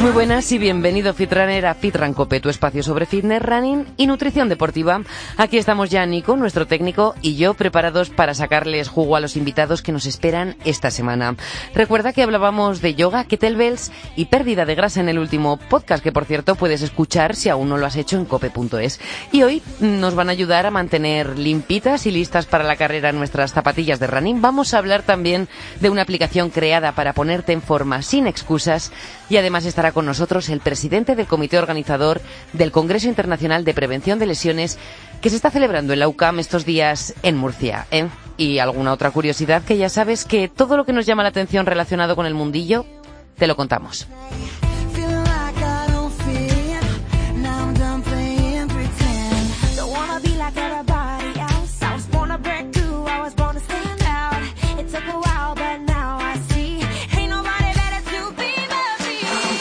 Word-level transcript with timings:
Muy 0.00 0.10
buenas 0.10 0.52
y 0.52 0.58
bienvenido 0.58 1.14
Fitrunner 1.14 1.64
a 1.64 1.74
Fitran 1.74 2.12
Cope, 2.12 2.38
tu 2.38 2.50
espacio 2.50 2.82
sobre 2.82 3.06
fitness, 3.06 3.40
running 3.40 3.86
y 3.96 4.06
nutrición 4.06 4.50
deportiva. 4.50 5.00
Aquí 5.38 5.56
estamos 5.56 5.88
ya 5.88 6.04
Nico, 6.04 6.36
nuestro 6.36 6.66
técnico, 6.66 7.14
y 7.22 7.36
yo 7.36 7.54
preparados 7.54 8.10
para 8.10 8.34
sacarles 8.34 8.88
jugo 8.88 9.16
a 9.16 9.20
los 9.20 9.36
invitados 9.36 9.80
que 9.80 9.92
nos 9.92 10.04
esperan 10.04 10.54
esta 10.66 10.90
semana. 10.90 11.34
Recuerda 11.74 12.12
que 12.12 12.22
hablábamos 12.22 12.82
de 12.82 12.94
yoga, 12.94 13.24
kettlebells 13.24 13.90
y 14.16 14.26
pérdida 14.26 14.66
de 14.66 14.74
grasa 14.74 15.00
en 15.00 15.08
el 15.08 15.18
último 15.18 15.56
podcast, 15.56 16.04
que 16.04 16.12
por 16.12 16.26
cierto 16.26 16.56
puedes 16.56 16.82
escuchar 16.82 17.34
si 17.34 17.48
aún 17.48 17.70
no 17.70 17.78
lo 17.78 17.86
has 17.86 17.96
hecho 17.96 18.18
en 18.18 18.26
cope.es. 18.26 19.00
Y 19.32 19.44
hoy 19.44 19.62
nos 19.80 20.14
van 20.14 20.28
a 20.28 20.32
ayudar 20.32 20.66
a 20.66 20.70
mantener 20.70 21.38
limpitas 21.38 22.06
y 22.06 22.10
listas 22.10 22.44
para 22.44 22.64
la 22.64 22.76
carrera 22.76 23.12
nuestras 23.12 23.52
zapatillas 23.52 23.98
de 23.98 24.08
running. 24.08 24.42
Vamos 24.42 24.74
a 24.74 24.78
hablar 24.78 25.04
también 25.04 25.48
de 25.80 25.88
una 25.88 26.02
aplicación 26.02 26.50
creada 26.50 26.92
para 26.92 27.14
ponerte 27.14 27.52
en 27.52 27.62
forma 27.62 28.02
sin 28.02 28.26
excusas 28.26 28.92
y 29.30 29.38
además 29.38 29.64
estará 29.64 29.86
con 29.96 30.04
nosotros 30.04 30.50
el 30.50 30.60
presidente 30.60 31.16
del 31.16 31.26
comité 31.26 31.56
organizador 31.56 32.20
del 32.52 32.70
Congreso 32.70 33.08
Internacional 33.08 33.64
de 33.64 33.72
Prevención 33.72 34.18
de 34.18 34.26
Lesiones 34.26 34.76
que 35.22 35.30
se 35.30 35.36
está 35.36 35.50
celebrando 35.50 35.94
en 35.94 36.00
la 36.00 36.06
UCAM 36.06 36.38
estos 36.38 36.66
días 36.66 37.14
en 37.22 37.38
Murcia. 37.38 37.86
¿eh? 37.90 38.06
Y 38.36 38.58
alguna 38.58 38.92
otra 38.92 39.10
curiosidad 39.10 39.62
que 39.64 39.78
ya 39.78 39.88
sabes 39.88 40.26
que 40.26 40.48
todo 40.48 40.76
lo 40.76 40.84
que 40.84 40.92
nos 40.92 41.06
llama 41.06 41.22
la 41.22 41.30
atención 41.30 41.64
relacionado 41.64 42.14
con 42.14 42.26
el 42.26 42.34
mundillo, 42.34 42.84
te 43.38 43.46
lo 43.46 43.56
contamos. 43.56 44.06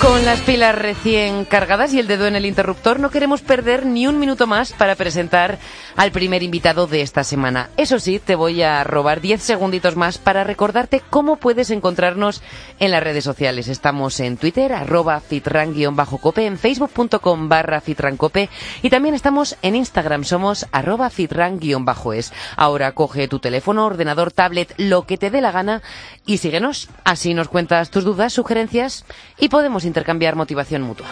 Con 0.05 0.23
las 0.23 0.39
pilas 0.41 0.75
recién 0.75 1.45
cargadas 1.45 1.91
y 1.91 1.99
el 1.99 2.05
dedo 2.05 2.27
en 2.27 2.35
el 2.35 2.45
interruptor, 2.45 2.99
no 2.99 3.09
queremos 3.09 3.41
perder 3.41 3.87
ni 3.87 4.05
un 4.05 4.19
minuto 4.19 4.45
más 4.45 4.71
para 4.71 4.93
presentar 4.93 5.57
al 5.95 6.11
primer 6.11 6.43
invitado 6.43 6.85
de 6.85 7.01
esta 7.01 7.23
semana. 7.23 7.71
Eso 7.75 7.97
sí, 7.99 8.19
te 8.19 8.35
voy 8.35 8.61
a 8.61 8.83
robar 8.83 9.19
10 9.19 9.41
segunditos 9.41 9.95
más 9.95 10.19
para 10.19 10.43
recordarte 10.43 11.01
cómo 11.09 11.37
puedes 11.37 11.71
encontrarnos 11.71 12.43
en 12.79 12.91
las 12.91 13.01
redes 13.01 13.23
sociales. 13.23 13.67
Estamos 13.67 14.19
en 14.19 14.37
Twitter, 14.37 14.73
arroba 14.73 15.19
fitran-cope, 15.21 16.45
en 16.45 16.59
facebook.com 16.59 17.49
barra 17.49 17.81
fitrancope 17.81 18.49
y 18.83 18.91
también 18.91 19.15
estamos 19.15 19.57
en 19.63 19.75
Instagram, 19.75 20.23
somos 20.23 20.67
arroba 20.71 21.09
fitran-es. 21.09 22.31
Ahora 22.57 22.91
coge 22.91 23.27
tu 23.27 23.39
teléfono, 23.39 23.87
ordenador, 23.87 24.31
tablet, 24.31 24.71
lo 24.77 25.07
que 25.07 25.17
te 25.17 25.31
dé 25.31 25.41
la 25.41 25.51
gana 25.51 25.81
y 26.27 26.37
síguenos. 26.37 26.89
Así 27.03 27.33
nos 27.33 27.47
cuentas 27.47 27.89
tus 27.89 28.03
dudas, 28.03 28.33
sugerencias 28.33 29.05
y 29.39 29.49
podemos 29.49 29.83
intercambiar 29.95 30.35
motivación 30.35 30.81
mutua. 30.81 31.07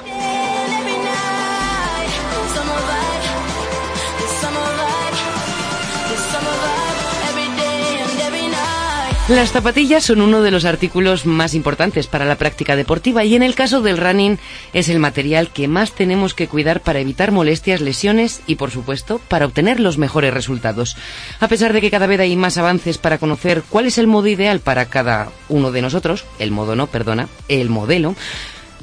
Las 9.30 9.54
zapatillas 9.54 10.04
son 10.04 10.20
uno 10.20 10.42
de 10.42 10.52
los 10.52 10.66
artículos 10.66 11.26
más 11.26 11.54
importantes 11.54 12.08
para 12.08 12.26
la 12.26 12.36
práctica 12.36 12.76
deportiva 12.76 13.24
y 13.24 13.36
en 13.36 13.42
el 13.42 13.56
caso 13.56 13.80
del 13.80 13.98
running 13.98 14.38
es 14.74 14.90
el 14.90 15.00
material 15.00 15.48
que 15.48 15.70
más 15.70 15.94
tenemos 15.94 16.34
que 16.34 16.50
cuidar 16.50 16.82
para 16.82 17.00
evitar 17.00 17.32
molestias, 17.32 17.80
lesiones 17.80 18.42
y 18.48 18.56
por 18.56 18.70
supuesto 18.70 19.22
para 19.30 19.46
obtener 19.46 19.80
los 19.80 19.98
mejores 19.98 20.34
resultados. 20.34 20.98
A 21.40 21.48
pesar 21.48 21.72
de 21.72 21.80
que 21.80 21.90
cada 21.90 22.06
vez 22.06 22.20
hay 22.20 22.36
más 22.36 22.58
avances 22.58 22.98
para 22.98 23.18
conocer 23.18 23.64
cuál 23.70 23.86
es 23.86 23.98
el 23.98 24.08
modo 24.08 24.28
ideal 24.28 24.60
para 24.60 24.88
cada 24.88 25.30
uno 25.48 25.72
de 25.72 25.82
nosotros, 25.82 26.26
el 26.38 26.52
modo 26.52 26.76
no, 26.76 26.88
perdona, 26.88 27.30
el 27.48 27.70
modelo, 27.70 28.16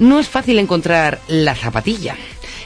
no 0.01 0.19
es 0.19 0.29
fácil 0.29 0.59
encontrar 0.59 1.21
la 1.29 1.55
zapatilla. 1.55 2.17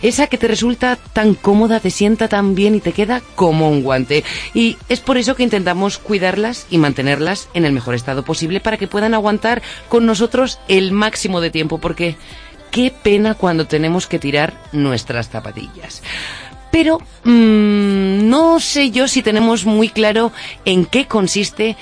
Esa 0.01 0.27
que 0.27 0.39
te 0.39 0.49
resulta 0.49 0.97
tan 0.97 1.35
cómoda, 1.35 1.81
te 1.81 1.91
sienta 1.91 2.29
tan 2.29 2.55
bien 2.55 2.75
y 2.75 2.81
te 2.81 2.93
queda 2.93 3.23
como 3.35 3.71
un 3.71 3.83
guante. 3.83 4.23
Y 4.53 4.77
es 4.89 5.01
por 5.01 5.17
eso 5.19 5.35
que 5.35 5.43
intentamos 5.43 5.99
cuidarlas 5.99 6.67
y 6.71 6.79
mantenerlas 6.79 7.49
en 7.55 7.65
el 7.65 7.73
mejor 7.73 7.95
estado 7.95 8.23
posible 8.25 8.61
para 8.61 8.77
que 8.77 8.87
puedan 8.87 9.15
aguantar 9.15 9.63
con 9.89 10.07
nosotros 10.07 10.59
el 10.69 10.93
máximo 10.93 11.41
de 11.41 11.51
tiempo, 11.51 11.79
porque 11.79 12.17
qué 12.71 12.93
pena 13.03 13.35
cuando 13.35 13.67
tenemos 13.67 14.07
que 14.07 14.19
tirar 14.19 14.55
nuestras 14.73 15.29
zapatillas. 15.29 16.03
Pero 16.71 16.99
mmm, 17.25 18.29
no 18.29 18.61
sé 18.61 18.91
yo 18.91 19.09
si 19.09 19.23
tenemos 19.23 19.65
muy 19.65 19.89
claro 19.89 20.33
en 20.65 20.85
qué 20.85 21.07
consiste 21.07 21.77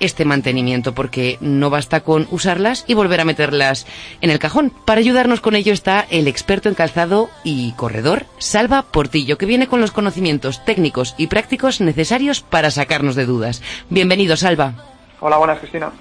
este 0.00 0.24
mantenimiento, 0.24 0.94
porque 0.94 1.38
no 1.40 1.70
basta 1.70 2.00
con 2.00 2.26
usarlas 2.30 2.84
y 2.86 2.94
volver 2.94 3.20
a 3.20 3.24
meterlas 3.24 3.86
en 4.20 4.30
el 4.30 4.38
cajón. 4.38 4.72
Para 4.84 5.00
ayudarnos 5.00 5.40
con 5.40 5.54
ello 5.54 5.72
está 5.72 6.06
el 6.10 6.28
experto 6.28 6.68
en 6.68 6.74
calzado 6.74 7.30
y 7.44 7.72
corredor, 7.72 8.26
Salva 8.38 8.82
Portillo, 8.82 9.38
que 9.38 9.46
viene 9.46 9.66
con 9.66 9.80
los 9.80 9.92
conocimientos 9.92 10.64
técnicos 10.64 11.14
y 11.18 11.26
prácticos 11.28 11.80
necesarios 11.80 12.40
para 12.40 12.70
sacarnos 12.70 13.14
de 13.14 13.26
dudas. 13.26 13.62
Bienvenido, 13.90 14.36
Salva. 14.36 14.95
Hola, 15.18 15.38
buenas, 15.38 15.60
Cristina. 15.60 15.92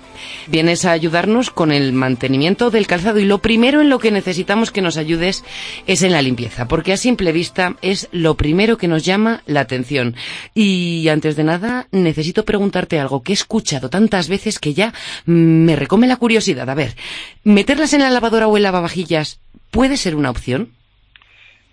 Vienes 0.47 0.83
a 0.83 0.91
ayudarnos 0.91 1.49
con 1.49 1.71
el 1.71 1.93
mantenimiento 1.93 2.69
del 2.69 2.85
calzado 2.85 3.17
y 3.19 3.23
lo 3.23 3.37
primero 3.37 3.79
en 3.79 3.89
lo 3.89 3.97
que 3.97 4.11
necesitamos 4.11 4.71
que 4.71 4.81
nos 4.81 4.97
ayudes 4.97 5.45
es 5.87 6.03
en 6.03 6.11
la 6.11 6.21
limpieza, 6.21 6.67
porque 6.67 6.91
a 6.91 6.97
simple 6.97 7.31
vista 7.31 7.77
es 7.81 8.09
lo 8.11 8.35
primero 8.35 8.77
que 8.77 8.89
nos 8.89 9.05
llama 9.05 9.41
la 9.45 9.61
atención. 9.61 10.15
Y 10.53 11.07
antes 11.07 11.37
de 11.37 11.45
nada, 11.45 11.87
necesito 11.91 12.43
preguntarte 12.43 12.99
algo 12.99 13.23
que 13.23 13.31
he 13.31 13.35
escuchado 13.35 13.89
tantas 13.89 14.27
veces 14.27 14.59
que 14.59 14.73
ya 14.73 14.93
me 15.25 15.77
recome 15.77 16.07
la 16.07 16.17
curiosidad. 16.17 16.69
A 16.69 16.75
ver, 16.75 16.97
¿meterlas 17.45 17.93
en 17.93 18.01
la 18.01 18.09
lavadora 18.09 18.49
o 18.49 18.57
en 18.57 18.63
lavavajillas 18.63 19.39
puede 19.71 19.95
ser 19.95 20.17
una 20.17 20.29
opción? 20.29 20.71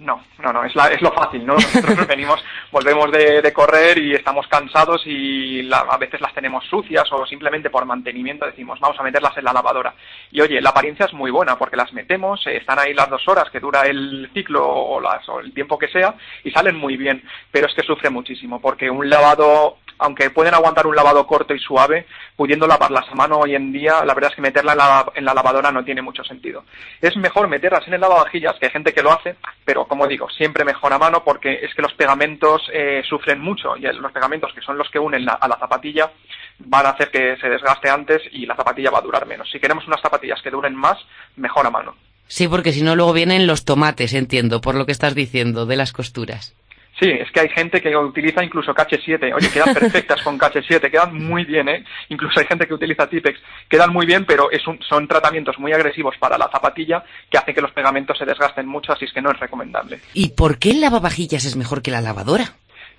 No, 0.02 0.20
no, 0.40 0.52
no, 0.52 0.64
es, 0.64 0.74
la, 0.74 0.88
es 0.88 1.00
lo 1.00 1.12
fácil, 1.12 1.46
¿no? 1.46 1.54
Nosotros 1.54 2.08
venimos, 2.08 2.42
volvemos 2.72 3.12
de, 3.12 3.40
de, 3.40 3.52
correr 3.52 3.98
y 3.98 4.14
estamos 4.14 4.48
cansados 4.48 5.00
y 5.06 5.62
la, 5.62 5.78
a 5.78 5.96
veces 5.96 6.20
las 6.20 6.34
tenemos 6.34 6.64
sucias 6.64 7.04
o 7.12 7.24
simplemente 7.24 7.70
por 7.70 7.84
mantenimiento 7.84 8.44
decimos, 8.44 8.80
vamos 8.80 8.98
a 8.98 9.04
meterlas 9.04 9.36
en 9.36 9.44
la 9.44 9.52
lavadora. 9.52 9.94
Y 10.32 10.40
oye, 10.40 10.60
la 10.60 10.70
apariencia 10.70 11.06
es 11.06 11.12
muy 11.12 11.30
buena 11.30 11.56
porque 11.56 11.76
las 11.76 11.92
metemos, 11.92 12.44
eh, 12.48 12.56
están 12.56 12.80
ahí 12.80 12.94
las 12.94 13.08
dos 13.10 13.26
horas 13.28 13.48
que 13.50 13.60
dura 13.60 13.82
el 13.82 14.28
ciclo 14.34 14.68
o, 14.68 15.00
las, 15.00 15.28
o 15.28 15.38
el 15.38 15.54
tiempo 15.54 15.78
que 15.78 15.86
sea 15.86 16.16
y 16.42 16.50
salen 16.50 16.76
muy 16.76 16.96
bien, 16.96 17.22
pero 17.52 17.68
es 17.68 17.74
que 17.74 17.82
sufre 17.82 18.10
muchísimo 18.10 18.60
porque 18.60 18.90
un 18.90 19.08
lavado 19.08 19.78
aunque 20.02 20.30
pueden 20.30 20.54
aguantar 20.54 20.86
un 20.86 20.96
lavado 20.96 21.26
corto 21.26 21.54
y 21.54 21.58
suave, 21.58 22.06
pudiendo 22.36 22.66
lavarlas 22.66 23.08
a 23.10 23.14
mano 23.14 23.38
hoy 23.38 23.54
en 23.54 23.72
día, 23.72 24.04
la 24.04 24.14
verdad 24.14 24.30
es 24.30 24.36
que 24.36 24.42
meterla 24.42 25.06
en 25.14 25.24
la, 25.24 25.34
lavadora 25.34 25.70
no 25.70 25.84
tiene 25.84 26.02
mucho 26.02 26.24
sentido. 26.24 26.64
Es 27.00 27.16
mejor 27.16 27.48
meterlas 27.48 27.86
en 27.86 27.94
el 27.94 28.00
lavavajillas, 28.00 28.58
que 28.58 28.66
hay 28.66 28.72
gente 28.72 28.92
que 28.92 29.02
lo 29.02 29.12
hace, 29.12 29.36
pero 29.64 29.86
como 29.86 30.06
digo, 30.06 30.28
siempre 30.30 30.64
mejor 30.64 30.92
a 30.92 30.98
mano 30.98 31.22
porque 31.24 31.60
es 31.62 31.74
que 31.74 31.82
los 31.82 31.94
pegamentos 31.94 32.62
eh, 32.72 33.02
sufren 33.08 33.40
mucho 33.40 33.76
y 33.76 33.82
los 33.82 34.12
pegamentos 34.12 34.52
que 34.52 34.60
son 34.60 34.76
los 34.76 34.90
que 34.90 34.98
unen 34.98 35.28
a 35.28 35.48
la 35.48 35.58
zapatilla 35.58 36.10
van 36.58 36.86
a 36.86 36.90
hacer 36.90 37.10
que 37.10 37.36
se 37.36 37.48
desgaste 37.48 37.88
antes 37.88 38.22
y 38.32 38.46
la 38.46 38.56
zapatilla 38.56 38.90
va 38.90 38.98
a 38.98 39.02
durar 39.02 39.26
menos. 39.26 39.50
Si 39.50 39.58
queremos 39.58 39.86
unas 39.86 40.00
zapatillas 40.00 40.40
que 40.42 40.50
duren 40.50 40.74
más, 40.74 40.98
mejor 41.36 41.66
a 41.66 41.70
mano. 41.70 41.94
Sí, 42.28 42.48
porque 42.48 42.72
si 42.72 42.82
no 42.82 42.96
luego 42.96 43.12
vienen 43.12 43.46
los 43.46 43.64
tomates, 43.64 44.14
entiendo, 44.14 44.60
por 44.60 44.74
lo 44.74 44.86
que 44.86 44.92
estás 44.92 45.14
diciendo, 45.14 45.66
de 45.66 45.76
las 45.76 45.92
costuras. 45.92 46.54
Sí, 47.02 47.10
es 47.10 47.32
que 47.32 47.40
hay 47.40 47.48
gente 47.48 47.80
que 47.80 47.96
utiliza 47.96 48.44
incluso 48.44 48.72
KH7. 48.72 49.34
Oye, 49.34 49.50
quedan 49.50 49.74
perfectas 49.80 50.22
con 50.22 50.38
KH7, 50.38 50.88
quedan 50.88 51.16
muy 51.16 51.44
bien, 51.44 51.68
¿eh? 51.68 51.84
Incluso 52.10 52.38
hay 52.38 52.46
gente 52.46 52.68
que 52.68 52.74
utiliza 52.74 53.08
Tipex, 53.08 53.40
quedan 53.68 53.92
muy 53.92 54.06
bien, 54.06 54.24
pero 54.24 54.52
es 54.52 54.64
un, 54.68 54.78
son 54.88 55.08
tratamientos 55.08 55.58
muy 55.58 55.72
agresivos 55.72 56.14
para 56.20 56.38
la 56.38 56.48
zapatilla 56.48 57.02
que 57.28 57.38
hace 57.38 57.52
que 57.52 57.60
los 57.60 57.72
pegamentos 57.72 58.16
se 58.16 58.24
desgasten 58.24 58.68
mucho, 58.68 58.92
así 58.92 59.06
es 59.06 59.12
que 59.12 59.20
no 59.20 59.32
es 59.32 59.40
recomendable. 59.40 59.98
¿Y 60.14 60.28
por 60.28 60.60
qué 60.60 60.70
el 60.70 60.80
lavavajillas 60.80 61.44
es 61.44 61.56
mejor 61.56 61.82
que 61.82 61.90
la 61.90 62.00
lavadora? 62.00 62.54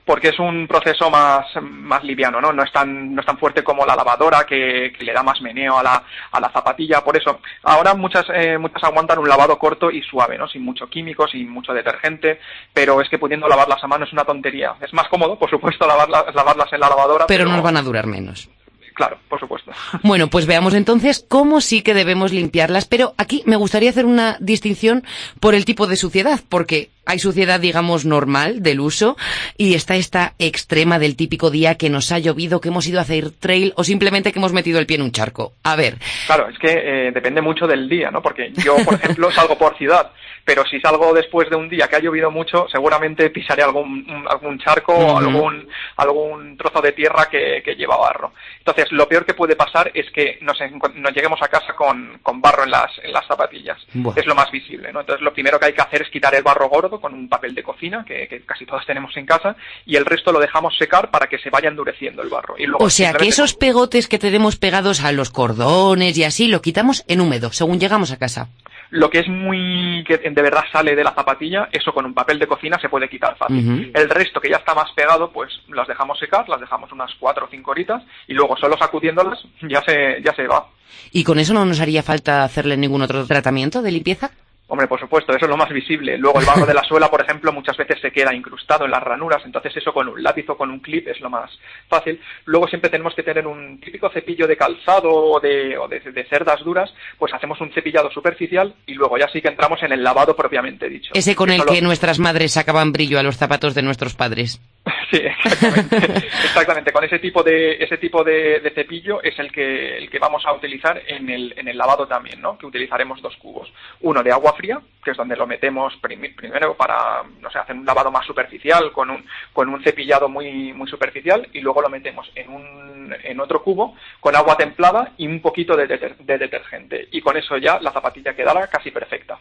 Porque 0.05 0.29
es 0.29 0.39
un 0.39 0.67
proceso 0.67 1.09
más, 1.09 1.45
más 1.61 2.03
liviano, 2.03 2.41
¿no? 2.41 2.51
No 2.51 2.63
es 2.63 2.71
tan, 2.71 3.15
no 3.15 3.21
es 3.21 3.25
tan 3.25 3.38
fuerte 3.38 3.63
como 3.63 3.85
la 3.85 3.95
lavadora 3.95 4.45
que, 4.45 4.94
que 4.97 5.05
le 5.05 5.13
da 5.13 5.23
más 5.23 5.41
meneo 5.41 5.77
a 5.77 5.83
la, 5.83 6.03
a 6.31 6.39
la 6.39 6.51
zapatilla. 6.51 7.03
Por 7.03 7.15
eso, 7.15 7.39
ahora 7.63 7.94
muchas, 7.94 8.25
eh, 8.33 8.57
muchas 8.57 8.83
aguantan 8.83 9.19
un 9.19 9.29
lavado 9.29 9.57
corto 9.57 9.89
y 9.89 10.01
suave, 10.01 10.38
¿no? 10.38 10.47
Sin 10.47 10.63
mucho 10.63 10.88
químico, 10.88 11.27
sin 11.27 11.50
mucho 11.50 11.73
detergente, 11.73 12.39
pero 12.73 13.01
es 13.01 13.09
que 13.09 13.19
pudiendo 13.19 13.47
lavarlas 13.47 13.83
a 13.83 13.88
mano 13.88 14.05
es 14.05 14.13
una 14.13 14.25
tontería. 14.25 14.75
Es 14.81 14.94
más 14.94 15.07
cómodo, 15.07 15.38
por 15.38 15.50
supuesto, 15.50 15.88
lavarlas, 15.88 16.33
lavarlas 16.35 16.73
en 16.73 16.79
la 16.79 16.89
lavadora. 16.89 17.25
Pero, 17.27 17.45
pero... 17.45 17.56
nos 17.56 17.63
van 17.63 17.77
a 17.77 17.81
durar 17.81 18.07
menos. 18.07 18.49
Claro, 18.94 19.17
por 19.27 19.39
supuesto. 19.39 19.71
Bueno, 20.03 20.27
pues 20.27 20.45
veamos 20.45 20.73
entonces 20.73 21.25
cómo 21.27 21.61
sí 21.61 21.81
que 21.81 21.94
debemos 21.94 22.31
limpiarlas, 22.31 22.85
pero 22.85 23.13
aquí 23.17 23.41
me 23.45 23.56
gustaría 23.56 23.89
hacer 23.89 24.06
una 24.06 24.38
distinción 24.39 25.03
por 25.39 25.56
el 25.56 25.65
tipo 25.65 25.88
de 25.88 25.95
suciedad, 25.95 26.41
porque 26.49 26.89
hay 27.05 27.19
suciedad, 27.19 27.59
digamos, 27.59 28.05
normal 28.05 28.63
del 28.63 28.79
uso 28.79 29.17
y 29.57 29.73
está 29.73 29.95
esta 29.95 30.33
extrema 30.39 31.00
del 31.00 31.15
típico 31.15 31.50
día 31.50 31.75
que 31.75 31.89
nos 31.89 32.11
ha 32.11 32.19
llovido, 32.19 32.61
que 32.61 32.69
hemos 32.69 32.88
ido 32.88 33.00
a 33.00 33.03
hacer 33.03 33.31
trail 33.31 33.73
o 33.75 33.83
simplemente 33.83 34.31
que 34.31 34.39
hemos 34.39 34.53
metido 34.53 34.79
el 34.79 34.85
pie 34.85 34.97
en 34.97 35.03
un 35.03 35.11
charco. 35.11 35.53
A 35.63 35.75
ver. 35.75 35.97
Claro, 36.25 36.47
es 36.50 36.57
que 36.59 36.71
eh, 36.71 37.11
depende 37.11 37.41
mucho 37.41 37.67
del 37.67 37.89
día, 37.89 38.09
¿no? 38.11 38.21
Porque 38.21 38.51
yo, 38.53 38.75
por 38.85 38.95
ejemplo, 38.95 39.31
salgo 39.33 39.57
por 39.57 39.77
ciudad, 39.77 40.11
pero 40.45 40.65
si 40.65 40.79
salgo 40.79 41.13
después 41.13 41.50
de 41.50 41.55
un 41.55 41.69
día 41.69 41.88
que 41.88 41.95
ha 41.95 42.00
llovido 42.00 42.31
mucho, 42.31 42.67
seguramente 42.69 43.29
pisaré 43.29 43.63
algún, 43.63 44.25
algún 44.29 44.59
charco 44.59 44.94
o 44.94 45.17
algún, 45.17 45.67
algún 45.97 46.57
trozo 46.57 46.81
de 46.81 46.91
tierra 46.91 47.27
que, 47.29 47.61
que, 47.63 47.75
lleva 47.75 47.97
barro. 47.97 48.33
Entonces, 48.59 48.91
lo 48.91 49.07
peor 49.07 49.25
que 49.25 49.33
puede 49.33 49.56
pasar 49.56 49.91
es 49.94 50.09
que 50.11 50.38
nos, 50.41 50.57
nos 50.95 51.13
lleguemos 51.13 51.41
a 51.41 51.47
casa 51.47 51.73
con, 51.73 52.19
con 52.21 52.41
barro 52.41 52.63
en 52.63 52.71
las, 52.71 52.91
en 53.01 53.11
las 53.11 53.25
zapatillas. 53.25 53.77
Es 54.15 54.25
lo 54.25 54.35
más 54.35 54.51
visible, 54.51 54.91
¿no? 54.91 55.01
Entonces, 55.01 55.23
lo 55.23 55.33
primero 55.33 55.59
que 55.59 55.67
hay 55.67 55.73
que 55.73 55.81
hacer 55.81 56.01
es 56.01 56.09
quitar 56.09 56.35
el 56.35 56.44
barro 56.44 56.69
gordo 56.69 56.93
con 57.00 57.13
un 57.13 57.30
papel 57.30 57.56
de 57.56 57.63
cocina, 57.63 58.04
que, 58.06 58.44
casi 58.45 58.66
todos 58.66 58.86
tenemos 58.86 59.16
en 59.18 59.25
casa, 59.25 59.56
y 59.86 59.95
el 59.95 60.06
resto 60.06 60.31
lo 60.31 60.40
dejamos 60.40 60.75
secar 60.78 61.12
para 61.12 61.28
que 61.28 61.38
se 61.38 61.50
vaya 61.50 61.69
endureciendo 61.69 62.22
el 62.22 62.30
barro. 62.30 62.56
Y 62.57 62.66
o 62.78 62.90
sea, 62.90 63.13
que 63.13 63.28
esos 63.28 63.54
pegotes 63.54 64.07
que 64.07 64.19
tenemos 64.19 64.57
pegados 64.57 65.04
a 65.04 65.12
los 65.12 65.30
cordones 65.30 66.18
y 66.18 66.24
así, 66.24 66.48
lo 66.48 66.62
quitamos 66.62 67.04
en 67.07 67.22
húmedo, 67.22 67.51
según 67.51 67.80
llegamos 67.80 68.12
a 68.12 68.18
casa. 68.18 68.50
Lo 68.90 69.10
que 69.10 69.19
es 69.19 69.28
muy, 69.28 70.04
que 70.07 70.18
de 70.18 70.42
verdad 70.42 70.66
sale 70.72 70.95
de 70.95 71.04
la 71.04 71.16
zapatilla, 71.16 71.68
eso 71.72 71.92
con 71.92 72.06
un 72.06 72.13
papel 72.13 72.38
de 72.38 72.45
cocina 72.45 72.78
se 72.80 72.90
puede 72.90 73.10
quitar 73.10 73.36
fácil. 73.36 73.92
El 73.92 74.07
resto 74.07 74.40
que 74.40 74.51
ya 74.51 74.57
está 74.57 74.75
más 74.75 74.92
pegado, 74.92 75.31
pues 75.31 75.51
las 75.69 75.88
dejamos 75.88 76.19
secar, 76.19 76.48
las 76.48 76.60
dejamos 76.60 76.92
unas 76.92 77.12
cuatro 77.19 77.45
o 77.45 77.50
cinco 77.50 77.72
horitas 77.72 78.04
y 78.28 78.34
luego 78.34 78.56
solo 78.56 78.78
sacudiéndolas 78.78 79.44
ya 79.63 79.81
se, 79.81 80.22
ya 80.24 80.36
se 80.36 80.45
va. 80.45 80.68
¿Y 81.12 81.24
con 81.24 81.40
eso 81.40 81.56
no 81.56 81.66
nos 81.66 81.80
haría 81.80 82.04
falta 82.04 82.44
hacerle 82.44 82.78
ningún 82.78 83.01
otro 83.01 83.25
tratamiento 83.25 83.81
de 83.81 83.92
limpieza? 83.92 84.30
Hombre, 84.68 84.88
por 84.88 85.00
supuesto, 85.00 85.33
eso 85.33 85.45
es 85.45 85.50
lo 85.50 85.57
más 85.57 85.69
visible. 85.69 86.18
Luego 86.18 86.39
el 86.39 86.45
barro 86.45 86.65
de 86.65 86.74
la 86.74 86.83
suela, 86.83 87.10
por 87.10 87.21
ejemplo, 87.21 87.51
muchas 87.51 87.75
veces 87.75 88.00
se 88.00 88.12
queda 88.12 88.33
incrustado 88.33 88.86
en 88.86 88.92
las 88.92 89.04
ranuras, 89.04 89.44
entonces 89.45 89.75
eso 89.75 89.94
con 89.94 90.07
un 90.07 90.24
lápiz 90.24 90.50
o 90.50 90.57
con 90.57 90.71
un 90.71 90.80
clip 90.80 91.07
es 91.07 91.19
lo 91.19 91.30
más 91.30 91.51
fácil. 91.89 92.19
Luego 92.45 92.68
siempre 92.68 92.89
tenemos 92.89 93.13
que 93.13 93.24
tener 93.24 93.45
un 93.45 93.80
típico 93.81 94.10
cepillo 94.10 94.48
de 94.48 94.56
calzado 94.56 95.13
o 95.13 95.39
de, 95.39 95.77
o 95.77 95.88
de, 95.88 96.25
cerdas 96.30 96.63
duras, 96.63 96.94
pues 97.19 97.33
hacemos 97.33 97.60
un 97.60 97.74
cepillado 97.74 98.10
superficial 98.10 98.74
y 98.86 98.94
luego 98.94 99.18
ya 99.18 99.27
sí 99.27 99.42
que 99.42 99.50
entramos 99.50 99.83
en 99.83 99.92
el 99.92 100.04
lavado 100.04 100.36
propiamente 100.36 100.88
dicho. 100.88 101.12
Ese 101.13 101.36
con 101.36 101.50
el 101.50 101.66
que 101.66 101.81
nuestras 101.81 102.19
madres 102.19 102.54
sacaban 102.54 102.94
brillo 102.94 103.19
a 103.19 103.24
los 103.24 103.38
zapatos 103.38 103.75
de 103.75 103.81
nuestros 103.81 104.16
padres. 104.16 104.62
Sí, 105.12 105.19
exactamente. 105.19 105.98
exactamente. 106.44 106.92
Con 106.92 107.04
ese 107.04 107.19
tipo 107.19 107.44
de 107.44 107.75
ese 107.75 108.00
tipo 108.00 108.24
de, 108.24 108.71
cepillo 108.74 109.21
es 109.21 109.38
el 109.38 109.51
que 109.51 109.98
el 109.98 110.09
que 110.09 110.18
vamos 110.18 110.44
a 110.44 110.54
utilizar 110.54 111.00
en 111.06 111.30
el 111.30 111.54
en 111.56 111.68
el 111.68 111.77
lavado 111.77 112.07
también, 112.07 112.42
¿no? 112.42 112.57
Que 112.57 112.66
utilizaremos 112.66 113.21
dos 113.21 113.36
cubos. 113.38 113.71
Uno 114.01 114.24
de 114.24 114.31
agua 114.31 114.52
fría, 114.53 114.79
que 115.03 115.11
es 115.11 115.17
donde 115.17 115.35
lo 115.35 115.45
metemos 115.45 115.94
primero 116.01 116.75
para 116.75 117.23
no 117.41 117.50
sé, 117.51 117.59
hacer 117.59 117.75
un 117.75 117.85
lavado 117.85 118.11
más 118.11 118.25
superficial 118.25 118.91
con 118.91 119.09
un 119.09 119.25
con 119.51 119.69
un 119.69 119.83
cepillado 119.83 120.29
muy 120.29 120.73
muy 120.73 120.88
superficial 120.88 121.47
y 121.53 121.59
luego 121.59 121.81
lo 121.81 121.89
metemos 121.89 122.31
en 122.35 122.50
un 122.50 123.15
en 123.23 123.39
otro 123.39 123.61
cubo 123.61 123.95
con 124.19 124.35
agua 124.35 124.55
templada 124.55 125.11
y 125.17 125.27
un 125.27 125.41
poquito 125.41 125.75
de, 125.75 125.88
de 125.88 126.38
detergente 126.38 127.07
y 127.11 127.21
con 127.21 127.38
eso 127.38 127.57
ya 127.57 127.79
la 127.81 127.91
zapatilla 127.91 128.35
quedará 128.35 128.67
casi 128.67 128.91
perfecta. 128.91 129.38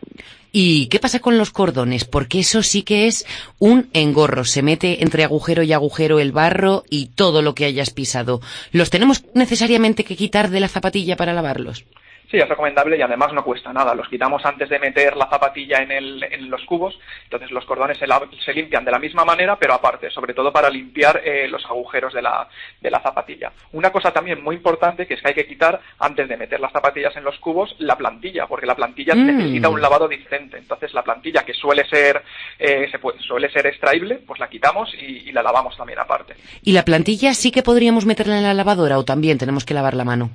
¿Y 0.51 0.89
qué 0.89 0.99
pasa 0.99 1.21
con 1.21 1.39
los 1.39 1.51
cordones? 1.51 2.05
Porque 2.05 2.41
eso 2.41 2.63
sí 2.63 2.83
que 2.83 3.07
es 3.07 3.27
un 3.59 3.89
engorro, 3.95 4.45
se 4.45 4.63
mete 4.63 5.03
entre 5.03 5.25
agujero 5.25 5.63
y 5.63 5.73
agujero 5.73 6.21
el 6.21 6.33
barro 6.33 6.85
y 6.91 7.07
todo 7.07 7.41
lo 7.41 7.55
que 7.55 7.65
hayas 7.65 7.91
pisado. 7.91 8.41
¿Los 8.71 8.91
tenemos 8.91 9.25
necesariamente 9.35 10.05
que 10.05 10.17
quitar 10.17 10.51
de 10.51 10.61
la 10.61 10.69
zapatilla 10.69 11.17
para 11.17 11.33
lavarlos? 11.33 11.85
Sí, 12.33 12.39
es 12.39 12.49
recomendable 12.49 12.97
y 12.97 13.03
además 13.03 13.31
no 13.35 13.45
cuesta 13.45 13.75
nada. 13.75 13.95
Los 13.95 14.09
quitamos 14.09 14.43
antes 14.47 14.71
de 14.71 14.79
meter 14.79 15.19
la 15.19 15.29
zapatilla 15.29 15.83
en, 15.83 15.93
el, 15.93 16.23
en 16.23 16.49
los 16.49 16.65
cubos, 16.65 16.99
entonces 17.25 17.51
los 17.51 17.67
cordones 17.67 17.99
se, 17.99 18.55
limpian 18.55 18.87
de 18.87 18.91
la 18.91 18.99
misma 18.99 19.23
manera, 19.27 19.59
pero 19.59 19.75
aparte, 19.75 20.11
sobre 20.11 20.33
todo 20.33 20.51
para 20.51 20.71
limpiar 20.71 21.21
eh, 21.23 21.47
los 21.47 21.63
agujeros 21.67 22.15
de 22.15 22.23
la, 22.23 22.49
de 22.81 22.91
la 22.91 23.01
zapatilla. 23.01 23.53
Una 23.73 23.93
cosa 23.93 24.13
también 24.13 24.43
muy 24.43 24.57
importante 24.57 25.07
que 25.07 25.13
es 25.13 25.21
que 25.21 25.29
hay 25.29 25.35
que 25.35 25.47
quitar 25.47 25.79
antes 25.99 26.27
de 26.27 26.39
meter 26.39 26.59
las 26.59 26.73
zapatillas 26.73 27.15
en 27.19 27.25
los 27.25 27.39
cubos 27.39 27.77
la 27.81 27.97
plantilla, 27.97 28.47
porque 28.47 28.65
la 28.65 28.77
plantilla 28.77 29.15
mm. 29.15 29.27
necesita 29.27 29.69
un 29.69 29.83
lavado 29.83 30.09
diferente. 30.09 30.57
Entonces 30.57 30.95
la 30.95 31.03
plantilla 31.03 31.45
que 31.45 31.53
suele 31.53 31.87
ser 31.87 32.23
eh, 32.59 32.89
se 32.91 32.99
puede, 32.99 33.19
suele 33.19 33.51
ser 33.51 33.67
extraíble, 33.67 34.23
pues 34.27 34.41
la 34.41 34.49
quitamos 34.49 34.91
y, 34.95 35.29
y 35.29 35.33
la 35.33 35.43
lavamos 35.43 35.77
también 35.77 35.99
aparte. 35.99 36.35
¿Y 36.63 36.73
la 36.73 36.87
plantilla 36.87 37.35
sí 37.35 37.51
que 37.51 37.63
podríamos 37.63 38.07
meterla 38.07 38.39
en 38.39 38.45
la 38.45 38.55
lavadora 38.55 38.99
o 38.99 39.05
también 39.05 39.37
tenemos 39.37 39.67
que 39.67 39.75
lavar 39.75 39.93
la 39.93 40.05
mano? 40.05 40.31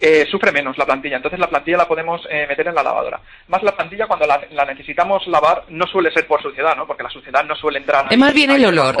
Eh, 0.00 0.26
sufre 0.30 0.52
menos 0.52 0.76
la 0.78 0.84
plantilla. 0.84 1.16
Entonces 1.16 1.40
la 1.40 1.48
plantilla 1.48 1.78
la 1.78 1.88
podemos 1.88 2.20
eh, 2.30 2.46
meter 2.48 2.68
en 2.68 2.74
la 2.74 2.82
lavadora. 2.82 3.20
Más 3.48 3.62
la 3.62 3.74
plantilla 3.76 4.06
cuando 4.06 4.26
la, 4.26 4.64
necesitamos 4.66 5.26
lavar 5.26 5.64
no 5.68 5.86
suele 5.86 6.10
ser 6.12 6.26
por 6.26 6.42
suciedad, 6.42 6.76
¿no? 6.76 6.86
Porque 6.86 7.02
la 7.02 7.10
suciedad 7.10 7.44
no 7.44 7.54
suele 7.56 7.78
entrar. 7.78 8.06
Es 8.10 8.18
más 8.18 8.34
bien 8.34 8.50
el 8.50 8.64
olor. 8.64 8.96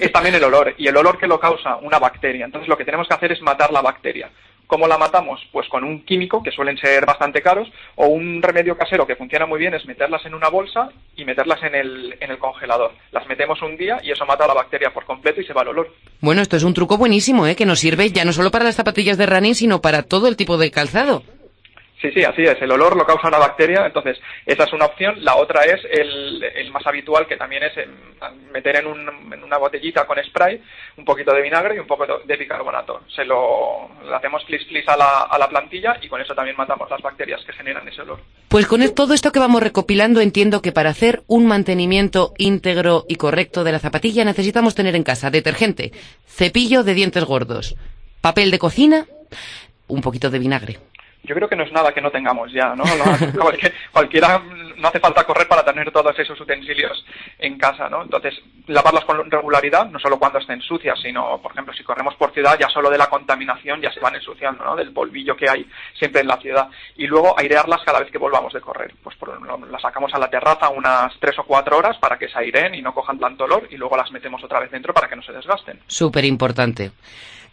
Es 0.00 0.12
también 0.12 0.34
el 0.34 0.44
olor 0.44 0.74
y 0.78 0.86
el 0.86 0.96
olor 0.96 1.18
que 1.18 1.26
lo 1.26 1.40
causa 1.40 1.76
una 1.76 1.98
bacteria. 1.98 2.44
Entonces 2.44 2.68
lo 2.68 2.76
que 2.76 2.84
tenemos 2.84 3.08
que 3.08 3.14
hacer 3.14 3.32
es 3.32 3.42
matar 3.42 3.72
la 3.72 3.82
bacteria. 3.82 4.30
¿Cómo 4.68 4.86
la 4.86 4.98
matamos? 4.98 5.40
Pues 5.50 5.66
con 5.68 5.82
un 5.82 6.04
químico, 6.04 6.42
que 6.42 6.50
suelen 6.50 6.76
ser 6.76 7.06
bastante 7.06 7.40
caros, 7.40 7.68
o 7.96 8.06
un 8.06 8.42
remedio 8.42 8.76
casero 8.76 9.06
que 9.06 9.16
funciona 9.16 9.46
muy 9.46 9.58
bien 9.58 9.72
es 9.72 9.86
meterlas 9.86 10.24
en 10.26 10.34
una 10.34 10.50
bolsa 10.50 10.90
y 11.16 11.24
meterlas 11.24 11.62
en 11.62 11.74
el, 11.74 12.16
en 12.20 12.30
el 12.30 12.38
congelador. 12.38 12.92
Las 13.10 13.26
metemos 13.26 13.62
un 13.62 13.78
día 13.78 13.98
y 14.02 14.10
eso 14.10 14.26
mata 14.26 14.46
la 14.46 14.52
bacteria 14.52 14.92
por 14.92 15.06
completo 15.06 15.40
y 15.40 15.44
se 15.44 15.54
va 15.54 15.62
el 15.62 15.68
olor. 15.68 15.94
Bueno, 16.20 16.42
esto 16.42 16.58
es 16.58 16.64
un 16.64 16.74
truco 16.74 16.98
buenísimo, 16.98 17.46
¿eh? 17.46 17.56
que 17.56 17.64
nos 17.64 17.80
sirve 17.80 18.10
ya 18.10 18.26
no 18.26 18.34
solo 18.34 18.50
para 18.50 18.66
las 18.66 18.76
zapatillas 18.76 19.16
de 19.16 19.24
running, 19.24 19.54
sino 19.54 19.80
para 19.80 20.02
todo 20.02 20.28
el 20.28 20.36
tipo 20.36 20.58
de 20.58 20.70
calzado. 20.70 21.22
Sí, 22.00 22.12
sí, 22.12 22.22
así 22.22 22.42
es. 22.42 22.60
El 22.62 22.70
olor 22.70 22.96
lo 22.96 23.04
causa 23.04 23.26
una 23.26 23.38
bacteria, 23.38 23.84
entonces 23.84 24.18
esa 24.46 24.64
es 24.64 24.72
una 24.72 24.86
opción. 24.86 25.16
La 25.24 25.36
otra 25.36 25.64
es 25.64 25.80
el, 25.90 26.70
más 26.70 26.86
habitual, 26.86 27.26
que 27.26 27.36
también 27.36 27.64
es 27.64 27.72
meter 28.52 28.76
en, 28.76 28.86
un, 28.86 29.32
en, 29.32 29.42
una 29.42 29.58
botellita 29.58 30.06
con 30.06 30.22
spray 30.22 30.62
un 30.96 31.04
poquito 31.04 31.32
de 31.32 31.42
vinagre 31.42 31.74
y 31.74 31.78
un 31.80 31.88
poco 31.88 32.06
de 32.24 32.36
bicarbonato. 32.36 33.00
Se 33.14 33.24
lo, 33.24 33.90
hacemos 34.14 34.44
plis 34.44 34.64
plis 34.66 34.88
a 34.88 34.96
la, 34.96 35.22
a 35.22 35.38
la 35.38 35.48
plantilla 35.48 35.98
y 36.00 36.08
con 36.08 36.20
eso 36.20 36.34
también 36.34 36.56
matamos 36.56 36.88
las 36.88 37.02
bacterias 37.02 37.44
que 37.44 37.52
generan 37.52 37.86
ese 37.88 38.02
olor. 38.02 38.20
Pues 38.48 38.66
con 38.66 38.78
todo 38.94 39.12
esto 39.12 39.32
que 39.32 39.40
vamos 39.40 39.62
recopilando 39.62 40.20
entiendo 40.20 40.62
que 40.62 40.70
para 40.70 40.90
hacer 40.90 41.22
un 41.26 41.46
mantenimiento 41.46 42.32
íntegro 42.38 43.06
y 43.08 43.16
correcto 43.16 43.64
de 43.64 43.72
la 43.72 43.80
zapatilla 43.80 44.24
necesitamos 44.24 44.76
tener 44.76 44.94
en 44.94 45.02
casa 45.02 45.30
detergente, 45.30 45.92
cepillo 46.26 46.84
de 46.84 46.94
dientes 46.94 47.24
gordos, 47.24 47.74
papel 48.20 48.52
de 48.52 48.58
cocina, 48.60 49.06
un 49.88 50.00
poquito 50.00 50.30
de 50.30 50.38
vinagre 50.38 50.78
yo 51.22 51.34
creo 51.34 51.48
que 51.48 51.56
no 51.56 51.64
es 51.64 51.72
nada 51.72 51.92
que 51.92 52.00
no 52.00 52.10
tengamos 52.10 52.50
ya, 52.52 52.74
¿no? 52.74 52.84
cualquiera, 53.92 54.38
no 54.76 54.88
hace 54.88 55.00
falta 55.00 55.24
correr 55.24 55.46
para 55.46 55.64
tener 55.64 55.90
todos 55.90 56.18
esos 56.18 56.40
utensilios 56.40 57.04
en 57.38 57.58
casa, 57.58 57.88
¿no? 57.88 58.02
Entonces, 58.02 58.34
lavarlas 58.66 59.04
con 59.04 59.30
regularidad, 59.30 59.86
no 59.90 59.98
solo 59.98 60.18
cuando 60.18 60.38
estén 60.38 60.60
sucias, 60.62 60.98
sino, 61.02 61.40
por 61.42 61.52
ejemplo, 61.52 61.74
si 61.74 61.84
corremos 61.84 62.14
por 62.14 62.32
ciudad, 62.32 62.58
ya 62.58 62.68
solo 62.68 62.90
de 62.90 62.98
la 62.98 63.08
contaminación 63.08 63.80
ya 63.80 63.92
se 63.92 64.00
van 64.00 64.14
ensuciando, 64.14 64.64
¿no? 64.64 64.76
Del 64.76 64.92
polvillo 64.92 65.36
que 65.36 65.50
hay 65.50 65.66
siempre 65.98 66.22
en 66.22 66.28
la 66.28 66.38
ciudad. 66.38 66.68
Y 66.96 67.06
luego 67.06 67.38
airearlas 67.38 67.82
cada 67.84 68.00
vez 68.00 68.10
que 68.10 68.18
volvamos 68.18 68.52
de 68.52 68.60
correr. 68.60 68.94
Pues 69.02 69.16
por, 69.16 69.28
las 69.70 69.82
sacamos 69.82 70.12
a 70.14 70.18
la 70.18 70.30
terraza 70.30 70.68
unas 70.70 71.12
tres 71.20 71.38
o 71.38 71.44
cuatro 71.44 71.78
horas 71.78 71.96
para 71.98 72.18
que 72.18 72.28
se 72.28 72.38
aireen 72.38 72.74
y 72.74 72.82
no 72.82 72.94
cojan 72.94 73.18
tanto 73.18 73.44
olor 73.44 73.68
y 73.70 73.76
luego 73.76 73.96
las 73.96 74.10
metemos 74.12 74.42
otra 74.44 74.60
vez 74.60 74.70
dentro 74.70 74.94
para 74.94 75.08
que 75.08 75.16
no 75.16 75.22
se 75.22 75.32
desgasten. 75.32 75.80
Súper 75.86 76.24
importante. 76.24 76.92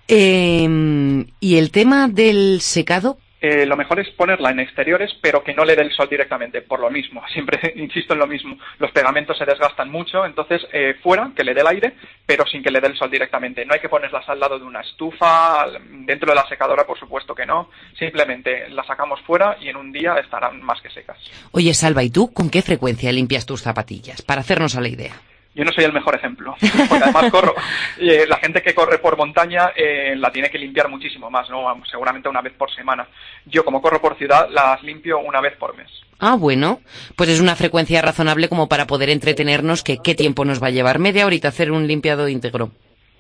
Em, 0.08 1.26
¿Y 1.40 1.58
el 1.58 1.72
tema 1.72 2.08
del 2.08 2.62
secado? 2.62 3.18
Eh, 3.48 3.64
lo 3.68 3.78
mejor 3.78 4.00
es 4.00 4.10
ponerla 4.10 4.50
en 4.50 4.60
exteriores, 4.60 5.16
pero 5.22 5.44
que 5.44 5.54
no 5.54 5.66
le 5.66 5.76
dé 5.76 5.84
el 5.84 5.92
sol 5.92 6.08
directamente, 6.10 6.64
por 6.64 6.80
lo 6.80 6.90
mismo, 6.90 7.22
siempre 7.32 7.74
insisto 7.76 8.14
en 8.14 8.20
lo 8.20 8.26
mismo, 8.26 8.58
los 8.80 8.90
pegamentos 8.90 9.38
se 9.38 9.46
desgastan 9.46 9.92
mucho, 9.92 10.26
entonces 10.26 10.66
eh, 10.74 10.96
fuera, 11.04 11.32
que 11.36 11.44
le 11.44 11.54
dé 11.54 11.62
el 11.62 11.68
aire, 11.68 11.94
pero 12.26 12.44
sin 12.48 12.64
que 12.64 12.72
le 12.72 12.82
dé 12.82 12.88
el 12.88 12.98
sol 12.98 13.12
directamente. 13.12 13.64
No 13.64 13.76
hay 13.76 13.80
que 13.80 13.88
ponerlas 13.88 14.28
al 14.30 14.40
lado 14.40 14.58
de 14.58 14.66
una 14.66 14.82
estufa, 14.82 15.68
dentro 15.80 16.32
de 16.32 16.36
la 16.36 16.48
secadora, 16.48 16.88
por 16.88 16.98
supuesto 16.98 17.36
que 17.36 17.46
no, 17.46 17.70
simplemente 18.00 18.68
las 18.70 18.88
sacamos 18.88 19.22
fuera 19.22 19.58
y 19.62 19.70
en 19.70 19.76
un 19.76 19.92
día 19.92 20.16
estarán 20.16 20.64
más 20.64 20.82
que 20.82 20.90
secas. 20.90 21.20
Oye, 21.52 21.76
Salva, 21.76 22.02
¿y 22.02 22.10
tú 22.10 22.34
con 22.34 22.50
qué 22.50 22.64
frecuencia 22.64 23.12
limpias 23.12 23.46
tus 23.46 23.62
zapatillas? 23.62 24.24
Para 24.24 24.42
hacernos 24.42 24.76
a 24.76 24.82
la 24.82 24.88
idea 24.88 25.14
yo 25.56 25.64
no 25.64 25.72
soy 25.72 25.86
el 25.86 25.94
mejor 25.94 26.16
ejemplo, 26.16 26.54
porque 26.90 27.04
además 27.04 27.32
corro. 27.32 27.56
Eh, 27.98 28.26
la 28.28 28.38
gente 28.38 28.62
que 28.62 28.76
corre 28.76 29.00
por 29.00 29.18
montaña 29.18 29.72
eh, 29.76 30.16
la 30.18 30.30
tiene 30.30 30.50
que 30.50 30.58
limpiar 30.58 30.90
muchísimo 30.90 31.30
más, 31.30 31.50
¿no? 31.50 31.66
Seguramente 31.90 32.28
una 32.28 32.42
vez 32.42 32.54
por 32.54 32.70
semana. 32.74 33.08
Yo, 33.46 33.64
como 33.64 33.82
corro 33.82 34.02
por 34.02 34.18
ciudad, 34.18 34.50
las 34.50 34.84
limpio 34.84 35.20
una 35.20 35.40
vez 35.40 35.56
por 35.56 35.76
mes. 35.78 35.90
Ah, 36.20 36.36
bueno, 36.36 36.82
pues 37.16 37.30
es 37.30 37.40
una 37.40 37.56
frecuencia 37.56 38.02
razonable 38.02 38.50
como 38.50 38.68
para 38.68 38.86
poder 38.86 39.10
entretenernos, 39.10 39.82
que 39.82 40.00
qué 40.04 40.14
tiempo 40.14 40.44
nos 40.44 40.62
va 40.62 40.68
a 40.68 40.72
llevar, 40.72 41.00
media 41.00 41.26
horita 41.26 41.48
hacer 41.48 41.72
un 41.72 41.88
limpiado 41.88 42.28
íntegro. 42.28 42.72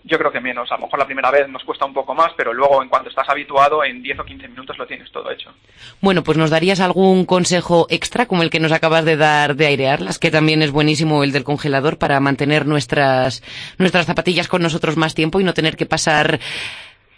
Yo 0.07 0.19
creo 0.19 0.31
que 0.31 0.39
menos. 0.39 0.71
A 0.71 0.75
lo 0.75 0.83
mejor 0.83 0.99
la 0.99 1.05
primera 1.05 1.31
vez 1.31 1.49
nos 1.49 1.63
cuesta 1.63 1.83
un 1.83 1.93
poco 1.93 2.13
más, 2.13 2.31
pero 2.37 2.53
luego 2.53 2.83
en 2.83 2.89
cuanto 2.89 3.09
estás 3.09 3.27
habituado, 3.27 3.83
en 3.83 4.03
10 4.03 4.19
o 4.19 4.23
15 4.23 4.47
minutos 4.49 4.77
lo 4.77 4.85
tienes 4.85 5.11
todo 5.11 5.31
hecho. 5.31 5.51
Bueno, 5.99 6.23
pues 6.23 6.37
nos 6.37 6.51
darías 6.51 6.79
algún 6.79 7.25
consejo 7.25 7.87
extra, 7.89 8.27
como 8.27 8.43
el 8.43 8.51
que 8.51 8.59
nos 8.59 8.71
acabas 8.71 9.03
de 9.03 9.17
dar 9.17 9.55
de 9.55 9.65
airearlas, 9.65 10.19
que 10.19 10.29
también 10.29 10.61
es 10.61 10.71
buenísimo 10.71 11.23
el 11.23 11.31
del 11.31 11.43
congelador 11.43 11.97
para 11.97 12.19
mantener 12.19 12.67
nuestras, 12.67 13.41
nuestras 13.79 14.05
zapatillas 14.05 14.47
con 14.47 14.61
nosotros 14.61 14.95
más 14.95 15.15
tiempo 15.15 15.39
y 15.39 15.43
no 15.43 15.55
tener 15.55 15.75
que 15.75 15.87
pasar 15.87 16.39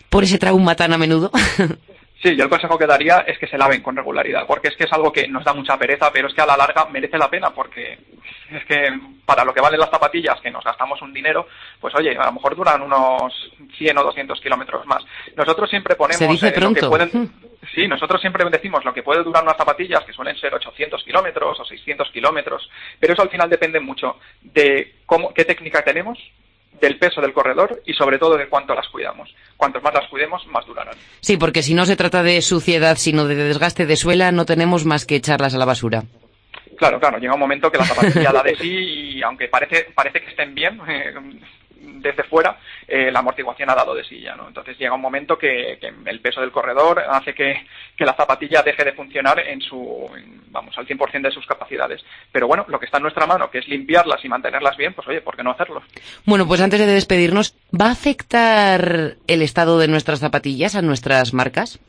por 0.09 0.23
ese 0.23 0.37
trauma 0.39 0.75
tan 0.75 0.93
a 0.93 0.97
menudo. 0.97 1.29
Sí, 2.21 2.35
yo 2.35 2.45
el 2.45 2.49
consejo 2.49 2.77
que 2.77 2.87
daría 2.87 3.19
es 3.27 3.37
que 3.37 3.47
se 3.47 3.57
laven 3.57 3.81
con 3.81 3.95
regularidad, 3.95 4.47
porque 4.47 4.69
es 4.69 4.75
que 4.75 4.85
es 4.85 4.93
algo 4.93 5.11
que 5.11 5.27
nos 5.27 5.43
da 5.43 5.53
mucha 5.53 5.77
pereza, 5.77 6.11
pero 6.11 6.27
es 6.27 6.33
que 6.33 6.41
a 6.41 6.47
la 6.47 6.57
larga 6.57 6.85
merece 6.85 7.17
la 7.17 7.29
pena, 7.29 7.51
porque 7.51 7.99
es 8.49 8.65
que 8.65 8.91
para 9.23 9.45
lo 9.45 9.53
que 9.53 9.61
valen 9.61 9.79
las 9.79 9.91
zapatillas, 9.91 10.41
que 10.41 10.49
nos 10.49 10.63
gastamos 10.63 10.99
un 11.03 11.13
dinero, 11.13 11.47
pues 11.79 11.93
oye, 11.93 12.17
a 12.17 12.25
lo 12.25 12.31
mejor 12.31 12.55
duran 12.55 12.81
unos 12.81 13.51
100 13.77 13.97
o 13.99 14.03
200 14.03 14.41
kilómetros 14.41 14.85
más. 14.87 15.05
Nosotros 15.35 15.69
siempre 15.69 15.95
ponemos... 15.95 16.17
Se 16.17 16.27
dice 16.27 16.51
pronto. 16.51 16.81
que 16.81 16.87
pueden, 16.87 17.31
sí, 17.75 17.87
nosotros 17.87 18.19
siempre 18.19 18.43
decimos 18.49 18.83
lo 18.83 18.93
que 18.93 19.03
puede 19.03 19.23
durar 19.23 19.43
unas 19.43 19.57
zapatillas, 19.57 20.03
que 20.03 20.13
suelen 20.13 20.37
ser 20.37 20.55
800 20.55 21.03
kilómetros 21.03 21.59
o 21.59 21.65
600 21.65 22.09
kilómetros, 22.11 22.67
pero 22.99 23.13
eso 23.13 23.21
al 23.21 23.29
final 23.29 23.47
depende 23.47 23.79
mucho 23.79 24.17
de 24.41 24.95
cómo, 25.05 25.33
qué 25.35 25.45
técnica 25.45 25.83
tenemos, 25.83 26.17
del 26.79 26.97
peso 26.97 27.21
del 27.21 27.33
corredor 27.33 27.81
y 27.85 27.93
sobre 27.93 28.19
todo 28.19 28.37
de 28.37 28.47
cuánto 28.47 28.75
las 28.75 28.87
cuidamos. 28.89 29.33
Cuantos 29.55 29.81
más 29.81 29.93
las 29.93 30.07
cuidemos, 30.09 30.45
más 30.47 30.65
durarán. 30.65 30.95
Sí, 31.21 31.37
porque 31.37 31.63
si 31.63 31.73
no 31.73 31.85
se 31.85 31.95
trata 31.95 32.23
de 32.23 32.41
suciedad, 32.41 32.97
sino 32.97 33.25
de 33.25 33.35
desgaste 33.35 33.85
de 33.85 33.95
suela, 33.95 34.31
no 34.31 34.45
tenemos 34.45 34.85
más 34.85 35.05
que 35.05 35.15
echarlas 35.15 35.55
a 35.55 35.57
la 35.57 35.65
basura. 35.65 36.03
Claro, 36.77 36.99
claro, 36.99 37.17
llega 37.17 37.33
un 37.33 37.39
momento 37.39 37.71
que 37.71 37.79
la 37.79 37.85
zapatilla 37.85 38.31
da 38.31 38.43
de 38.43 38.55
sí 38.55 38.69
y 39.17 39.23
aunque 39.23 39.47
parece, 39.47 39.87
parece 39.95 40.21
que 40.21 40.29
estén 40.29 40.53
bien, 40.53 40.79
eh, 40.87 41.13
desde 41.87 42.23
fuera, 42.23 42.57
eh, 42.87 43.11
la 43.11 43.19
amortiguación 43.19 43.69
ha 43.69 43.75
dado 43.75 43.95
de 43.95 44.03
silla, 44.03 44.35
¿no? 44.35 44.47
Entonces 44.47 44.77
llega 44.77 44.93
un 44.93 45.01
momento 45.01 45.37
que, 45.37 45.79
el 46.05 46.19
peso 46.19 46.41
del 46.41 46.51
corredor 46.51 46.99
hace 46.99 47.33
que, 47.33 47.65
la 47.99 48.13
zapatilla 48.13 48.61
deje 48.61 48.83
de 48.85 48.93
funcionar 48.93 49.39
en 49.39 49.61
su, 49.61 50.09
vamos, 50.49 50.77
al 50.77 50.87
100% 50.87 51.21
de 51.21 51.31
sus 51.31 51.45
capacidades. 51.45 52.01
Pero 52.31 52.47
bueno, 52.47 52.65
lo 52.67 52.79
que 52.79 52.85
está 52.85 52.97
en 52.97 53.03
nuestra 53.03 53.25
mano, 53.25 53.49
que 53.49 53.59
es 53.59 53.67
limpiarlas 53.67 54.23
y 54.23 54.29
mantenerlas 54.29 54.77
bien, 54.77 54.93
pues 54.93 55.07
oye, 55.07 55.21
¿por 55.21 55.35
qué 55.35 55.43
no 55.43 55.51
hacerlo? 55.51 55.81
Bueno, 56.25 56.47
pues 56.47 56.61
antes 56.61 56.79
de 56.79 56.85
despedirnos, 56.85 57.55
¿va 57.69 57.87
a 57.87 57.91
afectar 57.91 59.15
el 59.27 59.41
estado 59.41 59.79
de 59.79 59.87
nuestras 59.87 60.19
zapatillas 60.19 60.75
a 60.75 60.81
nuestras 60.81 61.33
marcas? 61.33 61.79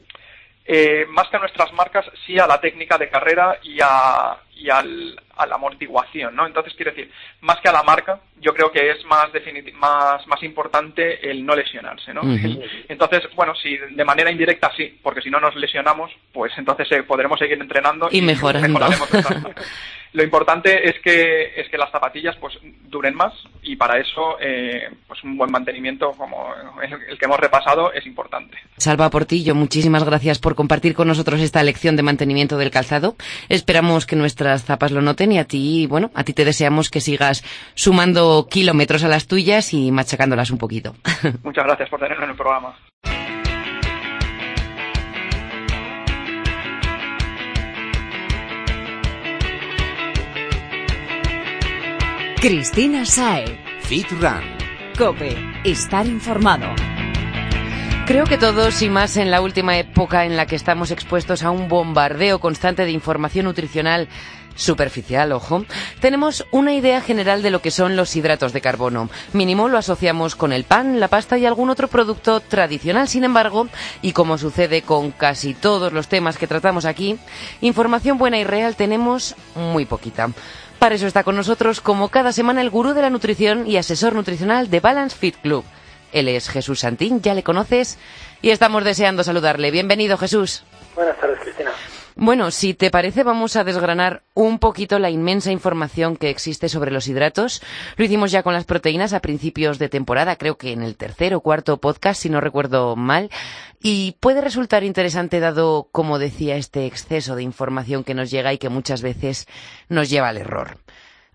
Eh, 0.71 1.07
más 1.09 1.27
que 1.29 1.37
a 1.39 1.41
nuestras 1.41 1.73
marcas, 1.73 2.05
sí 2.27 2.39
a 2.39 2.47
la 2.47 2.61
técnica 2.61 2.99
de 2.99 3.09
carrera 3.09 3.59
y 3.63 3.79
a, 3.83 4.37
y 4.55 4.69
al, 4.69 5.19
a 5.35 5.47
la 5.47 5.55
amortiguación, 5.55 6.37
¿no? 6.37 6.47
Entonces, 6.47 6.75
quiero 6.75 6.91
decir, 6.91 7.11
más 7.41 7.59
que 7.61 7.71
a 7.71 7.73
la 7.73 7.83
marca, 7.83 8.21
yo 8.39 8.53
creo 8.53 8.71
que 8.71 8.91
es 8.91 9.03
más, 9.07 9.29
más, 9.79 10.27
más 10.27 10.43
importante 10.43 11.31
el 11.31 11.47
no 11.47 11.57
lesionarse, 11.57 12.13
¿no? 12.13 12.21
Entonces, 12.89 13.23
bueno, 13.35 13.55
si 13.55 13.79
de 13.79 14.05
manera 14.05 14.31
indirecta 14.31 14.71
sí, 14.77 14.99
porque 15.03 15.23
si 15.23 15.31
no 15.31 15.41
nos 15.41 15.57
lesionamos, 15.57 16.11
pues 16.35 16.53
entonces 16.59 16.87
eh, 16.93 17.03
podremos 17.03 17.39
seguir 17.39 17.59
entrenando 17.59 18.09
y, 18.11 18.21
mejorando. 18.21 18.79
Lo 20.12 20.23
importante 20.23 20.88
es 20.88 20.99
que, 21.00 21.61
es 21.61 21.69
que 21.69 21.79
las 21.79 21.91
zapatillas 21.91 22.37
pues 22.37 22.59
duren 22.88 23.15
más 23.15 23.33
y 23.62 23.77
para 23.77 23.99
eso 23.99 24.38
eh, 24.41 24.88
pues 25.07 25.23
un 25.25 25.37
buen 25.37 25.50
mantenimiento 25.50 26.12
como 26.12 26.49
el, 26.83 27.19
que 27.19 27.25
hemos 27.25 27.38
repasado 27.38 27.93
es 27.93 28.07
importante. 28.07 28.57
Salva 28.77 29.11
Portillo, 29.11 29.55
muchísimas 29.55 30.05
gracias 30.05 30.38
por 30.38 30.55
compartir 30.55 30.95
con 30.95 31.09
nosotros 31.09 31.41
esta 31.41 31.62
lección 31.62 31.97
de 31.97 32.03
mantenimiento 32.03 32.57
del 32.57 32.71
calzado. 32.71 33.17
Esperamos 33.49 34.07
que 34.07 34.17
nuestras 34.17 34.65
zapas 34.65 34.93
lo 34.93 35.03
noten 35.03 35.33
y 35.33 35.38
a 35.38 35.45
ti, 35.45 35.87
bueno, 35.87 36.11
a 36.15 36.25
ti 36.25 36.33
te 36.33 36.45
deseamos 36.45 36.91
que 36.91 37.00
sigas 37.00 37.45
sumando 37.75 38.47
kilómetros 38.50 39.05
a 39.05 39.09
las 39.09 39.27
tuyas 39.27 39.75
y 39.75 39.93
machacándolas 39.93 40.50
un 40.50 40.59
poquito. 40.59 40.95
Muchas 41.43 41.65
gracias 41.65 41.88
por 41.88 42.00
tenerlo 42.00 42.25
en 42.25 42.31
el 42.31 42.37
programa. 42.37 42.77
Cristina 52.40 53.04
Sae. 53.04 53.59
Fit 53.80 54.09
Run. 54.12 54.45
Cope. 54.97 55.37
Estar 55.64 56.07
informado. 56.07 56.68
Creo 58.07 58.26
que 58.26 58.38
todos, 58.38 58.80
y 58.80 58.88
más 58.88 59.16
en 59.16 59.33
la 59.33 59.40
última 59.40 59.76
época 59.76 60.25
en 60.25 60.37
la 60.37 60.47
que 60.47 60.54
estamos 60.54 60.92
expuestos 60.92 61.42
a 61.42 61.50
un 61.50 61.66
bombardeo 61.66 62.38
constante 62.38 62.85
de 62.85 62.92
información 62.92 63.47
nutricional 63.47 64.09
superficial, 64.54 65.33
ojo, 65.33 65.64
tenemos 66.00 66.47
una 66.52 66.75
idea 66.75 67.00
general 67.00 67.42
de 67.42 67.50
lo 67.50 67.61
que 67.61 67.73
son 67.73 67.97
los 67.97 68.14
hidratos 68.14 68.52
de 68.52 68.61
carbono. 68.61 69.11
Mínimo 69.33 69.68
lo 69.68 69.76
asociamos 69.76 70.37
con 70.37 70.52
el 70.52 70.62
pan, 70.62 71.00
la 71.00 71.09
pasta 71.09 71.38
y 71.38 71.45
algún 71.47 71.71
otro 71.71 71.88
producto 71.88 72.38
tradicional. 72.38 73.09
Sin 73.09 73.25
embargo, 73.25 73.66
y 74.00 74.12
como 74.12 74.38
sucede 74.38 74.83
con 74.83 75.11
casi 75.11 75.54
todos 75.54 75.92
los 75.92 76.07
temas 76.07 76.38
que 76.38 76.47
tratamos 76.47 76.85
aquí, 76.85 77.18
información 77.61 78.16
buena 78.16 78.38
y 78.38 78.45
real 78.45 78.76
tenemos 78.76 79.35
muy 79.57 79.87
poquita. 79.87 80.30
Para 80.78 80.94
eso 80.94 81.08
está 81.08 81.25
con 81.25 81.35
nosotros, 81.35 81.80
como 81.80 82.08
cada 82.08 82.32
semana, 82.32 82.61
el 82.61 82.70
gurú 82.70 82.94
de 82.94 83.02
la 83.02 83.11
nutrición 83.11 83.66
y 83.66 83.76
asesor 83.76 84.14
nutricional 84.14 84.70
de 84.70 84.78
Balance 84.78 85.16
Fit 85.16 85.37
Club. 85.37 85.64
Él 86.12 86.28
es 86.28 86.49
Jesús 86.49 86.80
Santín, 86.80 87.20
ya 87.20 87.35
le 87.35 87.42
conoces, 87.42 87.99
y 88.42 88.50
estamos 88.50 88.85
deseando 88.85 89.25
saludarle. 89.25 89.73
Bienvenido, 89.73 90.16
Jesús. 90.16 90.62
Buenas 90.94 91.18
tardes, 91.18 91.40
Cristina. 91.40 91.73
Bueno, 92.21 92.51
si 92.51 92.75
te 92.75 92.91
parece, 92.91 93.23
vamos 93.23 93.55
a 93.55 93.63
desgranar 93.63 94.25
un 94.35 94.59
poquito 94.59 94.99
la 94.99 95.09
inmensa 95.09 95.53
información 95.53 96.17
que 96.17 96.31
existe 96.31 96.69
sobre 96.69 96.91
los 96.91 97.07
hidratos. 97.07 97.63
Lo 97.97 98.05
hicimos 98.05 98.33
ya 98.33 98.43
con 98.43 98.55
las 98.55 98.65
proteínas 98.65 99.13
a 99.13 99.21
principios 99.21 99.79
de 99.79 99.89
temporada, 99.89 100.35
creo 100.35 100.59
que 100.59 100.73
en 100.73 100.83
el 100.83 100.97
tercer 100.97 101.33
o 101.37 101.41
cuarto 101.41 101.77
podcast, 101.77 102.21
si 102.21 102.29
no 102.29 102.41
recuerdo 102.41 102.97
mal. 102.97 103.31
Y 103.81 104.17
puede 104.19 104.41
resultar 104.41 104.83
interesante 104.83 105.39
dado, 105.39 105.91
como 105.93 106.19
decía, 106.19 106.57
este 106.57 106.87
exceso 106.87 107.37
de 107.37 107.45
información 107.45 108.03
que 108.03 108.15
nos 108.15 108.33
llega 108.33 108.53
y 108.53 108.59
que 108.59 108.69
muchas 108.69 109.01
veces 109.01 109.47
nos 109.89 110.11
lleva 110.11 110.29
al 110.29 110.39
error. 110.39 110.79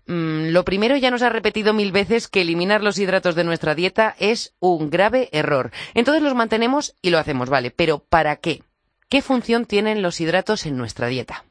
Mm, 0.06 0.48
lo 0.50 0.66
primero 0.66 0.98
ya 0.98 1.10
nos 1.10 1.22
ha 1.22 1.30
repetido 1.30 1.72
mil 1.72 1.92
veces 1.92 2.28
que 2.28 2.42
eliminar 2.42 2.82
los 2.82 2.98
hidratos 2.98 3.34
de 3.34 3.44
nuestra 3.44 3.74
dieta 3.74 4.16
es 4.18 4.54
un 4.60 4.90
grave 4.90 5.30
error. 5.32 5.70
Entonces 5.94 6.22
los 6.22 6.34
mantenemos 6.34 6.94
y 7.00 7.08
lo 7.08 7.18
hacemos, 7.18 7.48
vale. 7.48 7.70
Pero 7.70 8.00
¿para 8.00 8.36
qué? 8.36 8.60
¿Qué 9.14 9.22
función 9.22 9.64
tienen 9.64 10.02
los 10.02 10.20
hidratos 10.20 10.66
en 10.66 10.76
nuestra 10.76 11.06
dieta? 11.06 11.44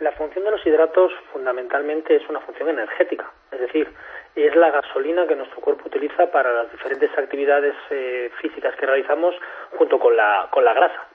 La 0.00 0.12
función 0.12 0.44
de 0.44 0.50
los 0.50 0.60
hidratos 0.66 1.10
fundamentalmente 1.32 2.14
es 2.14 2.28
una 2.28 2.40
función 2.40 2.68
energética, 2.68 3.32
es 3.50 3.58
decir, 3.58 3.90
es 4.36 4.54
la 4.54 4.70
gasolina 4.70 5.26
que 5.26 5.34
nuestro 5.34 5.62
cuerpo 5.62 5.84
utiliza 5.86 6.30
para 6.30 6.52
las 6.52 6.70
diferentes 6.70 7.08
actividades 7.16 7.74
eh, 7.88 8.30
físicas 8.42 8.74
que 8.78 8.84
realizamos 8.84 9.34
junto 9.78 9.98
con 9.98 10.14
la, 10.14 10.48
con 10.50 10.62
la 10.62 10.74
grasa. 10.74 11.08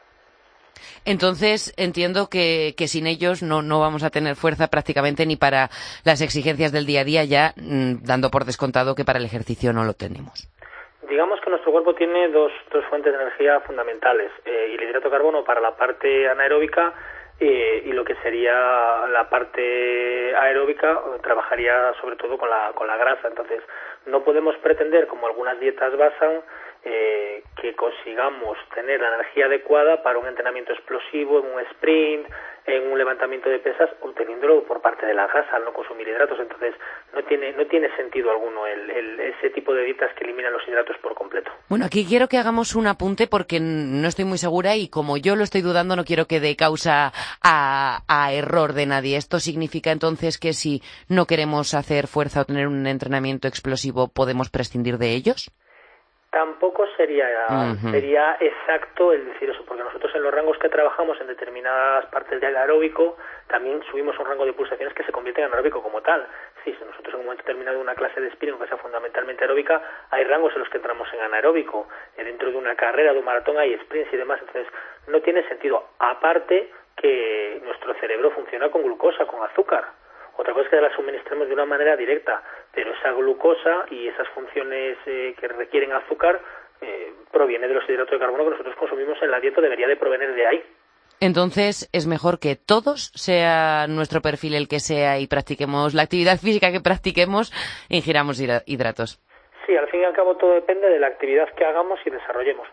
Entonces 1.06 1.72
entiendo 1.78 2.32
que, 2.32 2.74
que 2.76 2.88
sin 2.88 3.06
ellos 3.06 3.44
no, 3.44 3.62
no, 3.62 3.80
vamos 3.80 4.02
a 4.02 4.10
tener 4.10 4.36
fuerza 4.36 4.70
prácticamente 4.70 5.28
ni 5.28 5.36
para 5.36 5.70
las 6.04 6.20
exigencias 6.22 6.72
del 6.72 6.88
día 6.88 7.02
a 7.02 7.04
día, 7.04 7.24
ya 7.26 7.54
mm, 7.58 8.04
dando 8.04 8.32
por 8.32 8.46
descontado 8.46 8.96
que 8.96 9.06
para 9.06 9.20
el 9.20 9.26
ejercicio 9.26 9.72
no 9.72 9.84
lo 9.84 9.94
tenemos. 9.94 10.50
Digamos 11.08 11.40
que 11.42 11.50
nuestro 11.50 11.72
cuerpo 11.72 11.94
tiene 11.94 12.30
dos, 12.30 12.52
dos 12.72 12.84
fuentes 12.86 13.14
de 13.14 13.22
energía 13.22 13.60
fundamentales, 13.62 14.32
eh, 14.46 14.72
el 14.74 14.82
hidrato 14.82 15.10
de 15.10 15.16
carbono 15.16 15.44
para 15.44 15.62
la 15.62 15.76
parte 15.76 16.28
anaeróbica 16.28 16.94
eh, 17.40 17.84
y 17.86 17.92
lo 17.92 18.06
que 18.06 18.16
sería 18.24 19.06
la 19.08 19.28
parte 19.30 20.34
aeróbica 20.36 21.00
trabajaría 21.22 21.94
sobre 22.02 22.16
todo 22.16 22.38
con 22.38 22.50
la, 22.50 22.72
con 22.74 22.88
la 22.88 22.98
grasa. 22.98 23.28
Entonces, 23.28 23.62
no 24.06 24.24
podemos 24.24 24.56
pretender, 24.58 25.08
como 25.08 25.28
algunas 25.28 25.60
dietas 25.60 25.96
basan, 25.98 26.42
eh, 26.84 27.44
que 27.62 27.76
consigamos 27.76 28.58
tener 28.74 29.02
la 29.02 29.16
energía 29.16 29.48
adecuada 29.48 30.02
para 30.02 30.18
un 30.18 30.28
entrenamiento 30.28 30.72
explosivo, 30.72 31.40
en 31.40 31.54
un 31.54 31.60
sprint, 31.72 32.28
en 32.68 32.92
un 32.92 32.98
levantamiento 32.98 33.50
de 33.50 33.60
pesas, 33.60 33.90
obteniéndolo 34.02 34.64
por 34.64 34.82
parte 34.82 35.06
de 35.06 35.14
la 35.14 35.28
grasa 35.28 35.56
al 35.56 35.66
no 35.66 35.74
consumir 35.74 36.08
hidratos. 36.08 36.40
Entonces, 36.40 36.74
no 37.14 37.24
tiene, 37.24 37.54
no 37.54 37.66
tiene 37.68 37.96
sentido 37.96 38.32
alguno 38.32 38.66
el, 38.66 39.20
ese 39.20 39.50
tipo 39.52 39.74
de 39.74 39.84
dietas 39.84 40.14
que 40.16 40.24
eliminan 40.24 40.54
los 40.54 40.68
hidratos 40.68 40.98
por 40.98 41.14
completo. 41.14 41.52
Bueno, 41.70 41.86
aquí 41.86 42.06
quiero 42.06 42.28
que 42.28 42.38
hagamos 42.38 42.76
un 42.76 42.88
apunte 42.88 43.28
porque 43.28 43.60
no 43.60 44.08
estoy 44.08 44.26
muy 44.26 44.38
segura 44.38 44.76
y 44.76 44.90
como 44.90 45.18
yo 45.18 45.36
lo 45.36 45.44
estoy 45.44 45.62
dudando, 45.62 45.96
no 45.96 46.06
quiero 46.06 46.26
que 46.26 46.40
dé 46.40 46.56
causa 46.56 47.12
a, 47.44 48.02
a 48.08 48.34
error 48.34 48.74
de 48.74 48.86
nadie. 48.86 49.18
Esto 49.18 49.40
significa 49.40 49.92
entonces 49.92 50.38
que 50.38 50.54
si 50.54 50.82
no 51.08 51.26
queremos 51.26 51.74
hacer 51.74 52.08
fuerza 52.08 52.42
o 52.42 52.46
tener 52.46 52.68
un 52.68 52.88
entrenamiento 52.88 53.48
explosivo, 53.48 54.08
¿podemos 54.08 54.50
prescindir 54.50 54.98
de 54.98 55.14
ellos? 55.14 55.52
Tampoco 56.36 56.86
sería, 56.98 57.30
sería 57.80 58.36
exacto 58.42 59.14
el 59.14 59.24
decir 59.24 59.52
eso, 59.52 59.64
porque 59.66 59.84
nosotros 59.84 60.14
en 60.16 60.22
los 60.22 60.34
rangos 60.34 60.58
que 60.58 60.68
trabajamos 60.68 61.18
en 61.22 61.28
determinadas 61.28 62.08
partes 62.08 62.42
del 62.42 62.58
aeróbico 62.58 63.16
también 63.48 63.82
subimos 63.90 64.20
un 64.20 64.26
rango 64.26 64.46
de 64.46 64.52
pulsaciones 64.52 64.94
que 64.94 65.06
se 65.06 65.14
convierte 65.14 65.42
en 65.42 65.50
aeróbico 65.50 65.82
como 65.82 66.02
tal. 66.02 66.28
Sí, 66.66 66.76
si 66.78 66.84
nosotros 66.84 67.14
en 67.14 67.22
un 67.22 67.26
momento 67.28 67.44
determinado 67.44 67.78
de 67.78 67.84
una 67.84 67.96
clase 67.96 68.20
de 68.20 68.30
spinning 68.32 68.60
que 68.60 68.68
sea 68.68 68.76
fundamentalmente 68.76 69.46
aeróbica, 69.46 69.82
hay 70.12 70.26
rangos 70.26 70.52
en 70.56 70.60
los 70.60 70.68
que 70.68 70.76
entramos 70.76 71.08
en 71.14 71.22
anaeróbico. 71.22 71.88
Dentro 72.18 72.52
de 72.52 72.58
una 72.58 72.76
carrera, 72.76 73.14
de 73.14 73.20
un 73.20 73.26
maratón 73.26 73.58
hay 73.58 73.74
sprints 73.78 74.12
y 74.12 74.18
demás, 74.18 74.38
entonces 74.42 74.68
no 75.08 75.22
tiene 75.22 75.48
sentido. 75.48 75.88
Aparte 76.00 76.70
que 76.98 77.62
nuestro 77.64 77.94
cerebro 77.94 78.32
funciona 78.32 78.70
con 78.70 78.84
glucosa, 78.84 79.26
con 79.26 79.42
azúcar. 79.42 79.86
Otra 80.38 80.54
cosa 80.54 80.66
es 80.66 80.70
que 80.70 80.82
la 80.82 80.96
suministremos 80.96 81.48
de 81.48 81.54
una 81.54 81.66
manera 81.66 81.96
directa, 81.96 82.44
pero 82.74 82.94
esa 82.94 83.12
glucosa 83.12 83.86
y 83.90 84.08
esas 84.08 84.28
funciones 84.30 84.98
eh, 85.06 85.34
que 85.40 85.48
requieren 85.48 85.94
azúcar 85.94 86.42
eh, 86.82 87.14
proviene 87.32 87.68
de 87.68 87.74
los 87.74 87.90
hidratos 87.90 88.12
de 88.12 88.20
carbono 88.20 88.44
que 88.44 88.52
nosotros 88.52 88.76
consumimos 88.76 89.18
en 89.22 89.32
la 89.32 89.40
dieta, 89.40 89.62
debería 89.62 89.88
de 89.88 89.96
provenir 89.96 90.34
de 90.34 90.48
ahí. 90.48 90.64
Entonces 91.22 91.90
es 91.94 92.08
mejor 92.08 92.40
que 92.40 92.58
todos, 92.58 93.12
sea 93.16 93.88
nuestro 93.88 94.22
perfil 94.22 94.56
el 94.56 94.68
que 94.68 94.80
sea 94.80 95.20
y 95.20 95.28
practiquemos 95.28 95.94
la 95.94 96.04
actividad 96.04 96.38
física 96.38 96.72
que 96.72 96.82
practiquemos, 96.82 97.54
ingiramos 97.90 98.42
hidratos. 98.66 99.22
Sí, 99.66 99.76
al 99.78 99.88
fin 99.88 100.02
y 100.02 100.04
al 100.04 100.14
cabo 100.14 100.36
todo 100.36 100.54
depende 100.54 100.90
de 100.90 101.00
la 101.00 101.08
actividad 101.08 101.48
que 101.56 101.66
hagamos 101.66 102.00
y 102.06 102.10
desarrollemos. 102.10 102.68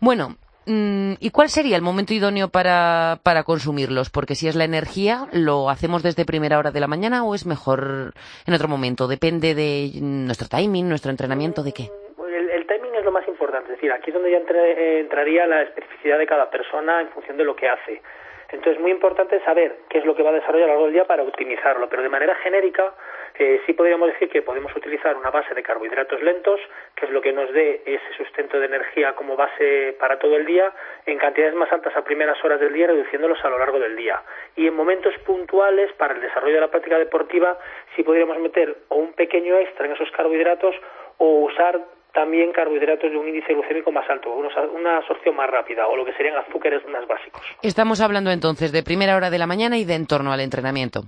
Bueno, 0.00 0.36
¿y 0.68 1.30
cuál 1.30 1.48
sería 1.48 1.76
el 1.76 1.82
momento 1.82 2.12
idóneo 2.14 2.48
para, 2.48 3.18
para 3.22 3.42
consumirlos? 3.44 4.10
Porque 4.10 4.34
si 4.34 4.48
es 4.48 4.56
la 4.56 4.64
energía, 4.64 5.26
¿lo 5.32 5.70
hacemos 5.70 6.02
desde 6.02 6.24
primera 6.24 6.58
hora 6.58 6.70
de 6.70 6.80
la 6.80 6.86
mañana 6.86 7.24
o 7.24 7.34
es 7.34 7.46
mejor 7.46 8.12
en 8.46 8.54
otro 8.54 8.68
momento? 8.68 9.08
Depende 9.08 9.54
de 9.54 9.90
nuestro 10.00 10.48
timing, 10.48 10.88
nuestro 10.88 11.10
entrenamiento, 11.10 11.62
¿de 11.62 11.72
qué? 11.72 11.84
El, 12.18 12.66
timing 12.66 12.94
es 12.94 13.04
lo 13.04 13.12
más 13.12 13.26
importante, 13.26 13.72
es 13.72 13.78
decir, 13.78 13.90
aquí 13.92 14.10
es 14.10 14.14
donde 14.14 14.30
ya 14.30 14.38
entraría 14.38 15.46
la 15.46 15.62
especificidad 15.62 16.18
de 16.18 16.26
cada 16.26 16.50
persona 16.50 17.00
en 17.00 17.08
función 17.08 17.36
de 17.36 17.44
lo 17.44 17.56
que 17.56 17.68
hace. 17.68 18.02
Entonces, 18.50 18.76
es 18.76 18.80
muy 18.80 18.90
importante 18.90 19.42
saber 19.44 19.76
qué 19.88 19.98
es 19.98 20.04
lo 20.04 20.14
que 20.14 20.22
va 20.22 20.30
a 20.30 20.34
desarrollar 20.34 20.64
a 20.64 20.72
lo 20.72 20.72
largo 20.74 20.84
del 20.84 20.94
día 20.94 21.06
para 21.06 21.22
optimizarlo, 21.22 21.88
pero 21.88 22.02
de 22.02 22.08
manera 22.08 22.34
genérica 22.36 22.94
eh, 23.38 23.60
sí 23.66 23.72
podríamos 23.72 24.08
decir 24.08 24.28
que 24.28 24.42
podemos 24.42 24.74
utilizar 24.74 25.16
una 25.16 25.30
base 25.30 25.54
de 25.54 25.62
carbohidratos 25.62 26.20
lentos, 26.22 26.60
que 26.94 27.06
es 27.06 27.12
lo 27.12 27.20
que 27.20 27.32
nos 27.32 27.52
dé 27.52 27.82
ese 27.86 28.16
sustento 28.16 28.58
de 28.58 28.66
energía 28.66 29.14
como 29.14 29.36
base 29.36 29.96
para 29.98 30.18
todo 30.18 30.36
el 30.36 30.44
día, 30.44 30.72
en 31.06 31.18
cantidades 31.18 31.54
más 31.54 31.70
altas 31.72 31.96
a 31.96 32.02
primeras 32.02 32.42
horas 32.44 32.60
del 32.60 32.72
día, 32.72 32.88
reduciéndolos 32.88 33.38
a 33.44 33.48
lo 33.48 33.58
largo 33.58 33.78
del 33.78 33.96
día. 33.96 34.22
Y 34.56 34.66
en 34.66 34.74
momentos 34.74 35.14
puntuales, 35.24 35.92
para 35.92 36.14
el 36.14 36.20
desarrollo 36.20 36.54
de 36.54 36.60
la 36.60 36.70
práctica 36.70 36.98
deportiva, 36.98 37.58
sí 37.94 38.02
podríamos 38.02 38.38
meter 38.38 38.76
o 38.88 38.96
un 38.96 39.12
pequeño 39.12 39.56
extra 39.56 39.86
en 39.86 39.92
esos 39.92 40.10
carbohidratos 40.10 40.74
o 41.18 41.44
usar 41.44 41.80
también 42.12 42.52
carbohidratos 42.52 43.10
de 43.10 43.16
un 43.16 43.28
índice 43.28 43.54
glucémico 43.54 43.92
más 43.92 44.08
alto, 44.10 44.32
una 44.32 44.96
absorción 44.96 45.36
más 45.36 45.48
rápida 45.48 45.86
o 45.86 45.96
lo 45.96 46.04
que 46.04 46.12
serían 46.14 46.36
azúcares 46.36 46.84
más 46.88 47.06
básicos. 47.06 47.42
Estamos 47.62 48.00
hablando 48.00 48.30
entonces 48.30 48.72
de 48.72 48.82
primera 48.82 49.14
hora 49.14 49.30
de 49.30 49.38
la 49.38 49.46
mañana 49.46 49.78
y 49.78 49.84
de 49.84 49.94
en 49.94 50.06
torno 50.06 50.32
al 50.32 50.40
entrenamiento. 50.40 51.02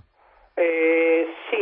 Eh, 0.57 1.27
sí, 1.51 1.60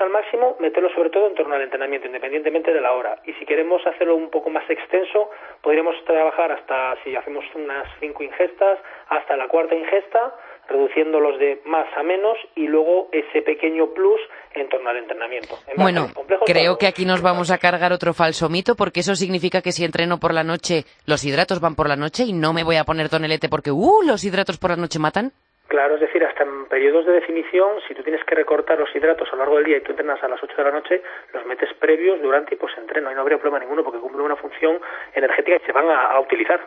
al 0.00 0.10
máximo, 0.10 0.56
meterlo 0.60 0.90
sobre 0.90 1.10
todo 1.10 1.26
en 1.28 1.34
torno 1.34 1.54
al 1.54 1.62
entrenamiento, 1.62 2.06
independientemente 2.06 2.72
de 2.72 2.80
la 2.80 2.92
hora. 2.92 3.20
Y 3.24 3.32
si 3.34 3.44
queremos 3.44 3.86
hacerlo 3.86 4.16
un 4.16 4.30
poco 4.30 4.50
más 4.50 4.68
extenso, 4.68 5.30
podríamos 5.62 5.94
trabajar 6.04 6.52
hasta, 6.52 6.96
si 7.04 7.14
hacemos 7.16 7.44
unas 7.54 7.86
cinco 8.00 8.22
ingestas, 8.22 8.78
hasta 9.08 9.36
la 9.36 9.48
cuarta 9.48 9.74
ingesta, 9.74 10.34
reduciéndolos 10.68 11.38
de 11.38 11.62
más 11.64 11.86
a 11.96 12.02
menos 12.02 12.36
y 12.54 12.66
luego 12.66 13.08
ese 13.12 13.42
pequeño 13.42 13.94
plus 13.94 14.20
en 14.54 14.68
torno 14.68 14.90
al 14.90 14.98
entrenamiento. 14.98 15.58
bueno, 15.76 16.08
creo 16.44 16.76
que 16.76 16.86
aquí 16.86 17.04
nos 17.04 17.22
vamos 17.22 17.50
a 17.50 17.58
cargar 17.58 17.92
otro 17.92 18.12
falso 18.12 18.48
mito 18.48 18.74
porque 18.76 19.00
eso 19.00 19.14
significa 19.14 19.62
que 19.62 19.72
si 19.72 19.84
entreno 19.84 20.18
por 20.18 20.34
la 20.34 20.44
noche, 20.44 20.84
los 21.06 21.24
hidratos 21.24 21.60
van 21.60 21.74
por 21.74 21.88
la 21.88 21.96
noche 21.96 22.24
y 22.24 22.32
no 22.32 22.52
me 22.52 22.64
voy 22.64 22.76
a 22.76 22.84
poner 22.84 23.08
tonelete 23.08 23.48
porque, 23.48 23.70
uh, 23.70 24.02
los 24.02 24.24
hidratos 24.24 24.58
por 24.58 24.70
la 24.70 24.76
noche 24.76 24.98
matan. 24.98 25.32
Claro, 25.68 25.96
es 25.96 26.00
decir, 26.00 26.24
hasta 26.24 26.44
en 26.44 26.64
periodos 26.64 27.04
de 27.04 27.12
definición, 27.12 27.80
si 27.86 27.94
tú 27.94 28.02
tienes 28.02 28.24
que 28.24 28.34
recortar 28.34 28.78
los 28.78 28.88
hidratos 28.96 29.28
a 29.28 29.32
lo 29.32 29.38
largo 29.40 29.56
del 29.56 29.66
día 29.66 29.76
y 29.76 29.80
tú 29.82 29.90
entrenas 29.90 30.22
a 30.24 30.28
las 30.28 30.42
8 30.42 30.56
de 30.56 30.64
la 30.64 30.70
noche, 30.70 31.02
los 31.34 31.44
metes 31.44 31.68
previos, 31.78 32.22
durante 32.22 32.54
y 32.54 32.58
pues 32.58 32.72
entreno 32.78 33.12
y 33.12 33.14
no 33.14 33.20
habría 33.20 33.36
problema 33.36 33.58
ninguno 33.58 33.84
porque 33.84 34.00
cumplen 34.00 34.24
una 34.24 34.36
función 34.36 34.80
energética 35.12 35.58
y 35.62 35.66
se 35.66 35.72
van 35.72 35.90
a, 35.90 36.18
utilizar. 36.20 36.66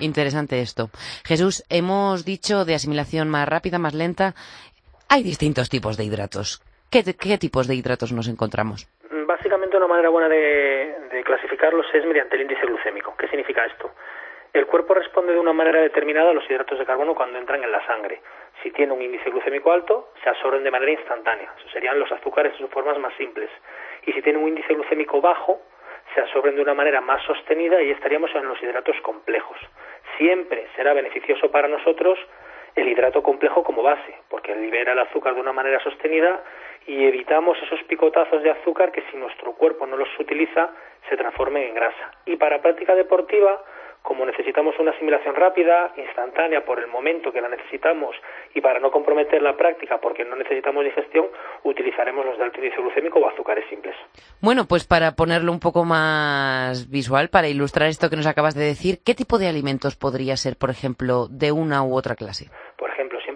Interesante 0.00 0.60
esto. 0.60 0.88
Jesús, 1.24 1.62
hemos 1.70 2.24
dicho 2.24 2.64
de 2.64 2.74
asimilación 2.74 3.28
más 3.28 3.48
rápida, 3.48 3.78
más 3.78 3.94
lenta. 3.94 4.34
Hay 5.08 5.22
distintos 5.22 5.70
tipos 5.70 5.96
de 5.96 6.04
hidratos. 6.04 6.62
¿Qué, 6.90 7.38
tipos 7.38 7.68
de 7.68 7.76
hidratos 7.76 8.12
nos 8.12 8.26
encontramos? 8.26 8.88
Básicamente 9.24 9.76
una 9.76 9.86
manera 9.86 10.08
buena 10.08 10.28
de, 10.28 10.96
de 11.12 11.22
clasificarlos 11.22 11.86
es 11.94 12.04
mediante 12.04 12.34
el 12.34 12.42
índice 12.42 12.66
glucémico. 12.66 13.14
¿Qué 13.16 13.28
significa 13.28 13.64
esto? 13.66 13.92
El 14.54 14.66
cuerpo 14.66 14.94
responde 14.94 15.32
de 15.32 15.40
una 15.40 15.52
manera 15.52 15.80
determinada 15.80 16.30
a 16.30 16.32
los 16.32 16.48
hidratos 16.48 16.78
de 16.78 16.86
carbono 16.86 17.16
cuando 17.16 17.40
entran 17.40 17.64
en 17.64 17.72
la 17.72 17.84
sangre. 17.86 18.20
Si 18.62 18.70
tiene 18.70 18.92
un 18.92 19.02
índice 19.02 19.28
glucémico 19.28 19.72
alto, 19.72 20.12
se 20.22 20.28
absorben 20.28 20.62
de 20.62 20.70
manera 20.70 20.92
instantánea. 20.92 21.52
Serían 21.72 21.98
los 21.98 22.12
azúcares 22.12 22.52
en 22.52 22.58
sus 22.58 22.70
formas 22.70 22.96
más 23.00 23.12
simples. 23.14 23.50
Y 24.06 24.12
si 24.12 24.22
tiene 24.22 24.38
un 24.38 24.46
índice 24.46 24.72
glucémico 24.72 25.20
bajo, 25.20 25.60
se 26.14 26.20
absorben 26.20 26.54
de 26.54 26.62
una 26.62 26.72
manera 26.72 27.00
más 27.00 27.20
sostenida 27.24 27.82
y 27.82 27.90
estaríamos 27.90 28.32
en 28.32 28.46
los 28.46 28.62
hidratos 28.62 28.94
complejos. 29.02 29.58
Siempre 30.18 30.68
será 30.76 30.94
beneficioso 30.94 31.50
para 31.50 31.66
nosotros 31.66 32.16
el 32.76 32.86
hidrato 32.86 33.24
complejo 33.24 33.64
como 33.64 33.82
base, 33.82 34.14
porque 34.28 34.54
libera 34.54 34.92
el 34.92 35.00
azúcar 35.00 35.34
de 35.34 35.40
una 35.40 35.52
manera 35.52 35.80
sostenida 35.80 36.44
y 36.86 37.04
evitamos 37.04 37.60
esos 37.60 37.82
picotazos 37.84 38.40
de 38.44 38.52
azúcar 38.52 38.92
que 38.92 39.02
si 39.10 39.16
nuestro 39.16 39.52
cuerpo 39.54 39.84
no 39.84 39.96
los 39.96 40.08
utiliza 40.20 40.70
se 41.08 41.16
transformen 41.16 41.64
en 41.64 41.74
grasa. 41.74 42.12
Y 42.24 42.36
para 42.36 42.62
práctica 42.62 42.94
deportiva, 42.94 43.60
como 44.04 44.26
necesitamos 44.26 44.78
una 44.78 44.90
asimilación 44.90 45.34
rápida, 45.34 45.94
instantánea 45.96 46.62
por 46.62 46.78
el 46.78 46.88
momento 46.88 47.32
que 47.32 47.40
la 47.40 47.48
necesitamos 47.48 48.14
y 48.54 48.60
para 48.60 48.78
no 48.78 48.90
comprometer 48.90 49.40
la 49.40 49.56
práctica 49.56 49.98
porque 49.98 50.26
no 50.26 50.36
necesitamos 50.36 50.84
digestión, 50.84 51.26
utilizaremos 51.62 52.26
los 52.26 52.36
de 52.36 52.44
alto 52.44 52.58
índice 52.58 52.82
glucémico 52.82 53.18
o 53.18 53.26
azúcares 53.26 53.64
simples. 53.70 53.96
Bueno, 54.42 54.66
pues 54.68 54.86
para 54.86 55.12
ponerlo 55.12 55.50
un 55.50 55.58
poco 55.58 55.86
más 55.86 56.90
visual, 56.90 57.30
para 57.30 57.48
ilustrar 57.48 57.88
esto 57.88 58.10
que 58.10 58.16
nos 58.16 58.26
acabas 58.26 58.54
de 58.54 58.66
decir, 58.66 58.98
¿qué 59.02 59.14
tipo 59.14 59.38
de 59.38 59.48
alimentos 59.48 59.96
podría 59.96 60.36
ser, 60.36 60.56
por 60.58 60.68
ejemplo, 60.68 61.26
de 61.30 61.52
una 61.52 61.82
u 61.82 61.96
otra 61.96 62.14
clase? 62.14 62.50
Por 62.76 62.90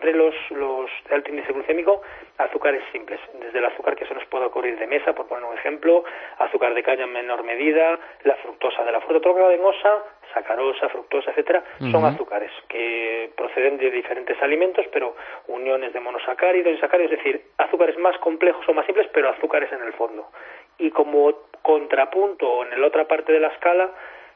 siempre 0.08 0.12
los, 0.12 0.34
los 0.50 0.90
de 1.08 1.14
alto 1.14 1.30
índice 1.30 1.52
glucémico, 1.52 2.02
azúcares 2.38 2.82
simples, 2.92 3.20
desde 3.40 3.58
el 3.58 3.64
azúcar 3.64 3.96
que 3.96 4.06
se 4.06 4.14
nos 4.14 4.24
puede 4.26 4.46
ocurrir 4.46 4.78
de 4.78 4.86
mesa, 4.86 5.14
por 5.14 5.26
poner 5.26 5.44
un 5.44 5.56
ejemplo, 5.56 6.04
azúcar 6.38 6.74
de 6.74 6.82
caña 6.82 7.04
en 7.04 7.12
menor 7.12 7.42
medida, 7.42 7.98
la 8.24 8.34
fructosa 8.36 8.84
de 8.84 8.92
la 8.92 9.00
fruta 9.00 9.20
troncadosa, 9.20 10.04
sacarosa, 10.32 10.88
fructosa, 10.88 11.30
etcétera, 11.30 11.64
son 11.90 12.04
azúcares 12.04 12.52
que 12.68 13.30
proceden 13.36 13.78
de 13.78 13.90
diferentes 13.90 14.40
alimentos, 14.42 14.86
pero 14.92 15.16
uniones 15.48 15.92
de 15.92 16.00
monosacáridos 16.00 16.74
y 16.74 16.78
sacáridos, 16.78 17.12
es 17.12 17.18
decir, 17.18 17.42
azúcares 17.58 17.98
más 17.98 18.16
complejos 18.18 18.66
o 18.68 18.74
más 18.74 18.86
simples, 18.86 19.08
pero 19.12 19.30
azúcares 19.30 19.72
en 19.72 19.82
el 19.82 19.92
fondo. 19.94 20.28
Y 20.78 20.90
como 20.90 21.32
contrapunto 21.62 22.64
en 22.64 22.80
la 22.80 22.86
otra 22.86 23.06
parte 23.06 23.32
de 23.32 23.40
la 23.40 23.48
escala, 23.48 23.90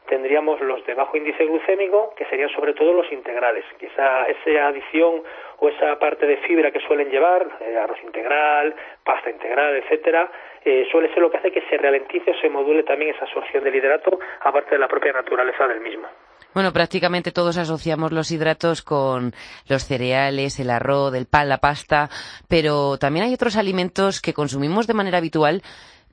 tendríamos 0.09 0.61
los 0.61 0.85
de 0.87 0.95
bajo 0.95 1.17
índice 1.17 1.45
glucémico, 1.45 2.15
que 2.17 2.25
serían 2.27 2.51
sobre 2.51 2.75
todo 2.75 2.93
los 2.93 3.11
integrales. 3.13 3.65
Quizá 3.79 4.25
esa 4.25 4.67
adición 4.67 5.23
o 5.59 5.69
esa 5.69 5.99
parte 5.99 6.27
de 6.27 6.37
fibra 6.39 6.71
que 6.71 6.81
suelen 6.81 7.11
llevar, 7.11 7.47
eh, 7.61 7.77
arroz 7.77 7.99
integral, 8.03 8.75
pasta 9.05 9.31
integral, 9.31 9.77
etcétera, 9.77 10.31
eh, 10.65 10.87
suele 10.91 11.09
ser 11.09 11.19
lo 11.19 11.31
que 11.31 11.39
hace 11.39 11.53
que 11.53 11.63
se 11.63 11.77
ralentice 11.77 12.31
o 12.31 12.35
se 12.41 12.49
module 12.49 12.83
también 12.83 13.15
esa 13.15 13.25
absorción 13.25 13.65
del 13.65 13.75
hidrato, 13.75 14.19
aparte 14.41 14.73
de 14.73 14.79
la 14.79 14.89
propia 14.89 15.13
naturaleza 15.13 15.67
del 15.67 15.81
mismo. 15.81 16.09
Bueno, 16.55 16.71
prácticamente 16.73 17.33
todos 17.33 17.57
asociamos 17.57 18.13
los 18.13 18.31
hidratos 18.31 18.83
con 18.83 19.33
los 19.69 19.85
cereales, 19.85 20.61
el 20.61 20.69
arroz, 20.69 21.15
el 21.15 21.27
pan, 21.27 21.49
la 21.49 21.59
pasta, 21.59 22.11
pero 22.47 22.99
también 22.99 23.25
hay 23.25 23.33
otros 23.33 23.57
alimentos 23.57 24.21
que 24.21 24.35
consumimos 24.35 24.87
de 24.87 24.93
manera 24.93 25.19
habitual 25.19 25.63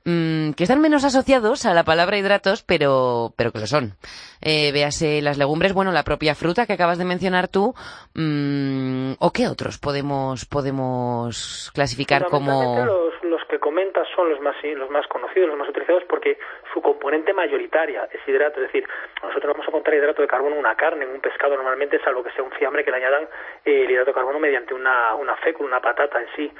Mm, 0.04 0.52
que 0.52 0.64
están 0.64 0.80
menos 0.80 1.04
asociados 1.04 1.66
a 1.66 1.74
la 1.74 1.84
palabra 1.84 2.16
hidratos, 2.16 2.62
pero, 2.62 3.32
pero 3.36 3.52
que 3.52 3.58
lo 3.58 3.66
son. 3.66 3.92
Eh, 4.40 4.72
véase 4.72 5.20
las 5.20 5.36
legumbres, 5.36 5.74
bueno, 5.74 5.92
la 5.92 6.04
propia 6.04 6.34
fruta 6.34 6.64
que 6.66 6.72
acabas 6.72 6.98
de 6.98 7.04
mencionar 7.04 7.48
tú, 7.48 7.74
mm, 8.14 9.20
o 9.20 9.30
qué 9.32 9.46
otros 9.48 9.78
podemos, 9.78 10.46
podemos 10.46 11.70
clasificar 11.74 12.26
como... 12.30 12.84
Los, 12.86 13.22
los 13.24 13.44
que 13.44 13.58
comentas 13.58 14.08
son 14.16 14.30
los 14.30 14.40
más, 14.40 14.56
los 14.62 14.88
más 14.88 15.06
conocidos, 15.08 15.48
los 15.48 15.58
más 15.58 15.68
utilizados, 15.68 16.04
porque 16.08 16.38
su 16.72 16.80
componente 16.80 17.34
mayoritaria 17.34 18.08
es 18.10 18.26
hidrato, 18.26 18.60
es 18.60 18.72
decir, 18.72 18.88
nosotros 19.22 19.52
vamos 19.52 19.68
a 19.68 19.72
contar 19.72 19.94
hidrato 19.94 20.22
de 20.22 20.28
carbono 20.28 20.54
en 20.54 20.60
una 20.60 20.76
carne, 20.76 21.04
en 21.04 21.10
un 21.10 21.20
pescado 21.20 21.56
normalmente, 21.56 22.00
salvo 22.02 22.22
que 22.22 22.32
sea 22.32 22.42
un 22.42 22.52
fiambre 22.52 22.84
que 22.84 22.90
le 22.90 22.96
añadan 22.96 23.24
eh, 23.66 23.84
el 23.84 23.90
hidrato 23.90 24.10
de 24.10 24.14
carbono 24.14 24.38
mediante 24.38 24.72
una, 24.72 25.14
una 25.14 25.36
fécula, 25.36 25.68
una 25.68 25.80
patata 25.80 26.20
en 26.22 26.28
sí 26.34 26.52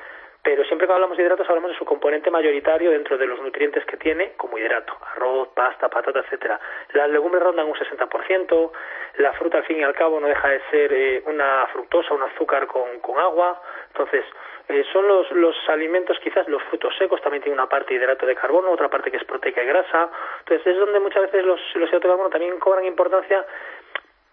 pero 0.43 0.65
siempre 0.65 0.87
que 0.87 0.93
hablamos 0.93 1.17
de 1.17 1.23
hidratos 1.23 1.49
hablamos 1.49 1.73
de 1.73 1.77
su 1.77 1.85
componente 1.85 2.31
mayoritario 2.31 2.91
dentro 2.91 3.19
de 3.19 3.27
los 3.27 3.41
nutrientes 3.41 3.85
que 3.85 3.99
tiene 3.99 4.33
como 4.37 4.57
hidrato, 4.57 4.97
arroz, 5.15 5.49
pasta, 5.55 5.89
patata, 5.89 6.21
etcétera. 6.21 6.59
Las 6.95 7.11
legumbres 7.11 7.43
rondan 7.43 7.67
un 7.67 7.75
60%, 7.75 8.71
la 9.19 9.33
fruta 9.35 9.59
al 9.59 9.65
fin 9.65 9.79
y 9.79 9.83
al 9.83 9.95
cabo 9.95 10.19
no 10.19 10.27
deja 10.27 10.49
de 10.49 10.61
ser 10.71 10.93
eh, 10.93 11.23
una 11.27 11.67
fructosa, 11.73 12.15
un 12.15 12.23
azúcar 12.23 12.67
con, 12.67 12.89
agua, 13.19 13.61
entonces 13.89 14.25
eh, 14.69 14.83
son 14.93 15.07
los, 15.07 15.31
los 15.33 15.57
alimentos, 15.69 16.19
quizás 16.23 16.49
los 16.49 16.63
frutos 16.65 16.95
secos 16.97 17.21
también 17.21 17.43
tienen 17.43 17.59
una 17.59 17.69
parte 17.69 17.93
de 17.93 18.01
hidrato 18.01 18.25
de 18.25 18.35
carbono, 18.35 18.71
otra 18.71 18.89
parte 18.89 19.11
que 19.11 19.19
es 19.19 19.25
proteica 19.25 19.63
y 19.63 19.67
grasa, 19.67 20.09
entonces 20.39 20.67
es 20.67 20.79
donde 20.79 21.01
muchas 21.01 21.23
veces 21.23 21.45
los, 21.45 21.61
los 21.75 21.89
hidratos 21.91 22.03
de 22.03 22.09
carbono 22.09 22.31
también 22.31 22.59
cobran 22.59 22.87
importancia, 22.87 23.45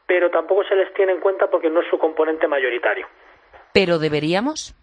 pero 0.05 0.29
tampoco 0.29 0.63
se 0.63 0.75
les 0.75 0.93
tiene 0.93 1.11
en 1.11 1.19
cuenta 1.19 1.47
porque 1.47 1.69
no 1.69 1.81
es 1.81 1.87
su 1.89 1.97
componente 1.97 2.47
mayoritario. 2.47 3.07
¿Pero 3.73 3.99
deberíamos? 3.99 4.73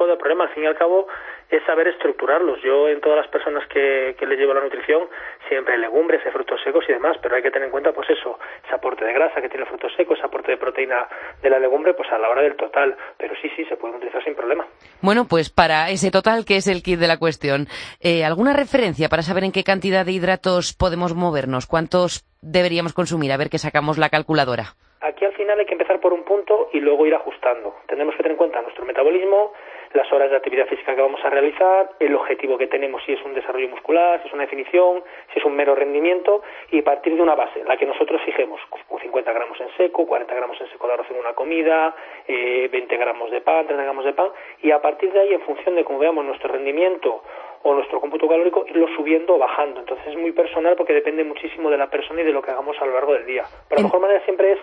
Tipo 0.00 0.12
de 0.12 0.16
problema. 0.16 0.44
Al 0.44 0.54
fin 0.54 0.64
y 0.64 0.66
al 0.66 0.78
cabo 0.78 1.08
es 1.50 1.62
saber 1.64 1.86
estructurarlos. 1.88 2.62
Yo 2.62 2.88
en 2.88 3.02
todas 3.02 3.18
las 3.18 3.28
personas 3.28 3.68
que, 3.68 4.16
que 4.18 4.24
les 4.24 4.38
llevo 4.38 4.54
la 4.54 4.62
nutrición 4.62 5.10
siempre 5.46 5.74
hay 5.74 5.80
legumbres, 5.80 6.24
hay 6.24 6.32
frutos 6.32 6.58
secos 6.64 6.86
y 6.88 6.92
demás, 6.92 7.18
pero 7.20 7.36
hay 7.36 7.42
que 7.42 7.50
tener 7.50 7.66
en 7.66 7.70
cuenta 7.70 7.92
pues 7.92 8.08
eso, 8.08 8.38
ese 8.64 8.74
aporte 8.74 9.04
de 9.04 9.12
grasa 9.12 9.42
que 9.42 9.50
tiene 9.50 9.64
el 9.64 9.68
fruto 9.68 9.88
seco, 9.94 10.14
ese 10.14 10.22
aporte 10.24 10.52
de 10.52 10.56
proteína 10.56 11.06
de 11.42 11.50
la 11.50 11.58
legumbre, 11.58 11.92
pues 11.92 12.10
a 12.12 12.18
la 12.18 12.30
hora 12.30 12.40
del 12.40 12.56
total. 12.56 12.96
Pero 13.18 13.34
sí, 13.42 13.50
sí, 13.54 13.66
se 13.66 13.76
pueden 13.76 13.96
utilizar 13.96 14.24
sin 14.24 14.34
problema. 14.34 14.66
Bueno, 15.02 15.26
pues 15.28 15.50
para 15.50 15.90
ese 15.90 16.10
total 16.10 16.46
que 16.46 16.56
es 16.56 16.66
el 16.66 16.82
kit 16.82 16.98
de 16.98 17.06
la 17.06 17.18
cuestión, 17.18 17.66
eh, 18.00 18.24
¿alguna 18.24 18.54
referencia 18.54 19.10
para 19.10 19.20
saber 19.20 19.44
en 19.44 19.52
qué 19.52 19.64
cantidad 19.64 20.06
de 20.06 20.12
hidratos 20.12 20.72
podemos 20.72 21.14
movernos? 21.14 21.66
¿Cuántos 21.66 22.24
deberíamos 22.40 22.94
consumir? 22.94 23.32
A 23.32 23.36
ver 23.36 23.50
que 23.50 23.58
sacamos 23.58 23.98
la 23.98 24.08
calculadora. 24.08 24.76
Aquí 25.02 25.24
al 25.24 25.32
final 25.32 25.58
hay 25.58 25.64
que 25.64 25.72
empezar 25.72 25.98
por 25.98 26.12
un 26.12 26.24
punto 26.24 26.68
y 26.72 26.80
luego 26.80 27.06
ir 27.06 27.14
ajustando. 27.14 27.74
Tenemos 27.88 28.14
que 28.14 28.22
tener 28.22 28.32
en 28.32 28.38
cuenta 28.38 28.60
nuestro 28.60 28.84
metabolismo, 28.84 29.54
las 29.92 30.10
horas 30.12 30.30
de 30.30 30.36
actividad 30.36 30.66
física 30.66 30.94
que 30.94 31.02
vamos 31.02 31.20
a 31.24 31.30
realizar, 31.30 31.90
el 31.98 32.14
objetivo 32.14 32.56
que 32.56 32.68
tenemos, 32.68 33.02
si 33.04 33.12
es 33.12 33.24
un 33.24 33.34
desarrollo 33.34 33.68
muscular, 33.68 34.20
si 34.22 34.28
es 34.28 34.34
una 34.34 34.44
definición, 34.44 35.02
si 35.32 35.38
es 35.38 35.44
un 35.44 35.56
mero 35.56 35.74
rendimiento, 35.74 36.42
y 36.70 36.82
partir 36.82 37.16
de 37.16 37.22
una 37.22 37.34
base, 37.34 37.64
la 37.64 37.76
que 37.76 37.86
nosotros 37.86 38.20
fijemos, 38.24 38.60
50 39.00 39.32
gramos 39.32 39.60
en 39.60 39.68
seco, 39.76 40.06
40 40.06 40.34
gramos 40.34 40.60
en 40.60 40.68
seco 40.68 40.86
de 40.86 40.92
arroz 40.92 41.10
en 41.10 41.18
una 41.18 41.32
comida, 41.32 41.94
eh, 42.26 42.68
20 42.70 42.96
gramos 42.96 43.30
de 43.30 43.40
pan, 43.40 43.66
30 43.66 43.82
gramos 43.82 44.04
de 44.04 44.12
pan, 44.12 44.30
y 44.62 44.70
a 44.70 44.80
partir 44.80 45.12
de 45.12 45.20
ahí, 45.20 45.34
en 45.34 45.40
función 45.40 45.74
de 45.74 45.84
cómo 45.84 45.98
veamos 45.98 46.24
nuestro 46.24 46.52
rendimiento 46.52 47.22
o 47.62 47.74
nuestro 47.74 48.00
cómputo 48.00 48.28
calórico, 48.28 48.64
irlo 48.68 48.88
subiendo 48.96 49.34
o 49.34 49.38
bajando. 49.38 49.80
Entonces 49.80 50.06
es 50.06 50.16
muy 50.16 50.32
personal 50.32 50.76
porque 50.76 50.94
depende 50.94 51.24
muchísimo 51.24 51.70
de 51.70 51.76
la 51.76 51.90
persona 51.90 52.22
y 52.22 52.24
de 52.24 52.32
lo 52.32 52.40
que 52.40 52.50
hagamos 52.50 52.80
a 52.80 52.86
lo 52.86 52.94
largo 52.94 53.12
del 53.12 53.26
día. 53.26 53.44
Pero 53.68 53.82
la 53.82 53.88
mejor 53.88 54.00
manera 54.00 54.24
siempre 54.24 54.52
es 54.52 54.58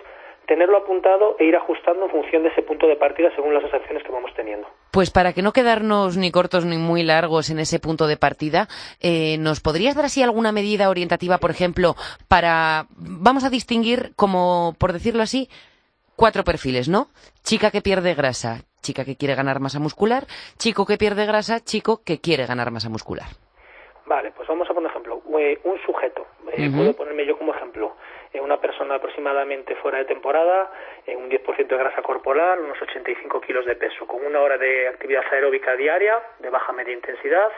tenerlo 0.48 0.78
apuntado 0.78 1.36
e 1.38 1.44
ir 1.44 1.54
ajustando 1.54 2.06
en 2.06 2.10
función 2.10 2.42
de 2.42 2.48
ese 2.48 2.62
punto 2.62 2.88
de 2.88 2.96
partida 2.96 3.30
según 3.36 3.52
las 3.54 3.62
acciones 3.72 4.02
que 4.02 4.10
vamos 4.10 4.32
teniendo. 4.34 4.66
Pues 4.90 5.10
para 5.10 5.34
que 5.34 5.42
no 5.42 5.52
quedarnos 5.52 6.16
ni 6.16 6.32
cortos 6.32 6.64
ni 6.64 6.78
muy 6.78 7.02
largos 7.02 7.50
en 7.50 7.58
ese 7.58 7.78
punto 7.78 8.06
de 8.06 8.16
partida, 8.16 8.66
eh, 9.00 9.36
¿nos 9.38 9.60
podrías 9.60 9.94
dar 9.94 10.06
así 10.06 10.22
alguna 10.22 10.50
medida 10.50 10.88
orientativa, 10.88 11.36
por 11.36 11.50
ejemplo, 11.50 11.94
para, 12.28 12.86
vamos 12.96 13.44
a 13.44 13.50
distinguir 13.50 14.14
como, 14.16 14.74
por 14.80 14.94
decirlo 14.94 15.22
así, 15.22 15.48
cuatro 16.16 16.44
perfiles, 16.44 16.88
¿no? 16.88 17.08
Chica 17.44 17.70
que 17.70 17.82
pierde 17.82 18.14
grasa, 18.14 18.64
chica 18.80 19.04
que 19.04 19.16
quiere 19.16 19.34
ganar 19.34 19.60
masa 19.60 19.78
muscular, 19.78 20.24
chico 20.56 20.86
que 20.86 20.96
pierde 20.96 21.26
grasa, 21.26 21.60
chico 21.60 22.00
que 22.02 22.20
quiere 22.20 22.46
ganar 22.46 22.70
masa 22.70 22.88
muscular. 22.88 23.28
Vale, 24.06 24.32
pues 24.34 24.48
vamos 24.48 24.66
a 24.70 24.72
poner 24.72 24.90
ejemplo. 24.90 25.20
Eh, 25.38 25.60
un 25.64 25.78
sujeto, 25.84 26.26
eh, 26.56 26.70
puedo 26.74 26.96
ponerme 26.96 27.26
yo 27.26 27.36
como 27.36 27.54
ejemplo 27.54 27.92
una 28.34 28.60
persona 28.60 28.96
aproximadamente 28.96 29.74
fuera 29.76 29.98
de 29.98 30.04
temporada, 30.04 30.70
un 31.06 31.30
10% 31.30 31.66
de 31.66 31.76
grasa 31.76 32.02
corporal, 32.02 32.60
unos 32.60 32.80
85 32.80 33.40
kilos 33.40 33.64
de 33.66 33.76
peso, 33.76 34.06
con 34.06 34.24
una 34.24 34.40
hora 34.40 34.58
de 34.58 34.88
actividad 34.88 35.22
aeróbica 35.32 35.74
diaria 35.76 36.18
de 36.38 36.50
baja 36.50 36.72
media 36.72 36.94
intensidad 36.94 37.50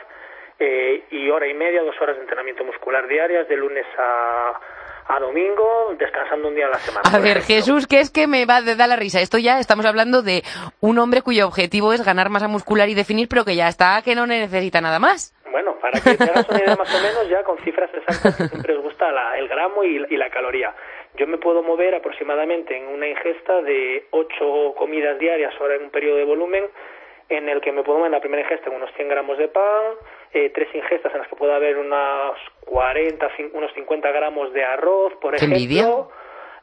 eh, 0.59 1.05
y 1.09 1.29
hora 1.29 1.47
y 1.47 1.53
media, 1.53 1.81
dos 1.81 1.99
horas 2.01 2.15
de 2.15 2.21
entrenamiento 2.21 2.63
muscular 2.63 3.07
diarias 3.07 3.47
de 3.47 3.57
lunes 3.57 3.85
a, 3.97 4.59
a 5.07 5.19
domingo, 5.19 5.95
descansando 5.97 6.47
un 6.47 6.55
día 6.55 6.67
a 6.67 6.69
la 6.69 6.79
semana. 6.79 7.09
A 7.11 7.19
ver, 7.19 7.41
Jesús, 7.41 7.87
que 7.87 7.99
es 7.99 8.11
que 8.11 8.27
me 8.27 8.45
va 8.45 8.57
a 8.57 8.61
dar 8.61 8.87
la 8.87 8.95
risa. 8.95 9.21
Esto 9.21 9.37
ya 9.37 9.59
estamos 9.59 9.85
hablando 9.85 10.21
de 10.21 10.43
un 10.79 10.99
hombre 10.99 11.21
cuyo 11.21 11.47
objetivo 11.47 11.93
es 11.93 12.05
ganar 12.05 12.29
masa 12.29 12.47
muscular 12.47 12.89
y 12.89 12.93
definir, 12.93 13.27
pero 13.27 13.43
que 13.43 13.55
ya 13.55 13.67
está, 13.67 14.01
que 14.03 14.15
no 14.15 14.27
necesita 14.27 14.81
nada 14.81 14.99
más. 14.99 15.33
Bueno, 15.51 15.75
para 15.79 15.99
que 15.99 16.15
te 16.15 16.23
hagas 16.23 16.47
una 16.49 16.59
idea 16.59 16.75
más 16.75 16.95
o 16.95 17.03
menos, 17.03 17.29
ya 17.29 17.43
con 17.43 17.57
cifras 17.59 17.89
exactas 17.93 18.49
siempre 18.49 18.75
os 18.75 18.83
gusta 18.83 19.37
el 19.37 19.47
gramo 19.47 19.83
y, 19.83 19.99
la 20.17 20.29
caloría. 20.29 20.73
Yo 21.15 21.27
me 21.27 21.37
puedo 21.37 21.63
mover 21.63 21.95
aproximadamente 21.95 22.77
en 22.77 22.87
una 22.87 23.07
ingesta 23.07 23.61
de 23.61 24.05
8 24.11 24.75
comidas 24.77 25.19
diarias 25.19 25.53
ahora 25.59 25.75
en 25.75 25.83
un 25.83 25.89
periodo 25.89 26.17
de 26.17 26.23
volumen 26.23 26.65
en 27.29 27.49
el 27.49 27.61
que 27.61 27.71
me 27.71 27.83
puedo 27.83 27.97
mover 27.97 28.09
en 28.09 28.13
la 28.13 28.19
primera 28.19 28.43
ingesta 28.43 28.69
en 28.69 28.75
unos 28.75 28.91
100 28.95 29.07
gramos 29.09 29.37
de 29.37 29.47
pan, 29.47 29.95
eh, 30.33 30.51
tres 30.53 30.67
ingestas 30.73 31.13
en 31.13 31.19
las 31.19 31.27
que 31.27 31.35
puede 31.35 31.53
haber 31.53 31.77
unos 31.77 32.37
40, 32.65 33.29
unos 33.53 33.73
50 33.73 34.11
gramos 34.11 34.53
de 34.53 34.63
arroz, 34.63 35.13
por 35.21 35.35
ejemplo. 35.35 36.11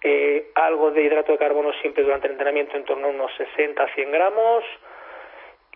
Eh, 0.00 0.52
algo 0.54 0.92
de 0.92 1.02
hidrato 1.02 1.32
de 1.32 1.38
carbono 1.38 1.72
siempre 1.80 2.04
durante 2.04 2.28
el 2.28 2.34
entrenamiento 2.34 2.76
en 2.76 2.84
torno 2.84 3.08
a 3.08 3.10
unos 3.10 3.32
60 3.36 3.82
a 3.82 3.94
100 3.94 4.12
gramos, 4.12 4.62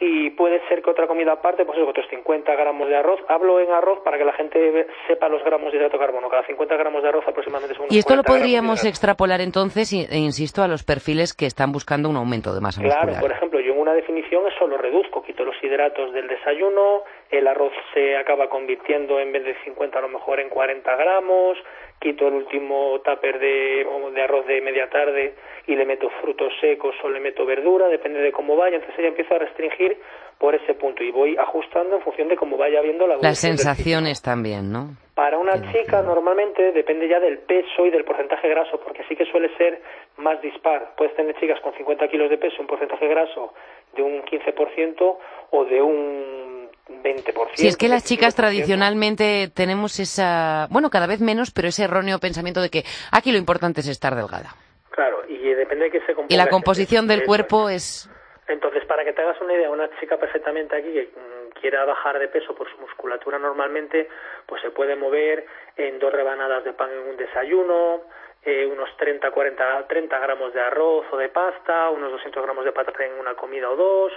y 0.01 0.31
puede 0.31 0.61
ser 0.69 0.83
que 0.83 0.91
otra 0.91 1.07
comida 1.07 1.33
aparte, 1.33 1.65
pues 1.65 1.79
otros 1.79 2.07
50 2.11 2.55
gramos 2.57 2.89
de 2.89 2.97
arroz. 2.97 3.21
Hablo 3.29 3.61
en 3.61 3.71
arroz 3.71 4.01
para 4.01 4.19
que 4.19 4.25
la 4.25 4.33
gente 4.33 4.87
sepa 5.07 5.29
los 5.29 5.45
gramos 5.45 5.71
de 5.71 5.79
hidrato 5.79 5.97
de 5.97 6.05
carbono. 6.05 6.29
Cada 6.29 6.45
50 6.45 6.77
gramos 6.77 7.03
de 7.03 7.09
arroz 7.09 7.25
aproximadamente 7.29 7.75
son 7.75 7.85
unos 7.85 7.95
Y 7.95 7.99
esto 7.99 8.17
lo 8.17 8.25
podríamos 8.25 8.85
extrapolar 8.85 9.41
entonces, 9.41 9.93
e 9.93 10.19
insisto, 10.19 10.63
a 10.63 10.69
los 10.69 10.83
perfiles 10.83 11.35
que 11.35 11.47
están 11.47 11.71
buscando 11.71 12.09
un 12.09 12.17
aumento 12.17 12.53
de 12.55 12.61
masa 12.61 12.81
muscular. 12.81 13.07
Claro, 13.07 13.21
por 13.21 13.31
ejemplo, 13.31 13.61
yo 13.61 13.75
en 13.75 13.79
una 13.79 13.95
definición 13.95 14.47
eso 14.49 14.67
lo 14.67 14.77
reduzco, 14.77 15.23
quito 15.23 15.45
los 15.45 15.55
hidratos 15.63 16.13
del 16.13 16.27
desayuno, 16.27 17.05
el 17.31 17.47
arroz 17.47 17.73
se 17.95 18.17
acaba 18.17 18.49
convirtiendo 18.49 19.21
en 19.21 19.33
vez 19.33 19.45
de 19.45 19.55
50 19.65 19.99
a 19.99 20.03
lo 20.03 20.09
mejor 20.09 20.41
en 20.41 20.49
40 20.49 20.97
gramos, 20.97 21.59
quito 22.03 22.27
el 22.27 22.35
último 22.35 23.01
tupper 23.05 23.39
de, 23.39 23.87
de 24.15 24.23
arroz 24.23 24.47
de 24.47 24.61
media 24.61 24.91
tarde 24.91 25.35
y 25.67 25.77
le 25.77 25.87
meto 25.87 26.11
frutos 26.21 26.53
secos 26.61 26.95
o 27.05 27.09
le 27.09 27.21
meto 27.21 27.47
verdura, 27.47 27.89
depende 27.89 28.21
de 28.21 28.33
cómo 28.33 28.57
vaya, 28.57 28.77
entonces 28.77 29.01
ya 29.01 29.09
empiezo 29.09 29.35
a 29.35 29.39
restringir 29.39 29.97
por 30.39 30.55
ese 30.57 30.75
punto 30.75 31.05
y 31.05 31.13
voy 31.13 31.37
ajustando 31.37 31.97
en 31.97 32.03
función 32.03 32.29
de 32.29 32.37
cómo 32.37 32.57
vaya 32.57 32.81
viendo 32.81 33.07
la 33.07 33.17
Las 33.23 33.39
sensaciones 33.39 34.21
también, 34.21 34.73
¿no? 34.73 34.97
Para 35.15 35.39
una 35.39 35.71
chica 35.71 36.03
normalmente 36.03 36.73
depende 36.73 37.07
ya 37.07 37.21
del 37.21 37.39
peso 37.39 37.87
y 37.87 37.91
del 37.91 38.05
porcentaje 38.05 38.49
graso, 38.49 38.81
porque 38.81 39.05
sí 39.09 39.15
que 39.15 39.27
suele 39.27 39.55
ser 39.57 39.81
más 40.17 40.41
dispar. 40.43 40.95
Puedes 40.97 41.15
tener 41.15 41.39
chicas 41.39 41.61
con 41.61 41.75
50 41.75 42.09
kilos 42.09 42.31
de 42.31 42.39
peso, 42.39 42.57
un 42.61 42.67
porcentaje 42.67 43.07
graso 43.07 43.53
de 43.95 44.03
un 44.03 44.23
15% 44.23 45.17
o 45.51 45.65
de 45.67 45.83
un 45.83 46.62
20%. 46.89 47.51
Si 47.55 47.67
es 47.67 47.77
que 47.77 47.89
las 47.89 48.05
chicas 48.05 48.35
tradicionalmente 48.35 49.51
tenemos 49.55 49.99
esa, 50.01 50.67
bueno, 50.71 50.91
cada 50.91 51.07
vez 51.07 51.21
menos, 51.21 51.51
pero 51.51 51.69
ese 51.69 51.85
erróneo 51.85 52.19
pensamiento 52.19 52.61
de 52.61 52.71
que 52.71 52.85
aquí 53.11 53.33
lo 53.33 53.39
importante 53.39 53.81
es 53.81 53.89
estar 53.89 54.15
delgada. 54.15 54.55
Claro, 54.91 55.23
y 55.29 55.39
depende 55.55 55.87
de 55.87 55.91
que 55.91 56.01
se 56.01 56.15
Y 56.29 56.37
la 56.37 56.49
composición 56.49 57.07
del 57.09 57.25
cuerpo 57.25 57.69
es... 57.69 58.09
Entonces, 58.49 58.85
para 58.85 59.05
que 59.05 59.13
te 59.13 59.23
hagas 59.23 59.41
una 59.41 59.55
idea, 59.55 59.71
una 59.71 59.89
chica 59.99 60.19
perfectamente 60.19 60.77
aquí 60.77 60.93
que 60.93 61.11
mm, 61.15 61.61
quiera 61.61 61.85
bajar 61.85 62.19
de 62.19 62.29
peso 62.29 62.55
por 62.55 62.71
su 62.71 62.77
musculatura 62.79 63.39
normalmente, 63.39 64.09
pues 64.47 64.61
se 64.61 64.71
puede 64.71 64.97
mover 64.97 65.47
en 65.77 65.99
dos 65.99 66.13
rebanadas 66.13 66.65
de 66.65 66.73
pan 66.73 66.91
en 66.91 67.09
un 67.09 67.17
desayuno, 67.17 68.03
eh, 68.45 68.67
unos 68.67 68.95
30, 68.97 69.31
40, 69.31 69.87
30 69.87 70.19
gramos 70.19 70.53
de 70.53 70.61
arroz 70.61 71.07
o 71.13 71.17
de 71.17 71.29
pasta, 71.29 71.91
unos 71.91 72.11
200 72.11 72.43
gramos 72.43 72.65
de 72.65 72.73
patata 72.73 73.05
en 73.05 73.13
una 73.13 73.35
comida 73.35 73.71
o 73.71 73.77
dos, 73.77 74.13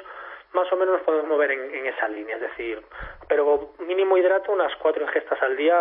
más 0.56 0.72
o 0.72 0.76
menos 0.78 0.96
nos 0.96 1.04
podemos 1.04 1.28
mover 1.28 1.52
en, 1.52 1.86
esa 1.86 2.08
línea, 2.08 2.36
es 2.38 2.42
decir, 2.42 2.82
pero 3.28 3.74
mínimo 3.80 4.18
hidrato, 4.18 4.52
unas 4.52 4.74
cuatro 4.78 5.04
ingestas 5.04 5.42
al 5.42 5.56
día 5.56 5.76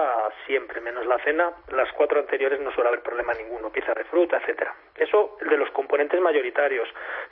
siempre, 0.46 0.80
menos 0.80 1.06
la 1.06 1.18
cena, 1.24 1.52
las 1.72 1.90
cuatro 1.92 2.20
anteriores 2.20 2.60
no 2.60 2.72
suele 2.72 2.88
haber 2.88 3.02
problema 3.02 3.32
ninguno, 3.32 3.70
pieza 3.70 3.94
de 3.94 4.04
fruta, 4.04 4.38
etcétera. 4.38 4.74
Eso 4.96 5.38
de 5.40 5.56
los 5.56 5.70
componentes 5.70 6.20
mayoritarios. 6.20 6.88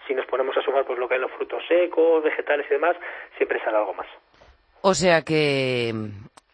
Si 0.06 0.14
nos 0.14 0.26
ponemos 0.26 0.56
a 0.56 0.62
sumar 0.62 0.84
pues 0.86 0.98
lo 0.98 1.08
que 1.08 1.14
hay 1.14 1.20
los 1.20 1.32
frutos 1.32 1.62
secos, 1.68 2.22
vegetales 2.22 2.66
y 2.70 2.74
demás, 2.74 2.96
siempre 3.36 3.60
sale 3.62 3.76
algo 3.76 3.94
más. 3.94 4.06
O 4.80 4.94
sea 4.94 5.22
que 5.22 5.92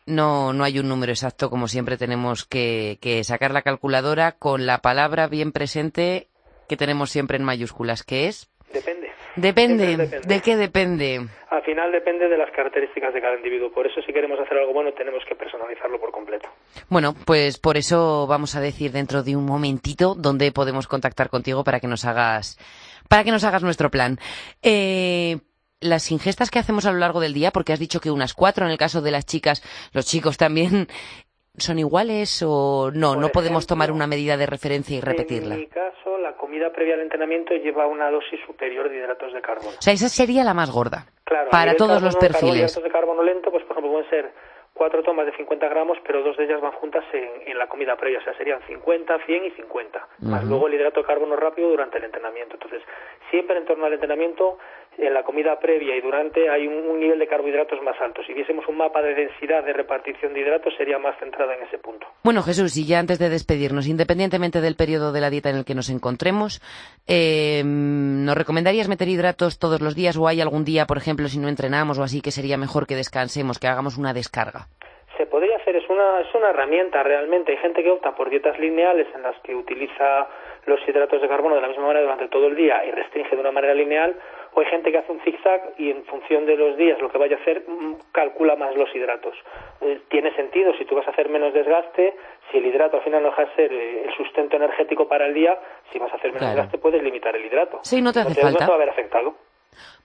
no, 0.07 0.53
no 0.53 0.65
hay 0.65 0.79
un 0.79 0.89
número 0.89 1.13
exacto, 1.13 1.51
como 1.51 1.69
siempre 1.69 1.97
tenemos 1.97 2.45
que, 2.45 2.99
que 3.01 3.23
sacar 3.25 3.53
la 3.53 3.63
calculadora 3.63 4.33
con 4.33 4.67
la 4.67 4.79
palabra 4.79 5.29
bien 5.29 5.53
presente 5.53 6.29
que 6.69 6.77
tenemos 6.77 7.11
siempre 7.11 7.37
en 7.37 7.45
mayúsculas, 7.45 8.03
que 8.03 8.27
es... 8.27 8.51
Depende. 8.73 9.08
Depende. 9.41 10.21
¿De 10.25 10.41
qué 10.41 10.57
depende? 10.57 11.27
Al 11.51 11.63
final 11.63 11.93
depende 11.93 12.29
de 12.29 12.37
las 12.37 12.51
características 12.51 13.15
de 13.15 13.21
cada 13.21 13.37
individuo. 13.37 13.71
Por 13.73 13.87
eso, 13.87 14.03
si 14.03 14.13
queremos 14.13 14.39
hacer 14.41 14.59
algo 14.59 14.73
bueno, 14.73 14.93
tenemos 14.93 15.25
que 15.27 15.35
personalizarlo 15.35 15.99
por 15.99 16.11
completo. 16.11 16.49
Bueno, 16.89 17.15
pues 17.27 17.59
por 17.59 17.77
eso 17.77 18.27
vamos 18.27 18.55
a 18.57 18.61
decir 18.61 18.93
dentro 18.93 19.23
de 19.23 19.37
un 19.37 19.47
momentito 19.47 20.15
dónde 20.15 20.53
podemos 20.53 20.87
contactar 20.87 21.29
contigo 21.31 21.65
para 21.65 21.81
que 21.81 21.87
nos 21.87 22.05
hagas, 22.05 22.59
para 23.09 23.25
que 23.25 23.31
nos 23.31 23.45
hagas 23.45 23.63
nuestro 23.63 23.91
plan. 23.91 24.19
Eh, 24.63 25.39
las 25.81 26.11
ingestas 26.11 26.51
que 26.51 26.59
hacemos 26.59 26.87
a 26.87 26.93
lo 26.93 26.99
largo 26.99 27.21
del 27.21 27.35
día, 27.35 27.51
porque 27.51 27.73
has 27.73 27.79
dicho 27.79 28.01
que 28.01 28.11
unas 28.11 28.35
cuatro 28.35 28.65
en 28.65 28.73
el 28.73 28.79
caso 28.79 29.01
de 29.01 29.11
las 29.11 29.27
chicas, 29.27 29.63
los 29.93 30.07
chicos 30.07 30.37
también, 30.37 30.89
¿son 31.57 31.79
iguales 31.79 32.43
o 32.47 32.91
no? 32.93 33.17
no 33.17 33.29
podemos 33.31 33.67
tomar 33.67 33.91
una 33.93 34.07
medida 34.07 34.37
de 34.37 34.47
referencia 34.47 34.97
y 34.97 35.01
repetirla. 35.01 35.55
En 35.55 35.61
mi 35.61 35.67
caso, 35.67 35.89
la 36.08 36.08
comida 36.49 36.73
previa 36.73 36.95
al 36.95 37.01
entrenamiento 37.01 37.55
lleva 37.55 37.87
una 37.87 38.11
dosis 38.11 38.41
superior 38.47 38.89
de 38.89 38.97
hidratos 38.97 39.35
de 39.35 39.43
carbono. 39.43 39.77
O 39.79 39.83
sea, 39.83 39.93
esa 39.93 40.09
sería 40.09 40.43
la 40.45 40.55
más 40.55 40.71
gorda. 40.71 41.05
Claro, 41.25 41.51
para 41.51 41.77
todos 41.77 42.01
los 42.01 42.17
perfiles. 42.17 42.57
Hidratos 42.57 42.83
de 42.83 42.91
carbono 42.91 43.23
lento, 43.23 43.51
pues 43.51 43.65
por 43.65 43.73
ejemplo 43.73 43.93
pueden 43.93 44.09
ser 44.09 44.33
cuatro 44.73 45.03
tomas 45.03 45.27
de 45.27 45.37
50 45.37 45.69
gramos, 45.69 45.99
pero 46.07 46.23
dos 46.23 46.39
de 46.39 46.45
ellas 46.45 46.63
van 46.63 46.73
juntas 46.73 47.05
en, 47.13 47.59
la 47.59 47.67
comida 47.67 47.97
previa, 47.97 48.21
o 48.21 48.23
sea, 48.23 48.35
serían 48.39 48.61
50, 48.67 49.19
100 49.27 49.45
y 49.45 49.51
50, 49.51 50.09
más 50.21 50.45
luego 50.45 50.69
el 50.69 50.75
hidrato 50.75 51.01
de 51.01 51.07
carbono 51.07 51.37
rápido 51.37 51.69
durante 51.69 51.99
el 51.99 52.05
entrenamiento. 52.05 52.55
Entonces, 52.55 52.83
siempre 53.31 53.59
en 53.59 53.67
torno 53.67 53.85
al 53.85 53.93
entrenamiento 53.93 54.59
en 54.99 55.15
la 55.15 55.23
comida 55.23 55.59
previa 55.59 55.97
y 55.97 56.01
durante 56.01 56.49
hay 56.49 56.67
un, 56.67 56.99
nivel 56.99 57.19
de 57.19 57.27
carbohidratos 57.29 57.81
más 57.83 57.99
alto. 58.01 58.23
Si 58.25 58.33
viésemos 58.33 58.67
un 58.67 58.77
mapa 58.77 59.01
de 59.01 59.15
densidad 59.15 59.65
de 59.65 59.73
repartición 59.73 60.35
de 60.35 60.41
hidratos, 60.41 60.75
sería 60.77 60.99
más 60.99 61.17
centrado 61.19 61.53
en 61.53 61.63
ese 61.63 61.79
punto. 61.79 62.07
Bueno, 62.25 62.43
Jesús, 62.43 62.77
y 62.77 62.87
ya 62.87 62.99
antes 62.99 63.19
de 63.19 63.29
despedirnos, 63.29 63.87
independientemente 63.87 64.61
del 64.61 64.75
periodo 64.75 65.13
de 65.13 65.21
la 65.21 65.31
dieta 65.31 65.51
en 65.51 65.57
el 65.57 65.65
que 65.65 65.77
nos 65.77 65.89
encontremos, 65.89 66.61
eh, 67.07 67.63
¿nos 67.65 68.37
recomendarías 68.37 68.89
meter 68.89 69.09
hidratos 69.09 69.59
todos 69.59 69.81
los 69.81 69.95
días 69.95 70.17
o 70.17 70.27
hay 70.27 70.41
algún 70.41 70.65
día, 70.65 70.87
por 70.87 70.97
ejemplo, 70.97 71.29
si 71.29 71.39
no 71.39 71.49
entrenamos 71.49 71.99
o 71.99 72.03
así, 72.03 72.21
que 72.21 72.33
sería 72.33 72.57
mejor 72.57 72.87
que 72.87 72.97
descansemos, 72.97 73.59
que 73.59 73.69
hagamos 73.69 73.99
una 73.99 74.13
descarga? 74.13 74.67
Se 75.17 75.27
podría 75.27 75.57
hacer, 75.57 75.77
es 75.77 75.89
una, 75.89 76.21
es 76.21 76.35
una 76.35 76.51
herramienta 76.51 77.03
realmente. 77.03 77.53
Hay 77.53 77.59
gente 77.59 77.83
que 77.83 77.91
opta 77.91 78.15
por 78.15 78.31
dietas 78.31 78.59
lineales 78.59 79.07
en 79.15 79.23
las 79.23 79.39
que 79.43 79.55
utiliza 79.55 80.29
los 80.69 80.81
hidratos 80.87 81.21
de 81.21 81.29
carbono 81.29 81.55
de 81.55 81.63
la 81.63 81.69
misma 81.69 81.87
manera 81.87 82.03
durante 82.03 82.29
todo 82.29 82.47
el 82.47 82.57
día 82.57 82.85
y 82.85 82.91
restringe 82.91 83.35
de 83.35 83.41
una 83.41 83.51
manera 83.51 83.75
lineal 83.75 84.17
o 84.55 84.61
hay 84.61 84.67
gente 84.67 84.93
que 84.93 84.99
hace 84.99 85.13
un 85.13 85.21
zigzag 85.21 85.75
y 85.79 85.91
en 85.91 86.05
función 86.05 86.47
de 86.47 86.57
los 86.57 86.77
días 86.77 87.01
lo 87.01 87.11
que 87.11 87.19
vaya 87.19 87.37
a 87.37 87.41
hacer 87.41 87.65
mm, 87.67 87.95
calcula 88.13 88.57
más 88.57 88.75
los 88.77 88.95
hidratos. 88.95 89.35
Eh, 89.81 90.01
tiene 90.09 90.35
sentido 90.35 90.75
si 90.75 90.85
tú 90.85 90.95
vas 90.95 91.07
a 91.07 91.11
hacer 91.11 91.29
menos 91.29 91.53
desgaste, 91.53 92.15
si 92.51 92.59
el 92.59 92.67
hidrato 92.67 92.99
al 92.99 93.03
final 93.03 93.23
no 93.23 93.31
deja 93.31 93.45
de 93.47 93.55
ser 93.55 93.73
eh, 93.73 94.05
el 94.07 94.15
sustento 94.15 94.57
energético 94.57 95.09
para 95.09 95.27
el 95.27 95.35
día, 95.35 95.59
si 95.93 95.99
vas 95.99 96.13
a 96.13 96.17
hacer 96.17 96.33
menos 96.33 96.49
desgaste 96.49 96.79
puedes 96.79 97.03
limitar 97.03 97.35
el 97.35 97.45
hidrato. 97.45 97.81
Sí, 97.83 98.01
no 98.03 98.13
te 98.13 98.21
hace 98.21 98.35
falta. 98.35 98.51
No 98.51 98.59
te 98.59 98.67
va 98.67 98.73
a 98.73 98.77
haber 98.77 98.91
afectado. 98.91 99.35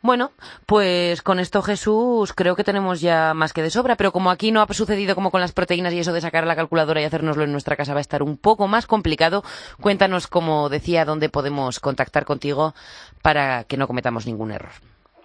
Bueno, 0.02 0.32
pues 0.68 1.22
con 1.22 1.40
esto 1.40 1.62
Jesús 1.62 2.34
creo 2.34 2.58
que 2.58 2.66
tenemos 2.66 3.00
ya 3.00 3.34
más 3.34 3.54
que 3.54 3.62
de 3.62 3.70
sobra, 3.70 3.96
pero 3.96 4.12
como 4.12 4.32
aquí 4.32 4.52
no 4.52 4.62
ha 4.62 4.68
sucedido 4.68 5.16
como 5.16 5.32
con 5.32 5.40
las 5.40 5.54
proteínas 5.54 5.94
y 5.94 6.00
eso 6.00 6.12
de 6.12 6.20
sacar 6.20 6.46
la 6.46 6.58
calculadora 6.58 7.00
y 7.00 7.06
hacérnoslo 7.06 7.46
en 7.46 7.54
nuestra 7.54 7.78
casa 7.78 7.94
va 7.94 8.00
a 8.00 8.02
estar 8.02 8.22
un 8.22 8.38
poco 8.38 8.68
más 8.68 8.86
complicado, 8.86 9.44
cuéntanos, 9.82 10.28
como 10.28 10.68
decía, 10.68 11.06
dónde 11.06 11.30
podemos 11.30 11.80
contactar 11.80 12.26
contigo 12.26 12.74
para 13.22 13.64
que 13.64 13.78
no 13.78 13.88
cometamos 13.88 14.28
ningún 14.28 14.52
error. 14.52 14.72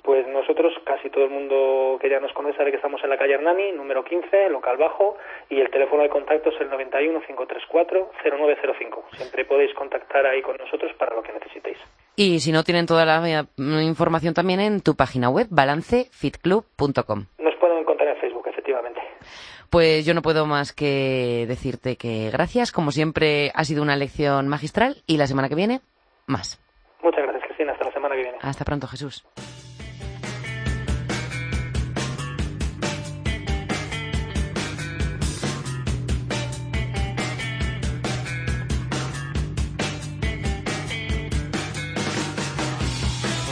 Pues 0.05 0.25
nosotros, 0.29 0.73
casi 0.85 1.11
todo 1.11 1.25
el 1.25 1.31
mundo 1.31 1.99
que 2.01 2.09
ya 2.09 2.21
nos 2.21 2.33
conoce 2.33 2.57
sabe 2.57 2.71
que 2.71 2.77
estamos 2.77 3.03
en 3.03 3.11
la 3.11 3.19
calle 3.19 3.35
Hernani, 3.35 3.73
número 3.73 4.05
15, 4.05 4.49
local 4.49 4.77
bajo, 4.77 5.17
y 5.51 5.61
el 5.61 5.71
teléfono 5.71 6.05
de 6.05 6.09
contacto 6.09 6.51
es 6.51 6.61
el 6.61 6.71
91 6.71 7.21
534 7.27 8.13
0905. 8.25 9.05
Siempre 9.17 9.45
podéis 9.45 9.75
contactar 9.75 10.25
ahí 10.25 10.41
con 10.41 10.57
nosotros 10.57 10.93
para 10.97 11.17
lo 11.17 11.23
que 11.25 11.33
necesitéis. 11.33 11.79
Y 12.21 12.41
si 12.41 12.51
no, 12.51 12.65
tienen 12.65 12.87
toda 12.87 13.05
la 13.05 13.25
eh, 13.29 13.45
información 13.85 14.35
también 14.35 14.59
en 14.59 14.81
tu 14.81 14.97
página 14.97 15.31
web, 15.31 15.47
balancefitclub.com. 15.51 17.27
Nos 17.39 17.55
pueden 17.61 17.79
encontrar 17.79 18.09
en 18.09 18.17
Facebook, 18.21 18.43
efectivamente. 18.49 19.01
Pues 19.71 20.05
yo 20.05 20.15
no 20.15 20.23
puedo 20.23 20.45
más 20.45 20.73
que 20.73 21.45
decirte 21.47 21.95
que 21.95 22.31
gracias. 22.33 22.73
Como 22.73 22.91
siempre, 22.91 23.53
ha 23.55 23.63
sido 23.63 23.85
una 23.85 23.95
lección 23.95 24.49
magistral 24.49 24.97
y 25.07 25.17
la 25.17 25.29
semana 25.29 25.49
que 25.49 25.55
viene, 25.55 25.81
más. 26.27 26.61
Muchas 27.05 27.23
gracias, 27.23 27.45
Cristina. 27.45 27.71
Hasta 27.75 27.85
la 27.85 27.93
semana 27.93 28.17
que 28.17 28.23
viene. 28.23 28.39
Hasta 28.43 28.65
pronto, 28.65 28.89
Jesús. 28.89 29.25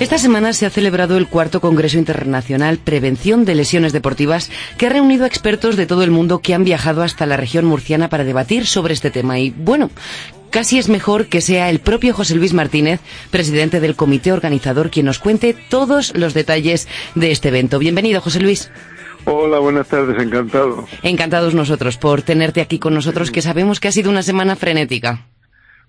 Esta 0.07 0.19
semana 0.19 0.53
se 0.53 0.67
ha 0.67 0.71
celebrado 0.71 1.17
el 1.17 1.27
cuarto 1.27 1.61
Congreso 1.61 1.99
Internacional 1.99 2.79
Prevención 2.79 3.45
de 3.45 3.57
Lesiones 3.57 3.93
Deportivas, 3.93 4.53
que 4.79 4.87
ha 4.87 4.89
reunido 4.89 5.25
a 5.25 5.27
expertos 5.27 5.75
de 5.75 5.85
todo 5.85 6.05
el 6.05 6.13
mundo 6.13 6.39
que 6.39 6.55
han 6.55 6.63
viajado 6.63 7.03
hasta 7.03 7.27
la 7.27 7.37
región 7.37 7.65
murciana 7.65 8.09
para 8.09 8.23
debatir 8.23 8.69
sobre 8.69 8.95
este 8.95 9.11
tema. 9.11 9.41
Y 9.41 9.51
bueno, 9.51 9.91
casi 10.51 10.79
es 10.79 10.89
mejor 10.89 11.27
que 11.27 11.41
sea 11.41 11.71
el 11.71 11.81
propio 11.81 12.15
José 12.15 12.37
Luis 12.37 12.53
Martínez, 12.53 13.01
presidente 13.33 13.81
del 13.81 13.97
comité 13.97 14.31
organizador, 14.33 14.91
quien 14.91 15.07
nos 15.07 15.19
cuente 15.19 15.57
todos 15.69 16.15
los 16.15 16.35
detalles 16.35 16.87
de 17.17 17.33
este 17.33 17.49
evento. 17.49 17.81
Bienvenido, 17.81 18.21
José 18.21 18.39
Luis. 18.39 18.71
Hola, 19.25 19.59
buenas 19.59 19.89
tardes, 19.89 20.23
encantado. 20.23 20.87
Encantados 21.03 21.53
nosotros 21.53 21.97
por 21.97 22.23
tenerte 22.23 22.61
aquí 22.61 22.79
con 22.79 22.95
nosotros, 22.95 23.33
que 23.33 23.43
sabemos 23.43 23.81
que 23.81 23.89
ha 23.89 23.93
sido 23.93 24.11
una 24.11 24.23
semana 24.23 24.55
frenética. 24.55 25.27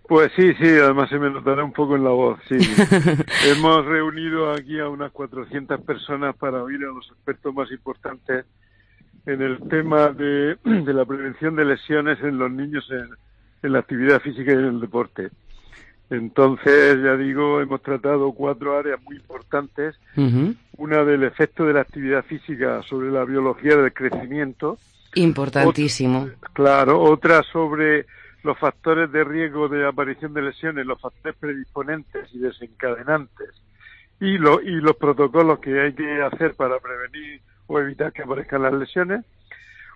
Pues 0.08 0.32
sí, 0.38 0.54
sí, 0.54 0.66
además 0.66 1.10
se 1.10 1.20
me 1.20 1.30
notará 1.30 1.64
un 1.66 1.74
poco 1.74 1.98
en 1.98 2.04
la 2.06 2.12
voz, 2.12 2.40
sí. 2.48 2.56
Hemos 3.46 3.86
reunido 3.86 4.54
aquí 4.54 4.80
a 4.80 4.88
unas 4.88 5.12
400 5.12 5.82
personas 5.82 6.36
para 6.38 6.64
oír 6.64 6.80
a 6.86 6.94
los 6.94 7.06
expertos 7.08 7.54
más 7.54 7.70
importantes 7.72 8.46
en 9.26 9.42
el 9.42 9.60
tema 9.68 10.08
de, 10.10 10.58
la 10.64 11.04
prevención 11.04 11.58
de 11.58 11.66
lesiones 11.66 12.18
en 12.24 12.38
los 12.38 12.50
niños 12.50 12.90
en, 12.90 13.72
la 13.72 13.80
actividad 13.80 14.22
física 14.22 14.52
y 14.52 14.56
en 14.56 14.66
el 14.66 14.80
deporte. 14.80 15.30
Entonces, 16.10 17.04
ya 17.04 17.18
digo, 17.18 17.60
hemos 17.60 17.82
tratado 17.82 18.32
cuatro 18.32 18.78
áreas 18.78 19.02
muy 19.04 19.18
importantes. 19.18 19.96
Una 20.78 21.04
del 21.04 21.24
efecto 21.24 21.66
de 21.66 21.74
la 21.74 21.82
actividad 21.82 22.24
física 22.24 22.82
sobre 22.84 23.12
la 23.12 23.26
biología 23.26 23.76
del 23.76 23.92
crecimiento. 23.92 24.78
Importantísimo. 25.16 26.30
claro, 26.54 27.02
otra 27.02 27.44
sobre 27.52 28.06
los 28.48 28.58
factores 28.58 29.12
de 29.12 29.26
riesgo 29.26 29.68
de 29.68 29.86
aparición 29.86 30.34
de 30.34 30.42
lesiones, 30.42 30.86
los 30.86 31.02
factores 31.02 31.36
predisponentes 31.38 32.34
y 32.34 32.40
desencadenantes 32.40 33.50
y, 34.22 34.38
lo, 34.38 34.62
y 34.62 34.80
los 34.80 34.96
protocolos 34.96 35.60
que 35.60 35.82
hay 35.82 35.94
que 35.94 36.22
hacer 36.22 36.56
para 36.56 36.80
prevenir 36.80 37.42
o 37.68 37.78
evitar 37.78 38.14
que 38.14 38.24
aparezcan 38.24 38.64
las 38.64 38.74
lesiones. 38.74 39.26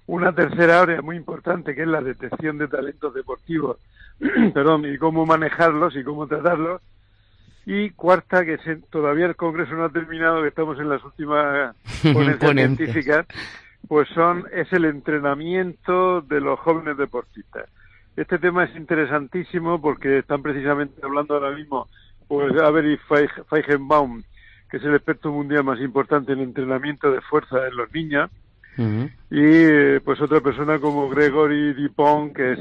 Una 0.05 0.35
tercera 0.35 0.81
área 0.81 1.01
muy 1.01 1.15
importante 1.15 1.73
que 1.73 1.83
es 1.83 1.87
la 1.87 2.01
detección 2.01 2.57
de 2.57 2.67
talentos 2.67 3.13
deportivos, 3.13 3.77
perdón, 4.53 4.83
y 4.85 4.97
cómo 4.97 5.25
manejarlos 5.25 5.95
y 5.95 6.03
cómo 6.03 6.27
tratarlos. 6.27 6.81
Y 7.65 7.91
cuarta, 7.91 8.43
que 8.43 8.57
todavía 8.89 9.27
el 9.27 9.37
Congreso 9.37 9.75
no 9.75 9.85
ha 9.85 9.89
terminado, 9.89 10.41
que 10.41 10.49
estamos 10.49 10.77
en 10.77 10.89
las 10.89 11.01
últimas 11.05 11.73
ponencias 12.13 12.51
científicas, 12.51 13.25
pues 13.87 14.09
son 14.09 14.45
es 14.51 14.73
el 14.73 14.83
entrenamiento 14.83 16.19
de 16.19 16.41
los 16.41 16.59
jóvenes 16.59 16.97
deportistas. 16.97 17.69
Este 18.15 18.37
tema 18.39 18.65
es 18.65 18.75
interesantísimo 18.75 19.81
porque 19.81 20.19
están 20.19 20.41
precisamente 20.41 21.01
hablando 21.03 21.35
ahora 21.35 21.51
mismo, 21.51 21.87
pues 22.27 22.55
Avery 22.61 22.99
Feigenbaum, 23.49 24.23
que 24.69 24.77
es 24.77 24.83
el 24.83 24.95
experto 24.95 25.31
mundial 25.31 25.63
más 25.63 25.79
importante 25.79 26.33
en 26.33 26.39
entrenamiento 26.39 27.11
de 27.11 27.21
fuerza 27.21 27.67
en 27.67 27.75
los 27.75 27.91
niños, 27.93 28.29
y 29.29 29.99
pues 29.99 30.19
otra 30.21 30.39
persona 30.39 30.79
como 30.79 31.09
Gregory 31.09 31.73
Dupont, 31.73 32.33
que 32.33 32.53
es 32.53 32.59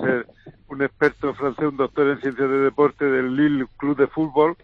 un 0.69 0.83
experto 0.83 1.35
francés, 1.35 1.67
un 1.67 1.77
doctor 1.77 2.09
en 2.09 2.21
ciencias 2.21 2.51
de 2.51 2.59
deporte 2.59 3.05
del 3.05 3.35
Lille 3.35 3.67
Club 3.77 3.97
de 3.97 4.07
Fútbol, 4.09 4.57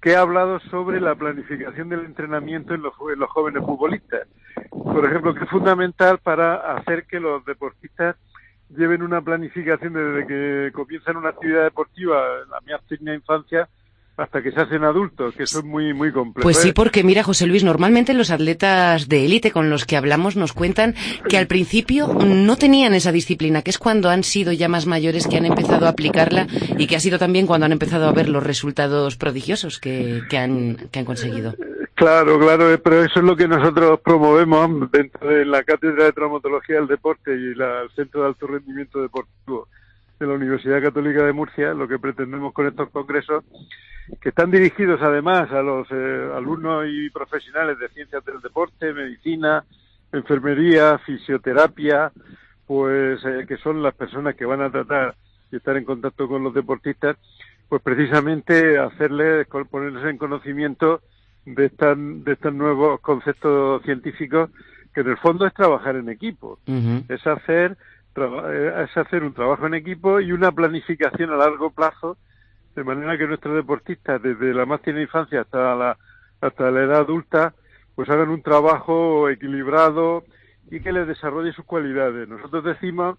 que 0.00 0.16
ha 0.16 0.20
hablado 0.20 0.58
sobre 0.70 1.00
la 1.00 1.14
planificación 1.14 1.88
del 1.88 2.06
entrenamiento 2.06 2.74
en 2.74 2.82
los, 2.82 2.94
en 3.12 3.18
los 3.18 3.28
jóvenes 3.30 3.62
futbolistas. 3.64 4.26
Por 4.70 5.04
ejemplo, 5.04 5.34
que 5.34 5.44
es 5.44 5.50
fundamental 5.50 6.18
para 6.18 6.76
hacer 6.76 7.04
que 7.04 7.20
los 7.20 7.44
deportistas 7.44 8.16
lleven 8.76 9.02
una 9.02 9.20
planificación 9.20 9.92
desde 9.92 10.26
que 10.26 10.72
comienzan 10.72 11.16
una 11.16 11.30
actividad 11.30 11.64
deportiva 11.64 12.22
la 12.50 12.78
tierna 12.88 13.14
infancia 13.14 13.68
hasta 14.16 14.42
que 14.42 14.52
se 14.52 14.60
hacen 14.60 14.84
adultos, 14.84 15.34
que 15.34 15.44
es 15.44 15.64
muy, 15.64 15.94
muy 15.94 16.12
complejo. 16.12 16.42
Pues 16.42 16.58
sí, 16.58 16.72
porque 16.72 17.02
mira, 17.02 17.22
José 17.22 17.46
Luis, 17.46 17.64
normalmente 17.64 18.12
los 18.12 18.30
atletas 18.30 19.08
de 19.08 19.24
élite 19.24 19.50
con 19.50 19.70
los 19.70 19.86
que 19.86 19.96
hablamos 19.96 20.36
nos 20.36 20.52
cuentan 20.52 20.94
que 21.28 21.38
al 21.38 21.46
principio 21.46 22.06
no 22.12 22.56
tenían 22.56 22.92
esa 22.92 23.12
disciplina, 23.12 23.62
que 23.62 23.70
es 23.70 23.78
cuando 23.78 24.10
han 24.10 24.22
sido 24.22 24.52
ya 24.52 24.68
más 24.68 24.86
mayores 24.86 25.26
que 25.26 25.38
han 25.38 25.46
empezado 25.46 25.86
a 25.86 25.90
aplicarla 25.90 26.46
y 26.76 26.86
que 26.86 26.96
ha 26.96 27.00
sido 27.00 27.18
también 27.18 27.46
cuando 27.46 27.64
han 27.64 27.72
empezado 27.72 28.08
a 28.08 28.12
ver 28.12 28.28
los 28.28 28.42
resultados 28.42 29.16
prodigiosos 29.16 29.78
que, 29.78 30.20
que, 30.28 30.36
han, 30.36 30.76
que 30.90 30.98
han 30.98 31.06
conseguido. 31.06 31.54
Claro, 32.00 32.38
claro, 32.38 32.72
eh, 32.72 32.78
pero 32.78 33.04
eso 33.04 33.20
es 33.20 33.26
lo 33.26 33.36
que 33.36 33.46
nosotros 33.46 34.00
promovemos 34.00 34.90
dentro 34.90 35.28
de 35.28 35.44
la 35.44 35.62
Cátedra 35.62 36.04
de 36.04 36.12
Traumatología 36.12 36.76
del 36.76 36.86
Deporte 36.86 37.34
y 37.34 37.54
la, 37.54 37.82
el 37.82 37.90
Centro 37.90 38.22
de 38.22 38.28
Alto 38.28 38.46
Rendimiento 38.46 39.02
Deportivo 39.02 39.68
de 40.18 40.26
la 40.26 40.32
Universidad 40.32 40.80
Católica 40.80 41.22
de 41.26 41.34
Murcia, 41.34 41.74
lo 41.74 41.86
que 41.86 41.98
pretendemos 41.98 42.54
con 42.54 42.66
estos 42.66 42.88
congresos, 42.88 43.44
que 44.18 44.30
están 44.30 44.50
dirigidos 44.50 45.02
además 45.02 45.52
a 45.52 45.60
los 45.60 45.88
eh, 45.90 46.30
alumnos 46.34 46.86
y 46.88 47.10
profesionales 47.10 47.78
de 47.78 47.90
ciencias 47.90 48.24
del 48.24 48.40
deporte, 48.40 48.94
medicina, 48.94 49.62
enfermería, 50.10 50.96
fisioterapia, 51.04 52.12
pues 52.66 53.22
eh, 53.26 53.44
que 53.46 53.58
son 53.58 53.82
las 53.82 53.94
personas 53.94 54.36
que 54.36 54.46
van 54.46 54.62
a 54.62 54.70
tratar 54.70 55.16
y 55.52 55.56
estar 55.56 55.76
en 55.76 55.84
contacto 55.84 56.26
con 56.28 56.42
los 56.44 56.54
deportistas, 56.54 57.18
pues 57.68 57.82
precisamente 57.82 58.78
hacerles, 58.78 59.46
ponerles 59.70 60.06
en 60.06 60.16
conocimiento 60.16 61.02
de, 61.44 61.66
estas, 61.66 61.96
de 61.98 62.32
estos 62.32 62.52
nuevos 62.54 63.00
conceptos 63.00 63.82
científicos 63.82 64.50
que 64.94 65.02
en 65.02 65.08
el 65.08 65.18
fondo 65.18 65.46
es 65.46 65.54
trabajar 65.54 65.96
en 65.96 66.08
equipo, 66.08 66.58
es 66.66 67.26
hacer 67.26 67.76
eh, 68.16 68.84
es 68.84 68.96
hacer 68.96 69.22
un 69.22 69.32
trabajo 69.32 69.66
en 69.66 69.74
equipo 69.74 70.20
y 70.20 70.32
una 70.32 70.50
planificación 70.50 71.30
a 71.30 71.36
largo 71.36 71.70
plazo 71.70 72.16
de 72.74 72.82
manera 72.82 73.16
que 73.16 73.26
nuestros 73.26 73.54
deportistas 73.54 74.20
desde 74.20 74.52
la 74.52 74.66
más 74.66 74.82
tierna 74.82 75.02
infancia 75.02 75.42
hasta 75.42 75.74
la 75.76 75.96
hasta 76.40 76.70
la 76.72 76.82
edad 76.82 77.00
adulta 77.00 77.54
pues 77.94 78.08
hagan 78.10 78.30
un 78.30 78.42
trabajo 78.42 79.28
equilibrado 79.28 80.24
y 80.70 80.80
que 80.80 80.92
les 80.92 81.06
desarrolle 81.06 81.52
sus 81.52 81.64
cualidades. 81.64 82.28
Nosotros 82.28 82.64
decimos 82.64 83.18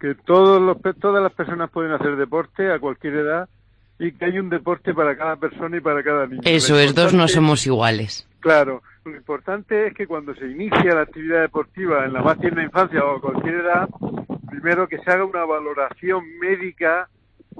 que 0.00 0.14
todos 0.14 0.60
los, 0.60 0.78
todas 0.98 1.22
las 1.22 1.32
personas 1.32 1.70
pueden 1.70 1.92
hacer 1.92 2.16
deporte 2.16 2.72
a 2.72 2.78
cualquier 2.78 3.14
edad 3.14 3.48
y 3.98 4.12
que 4.12 4.24
hay 4.24 4.38
un 4.38 4.50
deporte 4.50 4.92
para 4.92 5.16
cada 5.16 5.36
persona 5.36 5.76
y 5.76 5.80
para 5.80 6.02
cada 6.02 6.26
niño. 6.26 6.42
Eso 6.44 6.78
es, 6.78 6.94
dos 6.94 7.14
no 7.14 7.28
somos 7.28 7.66
iguales. 7.66 8.28
Claro, 8.40 8.82
lo 9.04 9.16
importante 9.16 9.86
es 9.86 9.94
que 9.94 10.06
cuando 10.06 10.34
se 10.34 10.46
inicia 10.46 10.94
la 10.94 11.02
actividad 11.02 11.42
deportiva 11.42 12.04
en 12.04 12.12
la 12.12 12.22
más 12.22 12.38
tierna 12.38 12.64
infancia 12.64 13.04
o 13.04 13.16
a 13.16 13.20
cualquier 13.20 13.56
edad, 13.56 13.88
primero 14.50 14.88
que 14.88 14.98
se 14.98 15.10
haga 15.10 15.24
una 15.24 15.44
valoración 15.44 16.24
médica 16.38 17.08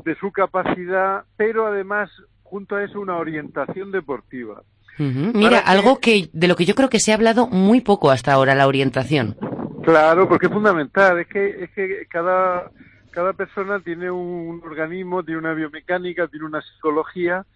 de 0.04 0.14
su 0.16 0.32
capacidad, 0.32 1.24
pero 1.36 1.66
además, 1.66 2.10
junto 2.42 2.76
a 2.76 2.84
eso, 2.84 3.00
una 3.00 3.16
orientación 3.16 3.92
deportiva. 3.92 4.62
Mira, 4.98 5.58
algo 5.58 5.98
que 5.98 6.28
de 6.32 6.46
lo 6.46 6.54
que 6.54 6.64
yo 6.64 6.74
creo 6.74 6.88
que 6.88 7.00
se 7.00 7.10
ha 7.10 7.16
hablado 7.16 7.48
muy 7.48 7.80
poco 7.80 8.10
hasta 8.10 8.32
ahora, 8.32 8.54
la 8.54 8.68
orientación. 8.68 9.36
Claro, 9.82 10.28
porque 10.28 10.46
es 10.46 10.52
fundamental. 10.52 11.18
Es 11.18 11.26
que, 11.26 11.64
es 11.64 11.70
que 11.70 12.06
cada, 12.08 12.70
cada 13.14 13.32
persona 13.32 13.78
tiene 13.78 14.10
un 14.10 14.60
organismo, 14.64 15.22
tiene 15.22 15.38
una 15.38 15.54
biomecánica, 15.54 16.26
tiene 16.26 16.46
una 16.46 16.60
psicología, 16.60 17.46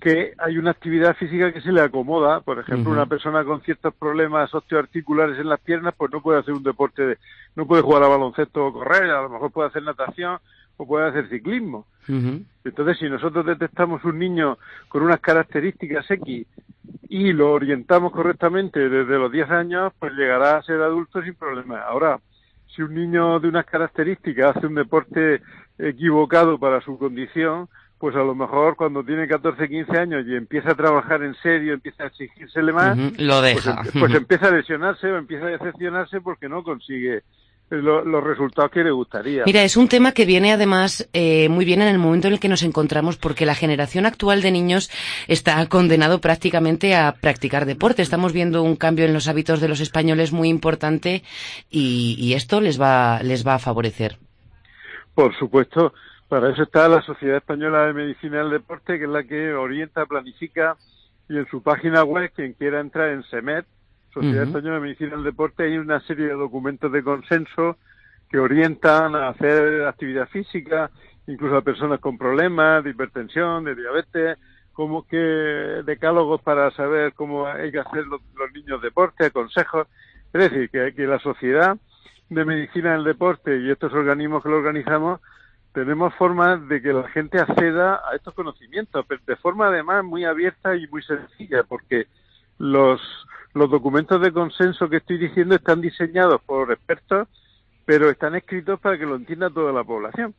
que 0.00 0.34
hay 0.38 0.58
una 0.58 0.70
actividad 0.70 1.16
física 1.16 1.52
que 1.52 1.62
se 1.62 1.72
le 1.72 1.80
acomoda. 1.80 2.40
Por 2.40 2.58
ejemplo, 2.58 2.92
una 2.92 3.06
persona 3.06 3.42
con 3.42 3.62
ciertos 3.62 3.94
problemas 3.94 4.54
osteoarticulares 4.54 5.38
en 5.38 5.48
las 5.48 5.60
piernas, 5.60 5.94
pues 5.96 6.12
no 6.12 6.20
puede 6.20 6.40
hacer 6.40 6.54
un 6.54 6.62
deporte, 6.62 7.04
de, 7.04 7.18
no 7.56 7.66
puede 7.66 7.82
jugar 7.82 8.02
a 8.02 8.08
baloncesto 8.08 8.66
o 8.66 8.72
correr, 8.72 9.10
a 9.10 9.22
lo 9.22 9.30
mejor 9.30 9.50
puede 9.50 9.68
hacer 9.68 9.82
natación 9.82 10.38
o 10.76 10.86
puede 10.86 11.08
hacer 11.08 11.28
ciclismo. 11.28 11.86
Entonces, 12.06 12.98
si 12.98 13.08
nosotros 13.08 13.44
detectamos 13.44 14.04
un 14.04 14.18
niño 14.18 14.58
con 14.88 15.02
unas 15.02 15.20
características 15.20 16.10
X 16.10 16.46
y 17.08 17.32
lo 17.32 17.52
orientamos 17.52 18.12
correctamente 18.12 18.88
desde 18.88 19.18
los 19.18 19.32
10 19.32 19.50
años, 19.50 19.92
pues 19.98 20.12
llegará 20.12 20.58
a 20.58 20.62
ser 20.62 20.80
adulto 20.80 21.22
sin 21.22 21.34
problemas. 21.34 21.82
Ahora, 21.86 22.18
si 22.78 22.82
un 22.82 22.94
niño 22.94 23.40
de 23.40 23.48
unas 23.48 23.66
características 23.66 24.56
hace 24.56 24.68
un 24.68 24.76
deporte 24.76 25.42
equivocado 25.78 26.58
para 26.60 26.80
su 26.80 26.96
condición, 26.96 27.68
pues 27.98 28.14
a 28.14 28.20
lo 28.20 28.36
mejor 28.36 28.76
cuando 28.76 29.02
tiene 29.02 29.26
14, 29.26 29.68
15 29.68 29.98
años 29.98 30.24
y 30.28 30.36
empieza 30.36 30.70
a 30.70 30.74
trabajar 30.76 31.24
en 31.24 31.34
serio, 31.42 31.74
empieza 31.74 32.04
a 32.04 32.06
exigírsele 32.06 32.72
más, 32.72 32.96
lo 33.18 33.40
pues 33.40 33.64
deja. 33.64 33.82
em- 33.82 34.00
pues, 34.00 34.14
empieza 34.14 34.46
a 34.46 34.50
lesionarse 34.52 35.10
o 35.10 35.16
empieza 35.16 35.46
a 35.46 35.50
decepcionarse 35.50 36.20
porque 36.20 36.48
no 36.48 36.62
consigue 36.62 37.24
lo- 37.70 38.04
los 38.04 38.24
resultados 38.24 38.70
que 38.70 38.82
le 38.84 38.90
gustaría. 38.90 39.42
Mira, 39.44 39.62
es 39.62 39.76
un 39.76 39.88
tema 39.88 40.12
que 40.12 40.24
viene 40.24 40.52
además 40.52 41.08
eh, 41.12 41.48
muy 41.48 41.64
bien 41.64 41.82
en 41.82 41.88
el 41.88 41.98
momento 41.98 42.26
en 42.28 42.34
el 42.34 42.40
que 42.40 42.48
nos 42.48 42.62
encontramos 42.62 43.16
porque 43.16 43.46
la 43.46 43.54
generación 43.54 44.06
actual 44.06 44.42
de 44.42 44.50
niños 44.50 44.90
está 45.26 45.64
condenado 45.68 46.20
prácticamente 46.20 46.94
a 46.94 47.12
practicar 47.20 47.66
deporte. 47.66 48.02
Estamos 48.02 48.32
viendo 48.32 48.62
un 48.62 48.76
cambio 48.76 49.04
en 49.04 49.12
los 49.12 49.28
hábitos 49.28 49.60
de 49.60 49.68
los 49.68 49.80
españoles 49.80 50.32
muy 50.32 50.48
importante 50.48 51.22
y, 51.70 52.16
y 52.18 52.34
esto 52.34 52.60
les 52.60 52.80
va, 52.80 53.22
les 53.22 53.46
va 53.46 53.54
a 53.54 53.58
favorecer. 53.58 54.18
Por 55.14 55.36
supuesto, 55.38 55.92
para 56.28 56.50
eso 56.50 56.62
está 56.62 56.88
la 56.88 57.02
Sociedad 57.02 57.36
Española 57.38 57.86
de 57.86 57.92
Medicina 57.92 58.38
del 58.38 58.50
Deporte, 58.50 58.98
que 58.98 59.04
es 59.04 59.10
la 59.10 59.24
que 59.24 59.52
orienta, 59.52 60.06
planifica 60.06 60.76
y 61.28 61.36
en 61.36 61.46
su 61.48 61.62
página 61.62 62.04
web, 62.04 62.30
quien 62.34 62.52
quiera 62.54 62.80
entrar 62.80 63.10
en 63.10 63.22
SEMED, 63.24 63.64
Sociedad. 64.12 64.44
Española 64.44 64.74
de 64.76 64.80
Medicina 64.80 65.10
del 65.10 65.24
Deporte, 65.24 65.64
hay 65.64 65.78
una 65.78 66.00
serie 66.00 66.26
de 66.26 66.34
documentos 66.34 66.90
de 66.90 67.02
consenso 67.02 67.76
que 68.30 68.38
orientan 68.38 69.14
a 69.14 69.28
hacer 69.28 69.86
actividad 69.86 70.28
física, 70.28 70.90
incluso 71.26 71.56
a 71.56 71.62
personas 71.62 72.00
con 72.00 72.18
problemas 72.18 72.84
de 72.84 72.90
hipertensión, 72.90 73.64
de 73.64 73.74
diabetes, 73.74 74.38
como 74.72 75.06
que 75.06 75.16
decálogos 75.16 76.40
para 76.42 76.70
saber 76.72 77.12
cómo 77.14 77.46
hay 77.46 77.72
que 77.72 77.80
hacer 77.80 78.06
los, 78.06 78.20
los 78.36 78.52
niños 78.52 78.80
deporte, 78.80 79.30
consejos. 79.30 79.86
Es 80.32 80.50
decir, 80.50 80.70
que, 80.70 80.94
que 80.94 81.06
la 81.06 81.18
sociedad 81.18 81.76
de 82.28 82.44
medicina 82.44 82.92
del 82.92 83.04
deporte 83.04 83.58
y 83.58 83.70
estos 83.70 83.92
organismos 83.92 84.42
que 84.42 84.50
lo 84.50 84.56
organizamos 84.56 85.20
tenemos 85.72 86.14
formas 86.14 86.66
de 86.68 86.82
que 86.82 86.92
la 86.92 87.08
gente 87.08 87.38
acceda 87.38 88.02
a 88.10 88.16
estos 88.16 88.34
conocimientos, 88.34 89.04
pero 89.06 89.20
de 89.26 89.36
forma 89.36 89.68
además 89.68 90.04
muy 90.04 90.24
abierta 90.24 90.74
y 90.74 90.86
muy 90.88 91.02
sencilla, 91.02 91.62
porque 91.62 92.06
los, 92.58 93.00
los 93.54 93.70
documentos 93.70 94.20
de 94.20 94.32
consenso 94.32 94.88
que 94.88 94.96
estoy 94.98 95.18
diciendo 95.18 95.54
están 95.54 95.80
diseñados 95.80 96.40
por 96.42 96.70
expertos, 96.72 97.28
pero 97.84 98.10
están 98.10 98.34
escritos 98.34 98.78
para 98.80 98.98
que 98.98 99.06
lo 99.06 99.16
entienda 99.16 99.50
toda 99.50 99.72
la 99.72 99.84
población. 99.84 100.34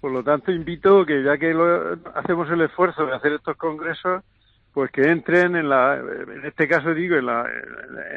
Por 0.00 0.12
lo 0.12 0.22
tanto, 0.24 0.50
invito 0.50 1.04
que 1.04 1.22
ya 1.22 1.36
que 1.36 1.52
lo- 1.52 1.98
hacemos 2.14 2.50
el 2.50 2.62
esfuerzo 2.62 3.04
de 3.06 3.14
hacer 3.14 3.32
estos 3.32 3.56
congresos, 3.56 4.22
pues 4.74 4.90
que 4.90 5.02
entren 5.02 5.54
en 5.56 5.68
la, 5.68 5.96
en 5.98 6.46
este 6.46 6.66
caso 6.66 6.94
digo, 6.94 7.16
en 7.16 7.26
la, 7.26 7.44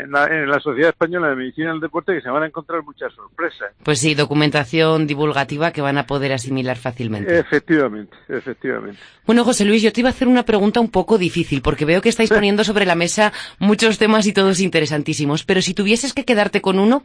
en 0.02 0.12
la, 0.12 0.26
en 0.26 0.50
la 0.50 0.60
Sociedad 0.62 0.90
Española 0.92 1.30
de 1.30 1.36
Medicina 1.36 1.72
del 1.72 1.82
Deporte, 1.82 2.14
que 2.14 2.22
se 2.22 2.30
van 2.30 2.44
a 2.44 2.46
encontrar 2.46 2.82
muchas 2.84 3.12
sorpresas. 3.14 3.72
Pues 3.84 4.00
sí, 4.00 4.16
documentación 4.16 5.06
divulgativa 5.06 5.72
que 5.72 5.82
van 5.82 5.98
a 5.98 6.06
poder 6.08 6.32
asimilar 6.32 6.78
fácilmente. 6.78 7.38
Efectivamente, 7.40 8.16
efectivamente. 8.30 8.98
Bueno, 9.26 9.44
José 9.44 9.66
Luis, 9.66 9.82
yo 9.82 9.92
te 9.92 10.00
iba 10.00 10.10
a 10.10 10.14
hacer 10.14 10.28
una 10.28 10.44
pregunta 10.44 10.80
un 10.80 10.90
poco 10.92 11.18
difícil, 11.18 11.62
porque 11.62 11.84
veo 11.86 12.02
que 12.02 12.10
estáis 12.10 12.30
poniendo 12.30 12.64
sobre 12.64 12.86
la 12.86 12.96
mesa 12.96 13.34
muchos 13.60 13.98
temas 13.98 14.26
y 14.28 14.34
todos 14.34 14.60
interesantísimos, 14.62 15.44
pero 15.44 15.62
si 15.62 15.74
tuvieses 15.74 16.14
que 16.14 16.24
quedarte 16.26 16.62
con 16.62 16.80
uno, 16.80 17.04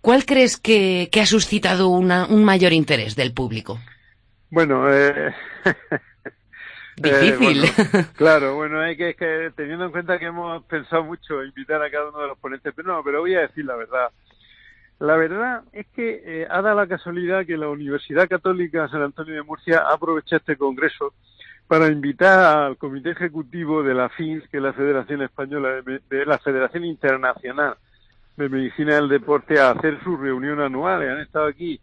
¿cuál 0.00 0.26
crees 0.26 0.58
que, 0.58 1.08
que 1.10 1.20
ha 1.20 1.26
suscitado 1.26 1.88
una- 1.88 2.26
un 2.26 2.44
mayor 2.44 2.72
interés 2.72 3.16
del 3.16 3.32
público? 3.32 3.78
Bueno, 4.50 4.92
eh, 4.92 5.32
Difícil. 6.96 7.64
eh, 7.64 7.72
bueno, 7.72 8.08
claro, 8.16 8.56
bueno, 8.56 8.80
hay 8.80 8.96
que, 8.96 9.10
es 9.10 9.16
que 9.16 9.50
teniendo 9.56 9.86
en 9.86 9.92
cuenta 9.92 10.18
que 10.18 10.26
hemos 10.26 10.62
pensado 10.64 11.04
mucho 11.04 11.42
invitar 11.42 11.82
a 11.82 11.90
cada 11.90 12.10
uno 12.10 12.20
de 12.20 12.28
los 12.28 12.38
ponentes, 12.38 12.72
pero 12.74 12.94
no, 12.94 13.02
pero 13.02 13.20
voy 13.20 13.34
a 13.34 13.40
decir 13.40 13.64
la 13.64 13.76
verdad. 13.76 14.10
La 14.98 15.16
verdad 15.16 15.64
es 15.72 15.86
que 15.88 16.22
eh, 16.24 16.46
ha 16.48 16.62
dado 16.62 16.76
la 16.76 16.86
casualidad 16.86 17.44
que 17.44 17.56
la 17.56 17.68
Universidad 17.68 18.28
Católica 18.28 18.88
San 18.88 19.02
Antonio 19.02 19.34
de 19.34 19.42
Murcia 19.42 19.80
ha 19.80 19.94
aprovechado 19.94 20.38
este 20.38 20.56
congreso 20.56 21.12
para 21.66 21.88
invitar 21.88 22.38
al 22.38 22.76
Comité 22.76 23.10
Ejecutivo 23.10 23.82
de 23.82 23.94
la 23.94 24.10
FINS, 24.10 24.46
que 24.48 24.58
es 24.58 24.62
la 24.62 24.74
Federación 24.74 25.22
Española 25.22 25.82
de, 25.82 26.26
la 26.26 26.38
Federación 26.38 26.84
Internacional 26.84 27.74
de 28.36 28.48
Medicina 28.48 28.94
del 28.94 29.08
Deporte, 29.08 29.58
a 29.58 29.70
hacer 29.70 29.98
su 30.04 30.16
reunión 30.16 30.60
anual. 30.60 31.02
Y 31.02 31.08
han 31.08 31.20
estado 31.20 31.46
aquí 31.46 31.80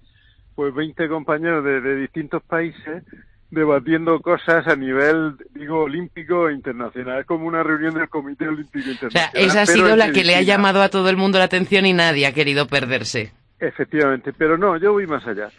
pues 0.56 0.74
20 0.74 1.10
compañeros 1.10 1.63
de, 1.65 1.82
de 1.82 1.95
distintos 1.95 2.43
países 2.43 3.04
debatiendo 3.52 4.20
cosas 4.22 4.68
a 4.68 4.76
nivel, 4.76 5.36
digo, 5.56 5.84
olímpico 5.84 6.50
e 6.50 6.54
internacional. 6.54 7.22
Es 7.22 7.26
como 7.26 7.48
una 7.48 7.64
reunión 7.64 7.96
del 7.96 8.08
Comité 8.10 8.48
Olímpico 8.48 8.78
O 8.80 8.82
sea, 8.84 8.92
Internacional. 8.94 9.32
esa 9.50 9.62
ha 9.62 9.66
sido 9.66 9.96
la 9.96 10.12
que 10.12 10.24
le 10.24 10.36
ha 10.36 10.42
llamado 10.42 10.82
a 10.82 10.90
todo 10.90 11.10
el 11.10 11.18
mundo 11.18 11.40
la 11.40 11.46
atención 11.46 11.86
y 11.86 11.94
nadie 11.94 12.28
ha 12.28 12.34
querido 12.34 12.68
perderse. 12.68 13.32
Efectivamente, 13.60 14.34
pero 14.34 14.58
no, 14.58 14.78
yo 14.78 14.94
voy 14.94 15.08
más 15.08 15.26
allá. 15.28 15.50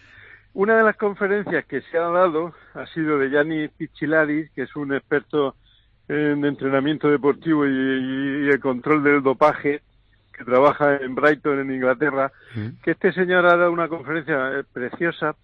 Una 0.52 0.76
de 0.76 0.82
las 0.84 0.96
conferencias 0.96 1.64
que 1.66 1.80
se 1.82 1.98
ha 1.98 2.08
dado 2.08 2.54
ha 2.74 2.86
sido 2.86 3.18
de 3.18 3.30
Gianni 3.30 3.68
Pichilaris, 3.68 4.50
que 4.52 4.62
es 4.62 4.74
un 4.76 4.94
experto 4.94 5.54
en 6.08 6.44
entrenamiento 6.44 7.08
deportivo 7.08 7.66
y, 7.66 7.70
y- 7.70 8.46
y 8.46 8.48
el 8.50 8.58
control 8.60 9.04
del 9.04 9.22
dopaje, 9.22 9.80
que 10.36 10.44
trabaja 10.44 10.96
en 10.96 11.14
Brighton, 11.14 11.60
en 11.60 11.72
Inglaterra, 11.74 12.32
que 12.82 12.92
este 12.92 13.12
señor 13.12 13.46
ha 13.46 13.56
dado 13.56 13.70
una 13.70 13.88
conferencia 13.88 14.64
preciosa, 14.72 15.36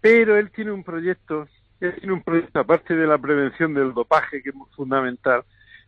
pero 0.00 0.36
él 0.38 0.50
tiene 0.50 0.70
un 0.70 0.84
proyecto, 0.84 1.46
tiene 1.92 2.12
un 2.12 2.22
proyecto, 2.22 2.60
aparte 2.60 2.94
de 2.94 3.06
la 3.06 3.18
prevención 3.18 3.74
del 3.74 3.92
dopaje, 3.92 4.42
que 4.42 4.50
es 4.50 4.56
fundamental, 4.76 5.42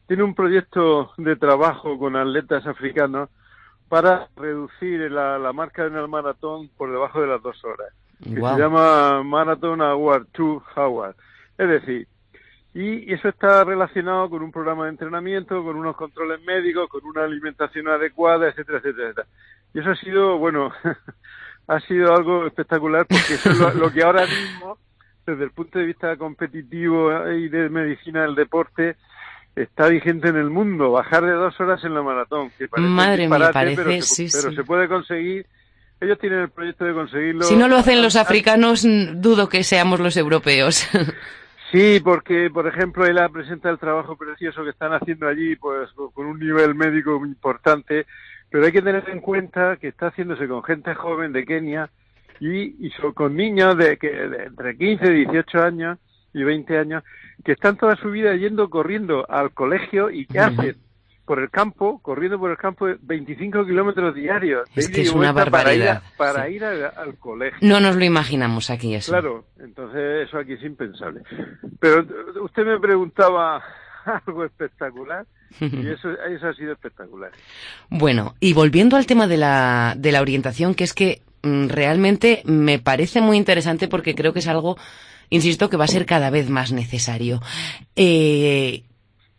tiene 0.06 0.22
un 0.22 0.34
proyecto 0.34 1.12
de 1.16 1.36
trabajo 1.36 1.98
con 1.98 2.16
atletas 2.16 2.66
africanos 2.66 3.28
para 3.88 4.28
reducir 4.36 5.10
la, 5.10 5.38
la 5.38 5.52
marca 5.52 5.84
en 5.84 5.96
el 5.96 6.08
maratón 6.08 6.68
por 6.76 6.90
debajo 6.90 7.20
de 7.20 7.28
las 7.28 7.42
dos 7.42 7.62
horas, 7.64 7.88
que 8.22 8.34
se 8.34 8.58
llama 8.58 9.22
Marathon 9.22 9.80
Award 9.80 10.26
2 10.36 10.62
Hours. 10.76 11.16
Es 11.58 11.68
decir, 11.68 12.08
y 12.74 13.10
eso 13.10 13.28
está 13.28 13.64
relacionado 13.64 14.28
con 14.28 14.42
un 14.42 14.52
programa 14.52 14.84
de 14.84 14.90
entrenamiento, 14.90 15.64
con 15.64 15.76
unos 15.76 15.96
controles 15.96 16.42
médicos, 16.44 16.88
con 16.90 17.04
una 17.06 17.24
alimentación 17.24 17.88
adecuada, 17.88 18.48
etcétera, 18.48 18.78
etcétera, 18.78 19.08
etcétera. 19.08 19.28
Y 19.72 19.80
eso 19.80 19.90
ha 19.90 19.96
sido, 19.96 20.36
bueno, 20.36 20.72
ha 21.68 21.80
sido 21.80 22.14
algo 22.14 22.46
espectacular 22.46 23.06
porque 23.06 23.34
eso 23.34 23.50
es 23.50 23.58
lo, 23.58 23.72
lo 23.72 23.90
que 23.90 24.02
ahora 24.02 24.26
mismo, 24.26 24.76
desde 25.26 25.44
el 25.44 25.50
punto 25.50 25.78
de 25.78 25.86
vista 25.86 26.16
competitivo 26.16 27.10
y 27.30 27.48
de 27.48 27.68
medicina 27.68 28.22
del 28.22 28.34
deporte, 28.34 28.96
está 29.54 29.88
vigente 29.88 30.28
en 30.28 30.36
el 30.36 30.50
mundo, 30.50 30.92
bajar 30.92 31.24
de 31.24 31.32
dos 31.32 31.58
horas 31.60 31.82
en 31.84 31.94
la 31.94 32.02
maratón. 32.02 32.50
Que 32.58 32.68
parece 32.68 32.88
Madre 32.88 33.28
mía, 33.28 33.50
parece, 33.52 33.82
pero, 33.82 33.90
se, 34.02 34.02
sí, 34.02 34.28
pero 34.32 34.50
sí. 34.50 34.56
se 34.56 34.64
puede 34.64 34.88
conseguir. 34.88 35.46
Ellos 36.00 36.18
tienen 36.18 36.40
el 36.40 36.50
proyecto 36.50 36.84
de 36.84 36.92
conseguirlo. 36.92 37.42
Si 37.44 37.56
no 37.56 37.68
lo 37.68 37.76
hacen 37.76 38.02
los 38.02 38.16
Ah, 38.16 38.20
africanos, 38.20 38.86
dudo 39.14 39.48
que 39.48 39.64
seamos 39.64 40.00
los 40.00 40.16
europeos. 40.16 40.88
Sí, 41.72 42.00
porque, 42.02 42.48
por 42.48 42.68
ejemplo, 42.68 43.04
él 43.06 43.18
ha 43.18 43.28
presentado 43.28 43.74
el 43.74 43.80
trabajo 43.80 44.16
precioso 44.16 44.62
que 44.62 44.70
están 44.70 44.92
haciendo 44.92 45.26
allí, 45.26 45.56
pues 45.56 45.90
con 46.14 46.26
un 46.26 46.38
nivel 46.38 46.76
médico 46.76 47.18
muy 47.18 47.28
importante, 47.28 48.06
pero 48.48 48.64
hay 48.64 48.70
que 48.70 48.82
tener 48.82 49.02
en 49.10 49.20
cuenta 49.20 49.76
que 49.76 49.88
está 49.88 50.06
haciéndose 50.06 50.46
con 50.46 50.62
gente 50.62 50.94
joven 50.94 51.32
de 51.32 51.44
Kenia 51.44 51.90
y, 52.40 52.86
y 52.86 52.90
so- 52.90 53.12
con 53.14 53.36
niños 53.36 53.76
de, 53.76 53.96
que, 53.98 54.08
de 54.10 54.44
entre 54.44 54.76
15, 54.76 55.10
18 55.10 55.62
años 55.62 55.98
y 56.34 56.42
20 56.42 56.78
años 56.78 57.02
que 57.44 57.52
están 57.52 57.76
toda 57.76 57.96
su 57.96 58.10
vida 58.10 58.34
yendo 58.36 58.68
corriendo 58.70 59.24
al 59.30 59.52
colegio 59.52 60.10
y 60.10 60.26
que 60.26 60.38
hacen 60.38 60.76
por 61.24 61.40
el 61.40 61.50
campo, 61.50 61.98
corriendo 62.02 62.38
por 62.38 62.50
el 62.52 62.56
campo 62.56 62.86
25 63.02 63.66
kilómetros 63.66 64.14
diarios. 64.14 64.68
Es 64.76 64.88
que 64.88 65.00
es 65.02 65.12
una 65.12 65.32
vuelta 65.32 65.50
para 65.50 65.74
ir 65.74 65.82
a- 65.82 65.86
barbaridad, 65.94 66.02
Para 66.16 66.46
sí. 66.46 66.52
ir, 66.54 66.64
a- 66.64 66.88
al 66.88 67.16
colegio. 67.18 67.58
No 67.62 67.80
nos 67.80 67.96
lo 67.96 68.04
imaginamos 68.04 68.70
aquí 68.70 68.94
eso. 68.94 69.10
Claro, 69.12 69.44
entonces 69.58 70.28
eso 70.28 70.38
aquí 70.38 70.52
es 70.52 70.62
impensable. 70.62 71.22
Pero 71.80 72.06
usted 72.44 72.64
me 72.64 72.78
preguntaba 72.78 73.60
algo 74.26 74.44
espectacular 74.44 75.26
y 75.60 75.86
eso, 75.88 76.10
eso 76.12 76.48
ha 76.48 76.54
sido 76.54 76.72
espectacular. 76.72 77.32
Bueno, 77.90 78.34
y 78.40 78.52
volviendo 78.52 78.96
al 78.96 79.06
tema 79.06 79.26
de 79.26 79.36
la, 79.36 79.94
de 79.96 80.12
la 80.12 80.20
orientación, 80.20 80.74
que 80.74 80.84
es 80.84 80.92
que 80.94 81.22
realmente 81.68 82.42
me 82.44 82.78
parece 82.78 83.20
muy 83.20 83.36
interesante 83.36 83.88
porque 83.88 84.14
creo 84.14 84.32
que 84.32 84.40
es 84.40 84.48
algo, 84.48 84.76
insisto, 85.30 85.70
que 85.70 85.76
va 85.76 85.84
a 85.84 85.88
ser 85.88 86.06
cada 86.06 86.30
vez 86.30 86.50
más 86.50 86.72
necesario. 86.72 87.40
Eh, 87.94 88.82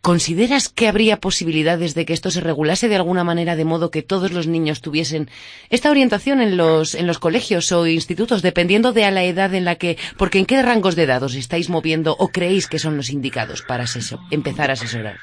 ¿Consideras 0.00 0.68
que 0.68 0.86
habría 0.86 1.18
posibilidades 1.18 1.94
de 1.94 2.06
que 2.06 2.12
esto 2.12 2.30
se 2.30 2.40
regulase 2.40 2.88
de 2.88 2.96
alguna 2.96 3.24
manera 3.24 3.56
de 3.56 3.64
modo 3.64 3.90
que 3.90 4.02
todos 4.02 4.32
los 4.32 4.46
niños 4.46 4.80
tuviesen 4.80 5.28
esta 5.70 5.90
orientación 5.90 6.40
en 6.40 6.56
los, 6.56 6.94
en 6.94 7.06
los 7.06 7.18
colegios 7.18 7.72
o 7.72 7.86
institutos, 7.86 8.40
dependiendo 8.40 8.92
de 8.92 9.04
a 9.04 9.10
la 9.10 9.24
edad 9.24 9.52
en 9.54 9.64
la 9.64 9.74
que, 9.74 9.98
porque 10.16 10.38
en 10.38 10.46
qué 10.46 10.62
rangos 10.62 10.94
de 10.94 11.02
edad 11.02 11.22
os 11.24 11.34
estáis 11.34 11.68
moviendo 11.68 12.14
o 12.18 12.28
creéis 12.28 12.68
que 12.68 12.78
son 12.78 12.96
los 12.96 13.10
indicados 13.10 13.62
para 13.62 13.86
empezar 14.30 14.70
a 14.70 14.74
asesorar? 14.74 15.18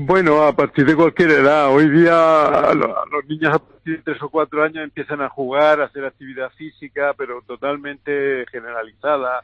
Bueno, 0.00 0.44
a 0.44 0.52
partir 0.52 0.86
de 0.86 0.94
cualquier 0.94 1.30
edad. 1.30 1.74
Hoy 1.74 1.88
día 1.90 2.72
lo- 2.72 3.04
los 3.06 3.24
niños 3.26 3.52
a 3.52 3.58
partir 3.58 3.96
de 3.96 4.02
tres 4.04 4.22
o 4.22 4.28
cuatro 4.28 4.62
años 4.62 4.84
empiezan 4.84 5.20
a 5.20 5.28
jugar, 5.28 5.80
a 5.80 5.86
hacer 5.86 6.04
actividad 6.04 6.50
física, 6.50 7.14
pero 7.18 7.42
totalmente 7.42 8.46
generalizada, 8.52 9.40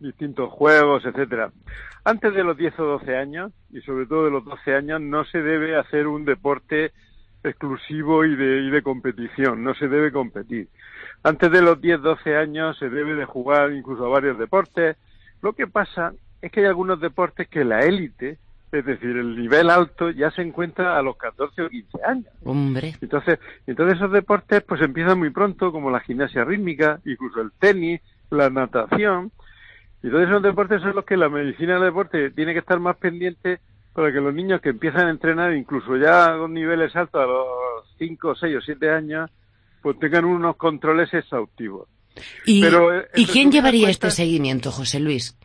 distintos 0.00 0.50
juegos, 0.50 1.04
etcétera. 1.04 1.50
Antes 2.04 2.32
de 2.32 2.42
los 2.42 2.56
10 2.56 2.78
o 2.78 2.84
12 2.84 3.18
años, 3.18 3.52
y 3.70 3.82
sobre 3.82 4.06
todo 4.06 4.24
de 4.24 4.30
los 4.30 4.46
12 4.46 4.74
años, 4.74 4.98
no 5.02 5.26
se 5.26 5.42
debe 5.42 5.76
hacer 5.76 6.06
un 6.06 6.24
deporte 6.24 6.92
exclusivo 7.44 8.24
y 8.24 8.34
de, 8.34 8.62
y 8.62 8.70
de 8.70 8.80
competición, 8.82 9.62
no 9.62 9.74
se 9.74 9.88
debe 9.88 10.10
competir. 10.10 10.68
Antes 11.22 11.50
de 11.52 11.60
los 11.60 11.82
10, 11.82 12.00
12 12.00 12.34
años 12.34 12.78
se 12.78 12.88
debe 12.88 13.14
de 13.14 13.26
jugar 13.26 13.72
incluso 13.72 14.06
a 14.06 14.08
varios 14.08 14.38
deportes. 14.38 14.96
Lo 15.42 15.52
que 15.52 15.66
pasa 15.66 16.14
es 16.40 16.50
que 16.50 16.60
hay 16.60 16.66
algunos 16.66 16.98
deportes 16.98 17.46
que 17.48 17.62
la 17.62 17.80
élite, 17.80 18.38
es 18.70 18.84
decir, 18.84 19.16
el 19.16 19.36
nivel 19.36 19.70
alto 19.70 20.10
ya 20.10 20.30
se 20.30 20.42
encuentra 20.42 20.98
a 20.98 21.02
los 21.02 21.16
14 21.16 21.62
o 21.62 21.68
15 21.68 21.98
años. 22.04 22.26
Hombre. 22.44 22.94
Entonces, 23.00 23.38
entonces 23.66 23.96
esos 23.96 24.12
deportes 24.12 24.62
pues 24.62 24.82
empiezan 24.82 25.18
muy 25.18 25.30
pronto, 25.30 25.72
como 25.72 25.90
la 25.90 26.00
gimnasia 26.00 26.44
rítmica, 26.44 27.00
incluso 27.04 27.40
el 27.40 27.50
tenis, 27.58 28.00
la 28.30 28.50
natación. 28.50 29.32
Y 30.02 30.10
todos 30.10 30.28
esos 30.28 30.42
deportes 30.42 30.82
son 30.82 30.94
los 30.94 31.04
que 31.04 31.16
la 31.16 31.28
medicina 31.28 31.74
del 31.74 31.84
deporte 31.84 32.30
tiene 32.30 32.52
que 32.52 32.60
estar 32.60 32.78
más 32.78 32.96
pendiente 32.96 33.58
para 33.94 34.12
que 34.12 34.20
los 34.20 34.34
niños 34.34 34.60
que 34.60 34.68
empiezan 34.68 35.06
a 35.06 35.10
entrenar, 35.10 35.54
incluso 35.54 35.96
ya 35.96 36.36
con 36.36 36.52
niveles 36.52 36.94
altos 36.94 37.22
a 37.22 37.26
los 37.26 37.96
5, 37.98 38.34
6 38.36 38.56
o 38.56 38.60
7 38.60 38.90
años, 38.90 39.30
pues 39.82 39.98
tengan 39.98 40.24
unos 40.24 40.56
controles 40.56 41.12
exhaustivos. 41.14 41.88
¿Y, 42.44 42.64
¿y 43.14 43.26
quién 43.26 43.50
llevaría 43.50 43.90
este 43.90 44.10
seguimiento, 44.10 44.70
José 44.70 45.00
Luis? 45.00 45.36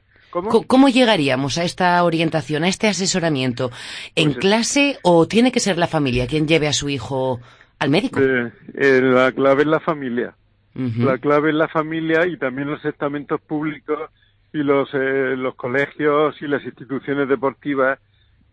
¿Cómo? 0.68 0.90
llegaríamos 0.90 1.58
a 1.58 1.64
esta 1.64 2.04
orientación, 2.04 2.64
a 2.64 2.68
este 2.68 2.88
asesoramiento? 2.88 3.72
¿En 4.16 4.32
Pues, 4.34 4.38
clase 4.38 4.98
o 5.04 5.28
tiene 5.28 5.52
que 5.52 5.60
ser 5.60 5.78
la 5.78 5.88
familia 5.88 6.28
quien 6.28 6.48
lleve 6.48 6.68
a 6.68 6.74
su 6.74 6.90
hijo 6.90 7.40
al 7.80 7.90
médico? 7.90 8.20
Eh, 8.20 8.52
eh, 8.76 9.02
la 9.02 9.32
clave 9.32 9.62
es 9.62 9.68
la 9.68 9.80
familia. 9.80 10.36
La 10.76 11.20
clave 11.20 11.50
es 11.50 11.56
la 11.56 11.68
familia 11.68 12.26
y 12.26 12.36
también 12.38 12.68
los 12.68 12.84
estamentos 12.84 13.40
públicos 13.42 14.10
y 14.54 14.58
los, 14.58 14.90
eh, 14.94 15.36
los 15.38 15.54
colegios 15.54 16.36
y 16.42 16.48
las 16.48 16.64
instituciones 16.64 17.30
deportivas 17.30 18.00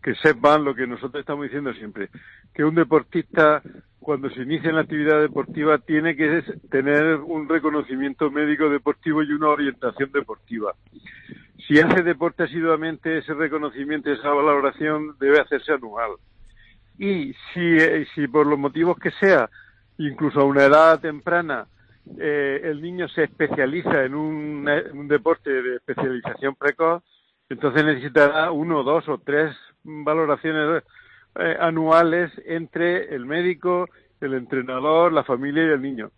que 0.01 0.15
sepan 0.15 0.63
lo 0.63 0.73
que 0.73 0.87
nosotros 0.87 1.21
estamos 1.21 1.43
diciendo 1.43 1.73
siempre, 1.73 2.09
que 2.53 2.63
un 2.63 2.75
deportista 2.75 3.61
cuando 3.99 4.29
se 4.31 4.41
inicia 4.41 4.69
en 4.69 4.75
la 4.75 4.81
actividad 4.81 5.21
deportiva 5.21 5.77
tiene 5.77 6.15
que 6.15 6.43
tener 6.71 7.17
un 7.17 7.47
reconocimiento 7.47 8.31
médico 8.31 8.67
deportivo 8.67 9.21
y 9.21 9.31
una 9.31 9.49
orientación 9.49 10.11
deportiva. 10.11 10.73
Si 11.67 11.79
hace 11.79 12.01
deporte 12.01 12.43
asiduamente, 12.43 13.19
ese 13.19 13.35
reconocimiento 13.35 14.11
esa 14.11 14.29
valoración 14.29 15.15
debe 15.19 15.39
hacerse 15.39 15.73
anual. 15.73 16.13
Y 16.97 17.33
si, 17.53 17.59
eh, 17.59 18.07
si 18.15 18.27
por 18.27 18.47
los 18.47 18.57
motivos 18.57 18.97
que 18.97 19.11
sea, 19.11 19.49
incluso 19.99 20.41
a 20.41 20.45
una 20.45 20.65
edad 20.65 20.99
temprana, 20.99 21.67
eh, 22.17 22.61
el 22.63 22.81
niño 22.81 23.07
se 23.07 23.25
especializa 23.25 24.03
en 24.03 24.15
un, 24.15 24.67
en 24.67 24.97
un 24.97 25.07
deporte 25.07 25.49
de 25.51 25.75
especialización 25.75 26.55
precoz, 26.55 27.03
entonces 27.49 27.85
necesitará 27.85 28.51
uno, 28.51 28.81
dos 28.81 29.07
o 29.07 29.19
tres 29.19 29.55
valoraciones 29.83 30.83
eh, 31.35 31.57
anuales 31.59 32.31
entre 32.45 33.13
el 33.15 33.25
médico, 33.25 33.87
el 34.19 34.33
entrenador, 34.33 35.13
la 35.13 35.23
familia 35.23 35.63
y 35.63 35.71
el 35.71 35.81
niño. 35.81 36.11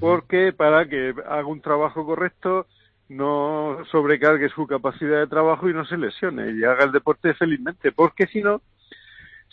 Porque 0.00 0.54
para 0.54 0.88
que 0.88 1.14
haga 1.26 1.46
un 1.46 1.60
trabajo 1.60 2.06
correcto, 2.06 2.66
no 3.10 3.78
sobrecargue 3.90 4.48
su 4.48 4.66
capacidad 4.66 5.18
de 5.18 5.26
trabajo 5.26 5.68
y 5.68 5.74
no 5.74 5.84
se 5.84 5.98
lesione 5.98 6.52
y 6.52 6.64
haga 6.64 6.84
el 6.84 6.92
deporte 6.92 7.34
felizmente. 7.34 7.92
Porque 7.92 8.26
si 8.26 8.40
no, 8.40 8.62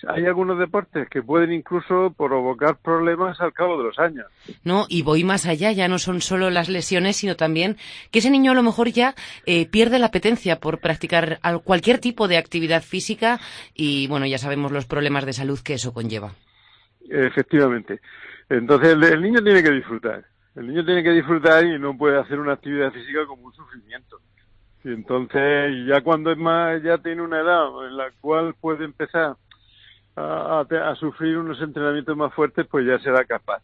hay 0.08 0.26
algunos 0.26 0.58
deportes 0.60 1.08
que 1.10 1.22
pueden 1.22 1.52
incluso 1.52 2.14
provocar 2.18 2.78
problemas 2.78 3.40
al 3.42 3.54
cabo 3.54 3.78
de 3.78 3.84
los 3.86 4.00
años. 4.00 4.26
No, 4.64 4.86
y 4.90 5.02
voy 5.04 5.24
más 5.24 5.46
allá, 5.46 5.72
ya 5.72 5.88
no 5.88 6.00
son 6.00 6.22
solo 6.22 6.50
las 6.50 6.70
lesiones, 6.70 7.18
sino 7.18 7.36
también 7.36 7.78
que 8.12 8.20
ese 8.20 8.30
niño 8.32 8.52
a 8.52 8.56
lo 8.56 8.64
mejor 8.64 8.90
ya 8.90 9.14
eh, 9.46 9.68
pierde 9.68 10.00
la 10.00 10.08
apetencia 10.08 10.60
por 10.60 10.80
practicar 10.80 11.40
al- 11.42 11.62
cualquier 11.62 12.00
tipo 12.00 12.28
de 12.28 12.38
actividad 12.38 12.82
física 12.84 13.40
y 13.76 14.08
bueno, 14.08 14.26
ya 14.26 14.38
sabemos 14.38 14.72
los 14.72 14.86
problemas 14.86 15.26
de 15.26 15.34
salud 15.34 15.60
que 15.64 15.76
eso 15.76 15.94
conlleva. 15.94 16.32
Efectivamente. 17.10 18.00
Entonces 18.50 18.94
el, 18.94 19.04
el 19.04 19.22
niño 19.22 19.42
tiene 19.44 19.64
que 19.64 19.72
disfrutar. 19.72 20.26
El 20.56 20.68
niño 20.68 20.84
tiene 20.86 21.04
que 21.04 21.12
disfrutar 21.12 21.66
y 21.66 21.80
no 21.80 21.98
puede 21.98 22.20
hacer 22.20 22.40
una 22.40 22.54
actividad 22.54 22.92
física 22.92 23.26
como 23.26 23.48
un 23.48 23.54
sufrimiento. 23.54 24.20
Y 24.84 24.90
entonces 24.90 25.86
ya 25.88 26.02
cuando 26.02 26.32
es 26.32 26.38
más, 26.38 26.82
ya 26.84 26.98
tiene 26.98 27.22
una 27.22 27.40
edad 27.40 27.68
en 27.88 27.98
la 27.98 28.12
cual 28.20 28.56
puede 28.60 28.84
empezar 28.86 29.36
a, 30.16 30.66
a 30.70 30.92
a 30.92 30.96
sufrir 30.96 31.38
unos 31.38 31.62
entrenamientos 31.62 32.16
más 32.18 32.34
fuertes, 32.34 32.68
pues 32.68 32.86
ya 32.86 33.00
será 33.00 33.26
capaz. 33.26 33.62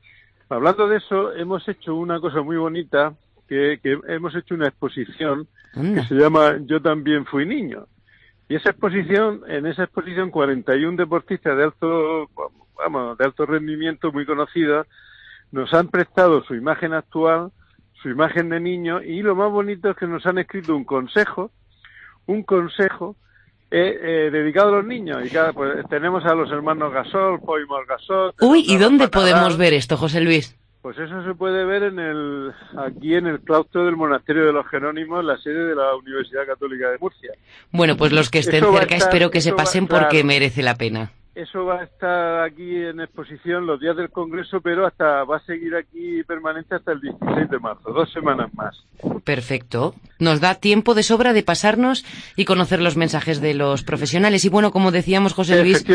Hablando 0.49 0.87
de 0.87 0.97
eso, 0.97 1.33
hemos 1.33 1.67
hecho 1.67 1.95
una 1.95 2.19
cosa 2.19 2.41
muy 2.41 2.57
bonita, 2.57 3.13
que, 3.47 3.79
que 3.81 3.99
hemos 4.07 4.35
hecho 4.35 4.55
una 4.55 4.67
exposición 4.67 5.47
que 5.73 6.03
se 6.03 6.15
llama 6.15 6.57
Yo 6.65 6.81
también 6.81 7.25
fui 7.25 7.45
niño. 7.45 7.87
Y 8.49 8.55
esa 8.55 8.69
exposición, 8.69 9.41
en 9.47 9.65
esa 9.65 9.83
exposición, 9.83 10.31
41 10.31 10.97
deportistas 10.97 11.57
de 11.57 11.63
alto, 11.63 12.29
vamos, 12.77 13.17
de 13.17 13.25
alto 13.25 13.45
rendimiento, 13.45 14.11
muy 14.11 14.25
conocidos, 14.25 14.87
nos 15.51 15.73
han 15.73 15.89
prestado 15.89 16.43
su 16.43 16.55
imagen 16.55 16.93
actual, 16.93 17.51
su 18.01 18.09
imagen 18.09 18.49
de 18.49 18.59
niño, 18.59 19.01
y 19.01 19.21
lo 19.21 19.35
más 19.35 19.51
bonito 19.51 19.89
es 19.89 19.97
que 19.97 20.07
nos 20.07 20.25
han 20.25 20.37
escrito 20.37 20.75
un 20.75 20.85
consejo, 20.85 21.51
un 22.25 22.43
consejo 22.43 23.15
eh, 23.71 23.99
eh, 24.01 24.29
dedicado 24.31 24.69
a 24.69 24.77
los 24.77 24.85
niños. 24.85 25.25
Y 25.25 25.29
cada, 25.29 25.53
pues, 25.53 25.85
tenemos 25.89 26.25
a 26.25 26.33
los 26.35 26.49
hermanos 26.51 26.93
Gasol, 26.93 27.39
Poimor 27.41 27.85
Gasol. 27.85 28.33
Uy, 28.41 28.63
¿y 28.67 28.77
dónde 28.77 29.07
podemos 29.07 29.57
ver 29.57 29.73
esto, 29.73 29.97
José 29.97 30.21
Luis? 30.21 30.55
Pues 30.81 30.97
eso 30.99 31.21
se 31.25 31.33
puede 31.33 31.65
ver 31.65 31.83
en 31.83 31.99
el, 31.99 32.53
aquí 32.77 33.15
en 33.15 33.27
el 33.27 33.41
claustro 33.41 33.83
del 33.85 33.97
Monasterio 33.97 34.45
de 34.45 34.53
los 34.53 34.65
Jerónimos, 34.67 35.25
la 35.25 35.37
sede 35.37 35.65
de 35.65 35.75
la 35.75 35.93
Universidad 35.95 36.45
Católica 36.45 36.89
de 36.89 36.97
Murcia. 36.97 37.31
Bueno, 37.71 37.97
pues 37.97 38.13
los 38.13 38.29
que 38.29 38.39
estén 38.39 38.63
Eso 38.63 38.71
cerca 38.71 38.95
estar- 38.95 39.09
espero 39.09 39.29
que 39.29 39.41
se 39.41 39.51
pasen 39.51 39.85
claro. 39.87 40.05
porque 40.05 40.23
merece 40.23 40.63
la 40.63 40.75
pena. 40.75 41.11
Eso 41.37 41.65
va 41.65 41.81
a 41.81 41.83
estar 41.83 42.41
aquí 42.41 42.77
en 42.77 42.99
exposición 42.99 43.67
los 43.67 43.79
días 43.79 43.95
del 43.95 44.09
Congreso, 44.09 44.59
pero 44.59 44.87
hasta 44.87 45.23
va 45.23 45.37
a 45.37 45.45
seguir 45.45 45.75
aquí 45.75 46.23
permanente 46.23 46.73
hasta 46.73 46.93
el 46.93 46.99
16 46.99 47.51
de 47.51 47.59
marzo, 47.59 47.93
dos 47.93 48.11
semanas 48.11 48.51
más. 48.55 48.75
Perfecto. 49.23 49.93
Nos 50.17 50.41
da 50.41 50.55
tiempo 50.55 50.95
de 50.95 51.03
sobra 51.03 51.33
de 51.33 51.43
pasarnos 51.43 52.03
y 52.35 52.45
conocer 52.45 52.81
los 52.81 52.97
mensajes 52.97 53.39
de 53.39 53.53
los 53.53 53.83
profesionales. 53.83 54.45
Y 54.45 54.49
bueno, 54.49 54.71
como 54.71 54.89
decíamos, 54.89 55.33
José 55.33 55.61
Luis, 55.61 55.85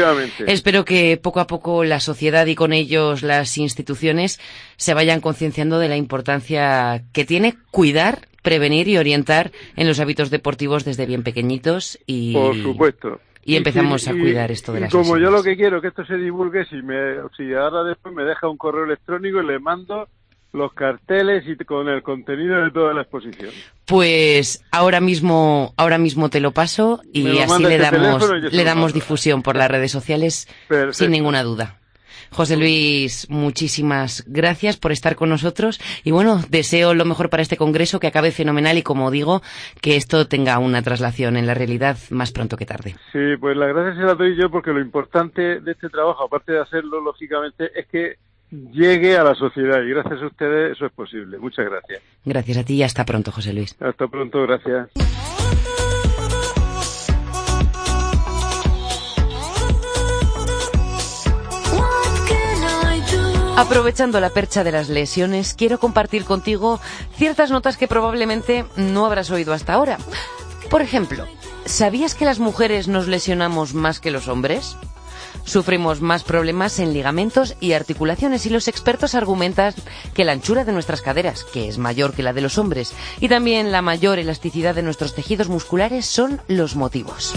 espero 0.46 0.84
que 0.84 1.16
poco 1.16 1.40
a 1.40 1.48
poco 1.48 1.82
la 1.82 1.98
sociedad 1.98 2.46
y 2.46 2.54
con 2.54 2.72
ellos 2.72 3.24
las 3.24 3.58
instituciones 3.58 4.38
se 4.76 4.94
vayan 4.94 5.20
concienciando 5.20 5.80
de 5.80 5.88
la 5.88 5.96
importancia 5.96 7.02
que 7.12 7.24
tiene 7.24 7.56
cuidar, 7.72 8.28
prevenir 8.42 8.86
y 8.86 8.96
orientar 8.96 9.50
en 9.74 9.88
los 9.88 9.98
hábitos 9.98 10.30
deportivos 10.30 10.84
desde 10.84 11.04
bien 11.04 11.24
pequeñitos 11.24 11.98
y 12.06 12.32
Por 12.32 12.54
supuesto. 12.62 13.18
Y 13.44 13.56
empezamos 13.56 14.06
a 14.08 14.12
cuidar 14.12 14.50
esto 14.50 14.72
de 14.72 14.78
y 14.78 14.82
las 14.82 14.92
como 14.92 15.18
yo 15.18 15.30
lo 15.30 15.42
que 15.42 15.56
quiero 15.56 15.80
que 15.80 15.88
esto 15.88 16.04
se 16.04 16.16
divulgue, 16.16 16.64
si 16.66 16.76
me, 16.76 17.16
si 17.36 17.52
ahora 17.54 17.84
después 17.84 18.14
me 18.14 18.24
deja 18.24 18.48
un 18.48 18.56
correo 18.56 18.84
electrónico 18.84 19.40
y 19.40 19.46
le 19.46 19.58
mando 19.58 20.08
los 20.52 20.72
carteles 20.74 21.44
y 21.46 21.56
con 21.64 21.88
el 21.88 22.02
contenido 22.02 22.62
de 22.62 22.70
toda 22.70 22.92
la 22.92 23.02
exposición. 23.02 23.50
Pues 23.86 24.62
ahora 24.70 25.00
mismo, 25.00 25.72
ahora 25.76 25.98
mismo 25.98 26.28
te 26.28 26.40
lo 26.40 26.52
paso 26.52 27.00
y 27.12 27.22
lo 27.22 27.42
así 27.42 27.62
le 27.62 27.76
este 27.76 27.90
damos, 27.90 28.30
le 28.52 28.64
damos 28.64 28.92
difusión 28.92 29.42
por 29.42 29.56
las 29.56 29.70
redes 29.70 29.90
sociales 29.90 30.46
Perfecto. 30.68 30.92
sin 30.92 31.10
ninguna 31.10 31.42
duda. 31.42 31.78
José 32.30 32.56
Luis, 32.56 33.28
muchísimas 33.30 34.24
gracias 34.26 34.76
por 34.76 34.92
estar 34.92 35.16
con 35.16 35.28
nosotros 35.28 35.80
y 36.04 36.10
bueno, 36.10 36.40
deseo 36.48 36.94
lo 36.94 37.04
mejor 37.04 37.30
para 37.30 37.42
este 37.42 37.56
congreso, 37.56 38.00
que 38.00 38.06
acabe 38.06 38.30
fenomenal 38.30 38.78
y 38.78 38.82
como 38.82 39.10
digo, 39.10 39.42
que 39.80 39.96
esto 39.96 40.26
tenga 40.26 40.58
una 40.58 40.82
traslación 40.82 41.36
en 41.36 41.46
la 41.46 41.54
realidad 41.54 41.96
más 42.10 42.32
pronto 42.32 42.56
que 42.56 42.66
tarde. 42.66 42.96
Sí, 43.12 43.36
pues 43.40 43.56
las 43.56 43.68
gracias 43.68 43.96
se 43.96 44.02
las 44.02 44.18
doy 44.18 44.36
yo 44.36 44.50
porque 44.50 44.70
lo 44.70 44.80
importante 44.80 45.60
de 45.60 45.72
este 45.72 45.88
trabajo, 45.88 46.24
aparte 46.24 46.52
de 46.52 46.60
hacerlo 46.60 47.00
lógicamente, 47.00 47.70
es 47.74 47.86
que 47.86 48.16
llegue 48.50 49.16
a 49.16 49.24
la 49.24 49.34
sociedad 49.34 49.82
y 49.82 49.90
gracias 49.90 50.22
a 50.22 50.26
ustedes 50.26 50.72
eso 50.72 50.86
es 50.86 50.92
posible. 50.92 51.38
Muchas 51.38 51.66
gracias. 51.66 52.02
Gracias 52.24 52.58
a 52.58 52.64
ti 52.64 52.74
y 52.74 52.82
hasta 52.82 53.04
pronto, 53.04 53.32
José 53.32 53.52
Luis. 53.52 53.76
Hasta 53.80 54.06
pronto, 54.08 54.42
gracias. 54.42 54.90
Aprovechando 63.56 64.18
la 64.18 64.30
percha 64.30 64.64
de 64.64 64.72
las 64.72 64.88
lesiones, 64.88 65.54
quiero 65.54 65.78
compartir 65.78 66.24
contigo 66.24 66.80
ciertas 67.16 67.50
notas 67.50 67.76
que 67.76 67.86
probablemente 67.86 68.64
no 68.76 69.04
habrás 69.04 69.30
oído 69.30 69.52
hasta 69.52 69.74
ahora. 69.74 69.98
Por 70.70 70.80
ejemplo, 70.80 71.26
¿sabías 71.66 72.14
que 72.14 72.24
las 72.24 72.38
mujeres 72.38 72.88
nos 72.88 73.08
lesionamos 73.08 73.74
más 73.74 74.00
que 74.00 74.10
los 74.10 74.26
hombres? 74.26 74.76
Sufrimos 75.44 76.00
más 76.00 76.24
problemas 76.24 76.78
en 76.78 76.94
ligamentos 76.94 77.56
y 77.60 77.72
articulaciones 77.72 78.46
y 78.46 78.50
los 78.50 78.68
expertos 78.68 79.14
argumentan 79.14 79.74
que 80.14 80.24
la 80.24 80.32
anchura 80.32 80.64
de 80.64 80.72
nuestras 80.72 81.02
caderas, 81.02 81.44
que 81.44 81.68
es 81.68 81.78
mayor 81.78 82.14
que 82.14 82.22
la 82.22 82.32
de 82.32 82.40
los 82.40 82.56
hombres, 82.58 82.94
y 83.20 83.28
también 83.28 83.70
la 83.70 83.82
mayor 83.82 84.18
elasticidad 84.18 84.74
de 84.74 84.82
nuestros 84.82 85.14
tejidos 85.14 85.48
musculares 85.48 86.06
son 86.06 86.40
los 86.48 86.74
motivos. 86.74 87.34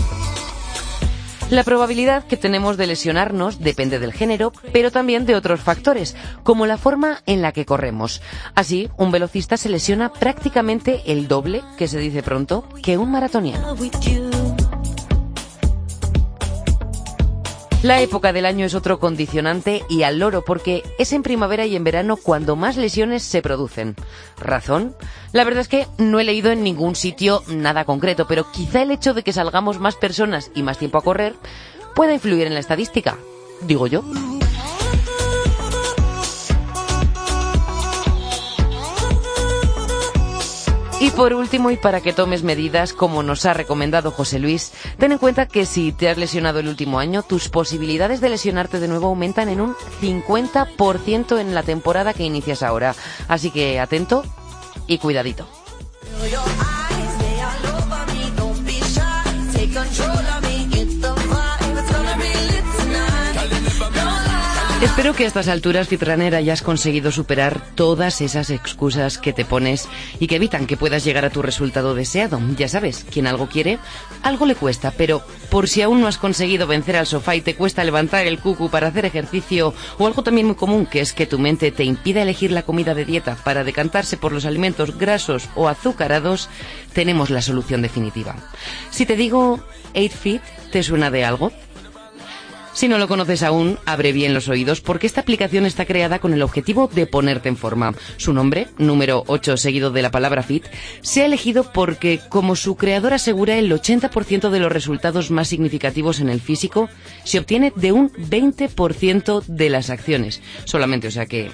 La 1.52 1.64
probabilidad 1.64 2.24
que 2.24 2.38
tenemos 2.38 2.76
de 2.76 2.88
lesionarnos 2.88 3.60
depende 3.60 4.00
del 4.00 4.14
género, 4.14 4.52
pero 4.74 4.90
también 4.90 5.28
de 5.28 5.36
otros 5.36 5.62
factores, 5.62 6.16
como 6.42 6.66
la 6.66 6.80
forma 6.80 7.22
en 7.28 7.44
la 7.44 7.52
que 7.52 7.66
corremos. 7.66 8.24
Así, 8.56 8.90
un 8.98 9.12
velocista 9.12 9.56
se 9.56 9.70
lesiona 9.70 10.12
prácticamente 10.12 11.04
el 11.06 11.28
doble, 11.28 11.62
que 11.78 11.88
se 11.88 12.00
dice 12.00 12.24
pronto, 12.24 12.68
que 12.82 12.98
un 12.98 13.12
maratoniano. 13.12 13.76
La 17.86 18.02
época 18.02 18.34
del 18.34 18.48
año 18.48 18.66
es 18.66 18.74
otro 18.74 19.00
condicionante 19.00 19.84
y 19.88 20.02
al 20.02 20.18
loro 20.18 20.44
porque 20.44 20.82
es 20.98 21.14
en 21.14 21.22
primavera 21.22 21.68
y 21.68 21.76
en 21.76 21.84
verano 21.84 22.18
cuando 22.18 22.56
más 22.56 22.78
lesiones 22.78 23.22
se 23.22 23.44
producen. 23.44 23.96
¿Razón? 24.40 24.96
La 25.34 25.44
verdad 25.44 25.62
es 25.62 25.68
que 25.68 25.86
no 26.00 26.20
he 26.20 26.24
leído 26.24 26.50
en 26.50 26.64
ningún 26.64 26.96
sitio 26.96 27.44
nada 27.48 27.86
concreto, 27.86 28.26
pero 28.26 28.52
quizá 28.52 28.82
el 28.82 28.90
hecho 28.90 29.14
de 29.14 29.22
que 29.22 29.34
salgamos 29.34 29.80
más 29.80 29.98
personas 29.98 30.50
y 30.56 30.64
más 30.64 30.80
tiempo 30.80 30.98
a 30.98 31.04
correr 31.04 31.36
pueda 31.94 32.16
influir 32.16 32.48
en 32.48 32.56
la 32.56 32.60
estadística. 32.60 33.20
Digo 33.62 33.86
yo. 33.86 34.04
Y 41.06 41.12
por 41.12 41.36
último, 41.36 41.70
y 41.70 41.78
para 41.78 42.02
que 42.02 42.14
tomes 42.14 42.42
medidas, 42.42 42.92
como 42.92 43.22
nos 43.22 43.46
ha 43.46 43.54
recomendado 43.54 44.10
José 44.10 44.40
Luis, 44.40 44.74
ten 44.98 45.12
en 45.12 45.20
cuenta 45.20 45.46
que 45.46 45.68
si 45.68 45.92
te 45.92 46.10
has 46.10 46.18
lesionado 46.18 46.58
el 46.58 46.68
último 46.68 46.98
año, 46.98 47.22
tus 47.22 47.48
posibilidades 47.48 48.22
de 48.22 48.30
lesionarte 48.30 48.80
de 48.80 48.88
nuevo 48.88 49.06
aumentan 49.06 49.50
en 49.50 49.62
un 49.62 49.76
50% 50.02 51.40
en 51.40 51.54
la 51.54 51.62
temporada 51.62 52.16
que 52.16 52.24
inicias 52.24 52.64
ahora. 52.64 52.96
Así 53.28 53.52
que 53.52 53.80
atento 53.80 54.24
y 54.88 54.98
cuidadito. 54.98 55.48
Espero 64.82 65.14
que 65.14 65.24
a 65.24 65.28
estas 65.28 65.48
alturas, 65.48 65.88
Fitranera, 65.88 66.38
hayas 66.38 66.62
conseguido 66.62 67.10
superar 67.10 67.62
todas 67.76 68.20
esas 68.20 68.50
excusas 68.50 69.18
que 69.18 69.32
te 69.32 69.46
pones 69.46 69.88
y 70.20 70.28
que 70.28 70.36
evitan 70.36 70.68
que 70.68 70.76
puedas 70.76 71.06
llegar 71.06 71.24
a 71.24 71.30
tu 71.30 71.42
resultado 71.42 71.96
deseado. 71.96 72.40
Ya 72.58 72.68
sabes, 72.68 73.06
quien 73.10 73.26
algo 73.26 73.48
quiere, 73.48 73.80
algo 74.22 74.46
le 74.46 74.54
cuesta, 74.54 74.92
pero 74.92 75.24
por 75.50 75.70
si 75.70 75.82
aún 75.82 76.02
no 76.02 76.08
has 76.08 76.18
conseguido 76.18 76.68
vencer 76.68 76.98
al 76.98 77.08
sofá 77.08 77.36
y 77.36 77.42
te 77.42 77.56
cuesta 77.56 77.86
levantar 77.86 78.28
el 78.28 78.38
cucu 78.38 78.70
para 78.70 78.88
hacer 78.88 79.06
ejercicio, 79.06 79.74
o 79.98 80.08
algo 80.08 80.24
también 80.24 80.48
muy 80.48 80.56
común, 80.56 80.86
que 80.86 81.00
es 81.00 81.14
que 81.14 81.26
tu 81.26 81.40
mente 81.40 81.72
te 81.72 81.86
impida 81.86 82.22
elegir 82.22 82.52
la 82.52 82.64
comida 82.64 82.94
de 82.94 83.06
dieta 83.06 83.38
para 83.44 83.64
decantarse 83.64 84.18
por 84.18 84.34
los 84.34 84.46
alimentos 84.46 84.98
grasos 84.98 85.48
o 85.56 85.70
azucarados, 85.70 86.50
tenemos 86.94 87.30
la 87.30 87.42
solución 87.42 87.82
definitiva. 87.82 88.36
Si 88.92 89.06
te 89.06 89.16
digo 89.16 89.62
8Fit, 89.94 90.42
¿te 90.72 90.84
suena 90.84 91.12
de 91.12 91.24
algo? 91.24 91.52
Si 92.76 92.90
no 92.90 92.98
lo 92.98 93.08
conoces 93.08 93.42
aún, 93.42 93.80
abre 93.86 94.12
bien 94.12 94.34
los 94.34 94.50
oídos 94.50 94.82
porque 94.82 95.08
esta 95.08 95.22
aplicación 95.22 95.66
está 95.66 95.86
creada 95.86 96.20
con 96.20 96.34
el 96.34 96.42
objetivo 96.42 96.90
de 96.94 97.08
ponerte 97.08 97.48
en 97.48 97.56
forma. 97.56 97.96
Su 98.18 98.34
nombre, 98.34 98.68
número 98.78 99.24
8 99.28 99.56
seguido 99.56 99.92
de 99.92 100.02
la 100.02 100.12
palabra 100.12 100.44
fit, 100.44 100.66
se 101.00 101.22
ha 101.22 101.26
elegido 101.26 101.72
porque, 101.72 102.20
como 102.28 102.58
su 102.58 102.76
creador 102.76 103.14
asegura, 103.14 103.58
el 103.58 103.72
80% 103.72 104.50
de 104.50 104.60
los 104.60 104.74
resultados 104.74 105.32
más 105.32 105.48
significativos 105.48 106.20
en 106.20 106.28
el 106.28 106.42
físico 106.42 106.90
se 107.24 107.40
obtiene 107.40 107.72
de 107.78 107.94
un 107.94 108.12
20% 108.12 109.46
de 109.46 109.70
las 109.70 109.90
acciones. 109.90 110.42
Solamente, 110.66 111.08
o 111.08 111.12
sea 111.12 111.28
que 111.28 111.52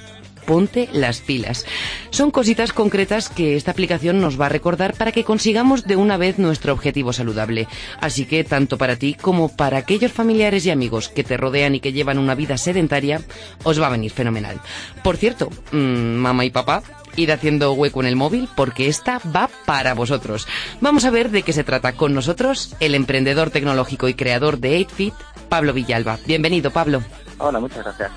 ponte 0.52 0.90
las 0.92 1.22
pilas. 1.22 1.66
Son 2.10 2.30
cositas 2.30 2.74
concretas 2.74 3.30
que 3.30 3.56
esta 3.56 3.72
aplicación 3.72 4.20
nos 4.20 4.38
va 4.38 4.48
a 4.48 4.50
recordar 4.50 4.96
para 4.96 5.14
que 5.14 5.24
consigamos 5.24 5.86
de 5.86 5.96
una 5.96 6.18
vez 6.18 6.40
nuestro 6.40 6.74
objetivo 6.74 7.14
saludable. 7.14 7.70
Así 8.02 8.26
que 8.26 8.44
tanto 8.44 8.78
para 8.78 8.98
ti 8.98 9.14
como 9.14 9.56
para 9.56 9.78
aquellos 9.78 10.12
familiares 10.12 10.66
y 10.66 10.70
amigos 10.70 11.08
que 11.08 11.24
te 11.24 11.38
rodean 11.38 11.76
y 11.76 11.80
que 11.80 11.94
llevan 11.94 12.18
una 12.18 12.36
vida 12.36 12.58
sedentaria, 12.58 13.22
os 13.64 13.82
va 13.82 13.88
a 13.88 13.92
venir 13.92 14.12
fenomenal. 14.12 14.60
Por 15.06 15.16
cierto, 15.16 15.50
mmm, 15.72 16.16
mamá 16.18 16.44
y 16.44 16.50
papá, 16.50 16.84
ir 17.16 17.32
haciendo 17.32 17.72
hueco 17.72 18.02
en 18.02 18.08
el 18.08 18.18
móvil 18.18 18.50
porque 18.54 18.90
esta 18.90 19.22
va 19.34 19.50
para 19.66 19.94
vosotros. 19.94 20.50
Vamos 20.82 21.06
a 21.06 21.12
ver 21.12 21.30
de 21.30 21.44
qué 21.44 21.54
se 21.54 21.64
trata 21.64 21.94
con 21.94 22.14
nosotros 22.14 22.76
el 22.82 22.94
emprendedor 22.94 23.52
tecnológico 23.52 24.10
y 24.10 24.16
creador 24.16 24.58
de 24.58 24.86
8Fit, 24.86 25.14
Pablo 25.48 25.72
Villalba. 25.72 26.20
Bienvenido, 26.26 26.72
Pablo. 26.72 27.02
Hola, 27.38 27.62
muchas 27.62 27.86
gracias. 27.86 28.12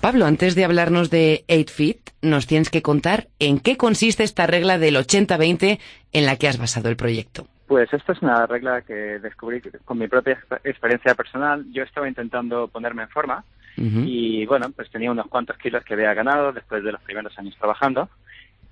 Pablo, 0.00 0.24
antes 0.24 0.54
de 0.54 0.64
hablarnos 0.64 1.10
de 1.10 1.44
8Fit, 1.48 1.98
nos 2.22 2.46
tienes 2.46 2.70
que 2.70 2.80
contar 2.80 3.28
en 3.38 3.60
qué 3.60 3.76
consiste 3.76 4.24
esta 4.24 4.46
regla 4.46 4.78
del 4.78 4.96
80-20 4.96 5.78
en 6.12 6.26
la 6.26 6.36
que 6.36 6.48
has 6.48 6.58
basado 6.58 6.88
el 6.88 6.96
proyecto. 6.96 7.46
Pues 7.66 7.92
esto 7.92 8.12
es 8.12 8.22
una 8.22 8.46
regla 8.46 8.80
que 8.80 8.94
descubrí 8.94 9.60
con 9.84 9.98
mi 9.98 10.08
propia 10.08 10.38
experiencia 10.64 11.14
personal. 11.14 11.66
Yo 11.70 11.82
estaba 11.82 12.08
intentando 12.08 12.68
ponerme 12.68 13.02
en 13.02 13.08
forma 13.10 13.44
uh 13.76 13.82
-huh. 13.82 14.04
y 14.06 14.46
bueno, 14.46 14.70
pues 14.74 14.90
tenía 14.90 15.10
unos 15.10 15.26
cuantos 15.26 15.58
kilos 15.58 15.84
que 15.84 15.92
había 15.92 16.14
ganado 16.14 16.52
después 16.52 16.82
de 16.82 16.92
los 16.92 17.02
primeros 17.02 17.38
años 17.38 17.54
trabajando. 17.58 18.08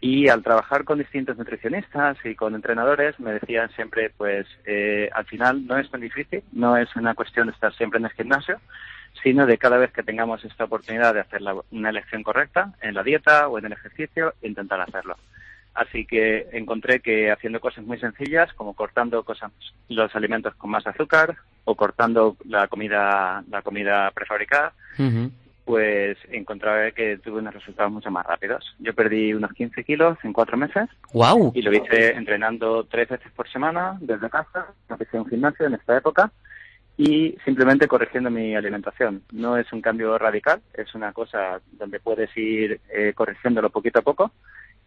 Y 0.00 0.28
al 0.28 0.42
trabajar 0.42 0.84
con 0.84 0.98
distintos 0.98 1.36
nutricionistas 1.36 2.16
y 2.24 2.36
con 2.36 2.54
entrenadores 2.54 3.20
me 3.20 3.32
decían 3.32 3.68
siempre, 3.76 4.10
pues 4.16 4.46
eh, 4.64 5.10
al 5.12 5.26
final 5.26 5.66
no 5.66 5.76
es 5.76 5.90
tan 5.90 6.00
difícil, 6.00 6.42
no 6.52 6.76
es 6.76 6.88
una 6.96 7.14
cuestión 7.14 7.48
de 7.48 7.52
estar 7.52 7.74
siempre 7.74 7.98
en 7.98 8.06
el 8.06 8.12
gimnasio, 8.12 8.60
sino 9.22 9.46
de 9.46 9.58
cada 9.58 9.78
vez 9.78 9.92
que 9.92 10.02
tengamos 10.02 10.44
esta 10.44 10.64
oportunidad 10.64 11.14
de 11.14 11.20
hacer 11.20 11.42
la, 11.42 11.56
una 11.70 11.90
elección 11.90 12.22
correcta 12.22 12.72
en 12.80 12.94
la 12.94 13.02
dieta 13.02 13.48
o 13.48 13.58
en 13.58 13.66
el 13.66 13.72
ejercicio, 13.72 14.34
intentar 14.42 14.80
hacerlo. 14.80 15.16
Así 15.74 16.04
que 16.04 16.48
encontré 16.52 17.00
que 17.00 17.30
haciendo 17.30 17.60
cosas 17.60 17.84
muy 17.84 17.98
sencillas, 18.00 18.52
como 18.54 18.74
cortando 18.74 19.22
cosas, 19.22 19.52
los 19.88 20.14
alimentos 20.16 20.54
con 20.56 20.70
más 20.70 20.84
azúcar 20.86 21.36
o 21.64 21.76
cortando 21.76 22.36
la 22.46 22.66
comida, 22.66 23.44
la 23.48 23.62
comida 23.62 24.10
prefabricada, 24.10 24.72
uh 24.98 25.02
-huh. 25.02 25.30
pues 25.64 26.18
encontré 26.30 26.92
que 26.92 27.18
tuve 27.18 27.38
unos 27.38 27.54
resultados 27.54 27.92
mucho 27.92 28.10
más 28.10 28.26
rápidos. 28.26 28.74
Yo 28.80 28.92
perdí 28.92 29.32
unos 29.34 29.52
15 29.52 29.84
kilos 29.84 30.18
en 30.24 30.32
cuatro 30.32 30.56
meses. 30.56 30.88
¡Wow! 31.12 31.52
Y 31.54 31.62
lo 31.62 31.72
hice 31.72 32.12
entrenando 32.12 32.84
tres 32.84 33.08
veces 33.08 33.30
por 33.32 33.48
semana 33.48 33.96
desde 34.00 34.28
casa, 34.30 34.66
no 34.88 34.96
hice 34.98 35.16
un 35.16 35.28
gimnasio 35.28 35.66
en 35.66 35.74
esta 35.74 35.96
época 35.96 36.32
y 36.98 37.38
simplemente 37.44 37.86
corrigiendo 37.86 38.28
mi 38.28 38.56
alimentación. 38.56 39.22
No 39.32 39.56
es 39.56 39.72
un 39.72 39.80
cambio 39.80 40.18
radical, 40.18 40.60
es 40.74 40.94
una 40.94 41.12
cosa 41.12 41.60
donde 41.72 42.00
puedes 42.00 42.36
ir 42.36 42.80
eh, 42.92 43.12
corrigiéndolo 43.14 43.70
poquito 43.70 44.00
a 44.00 44.02
poco 44.02 44.32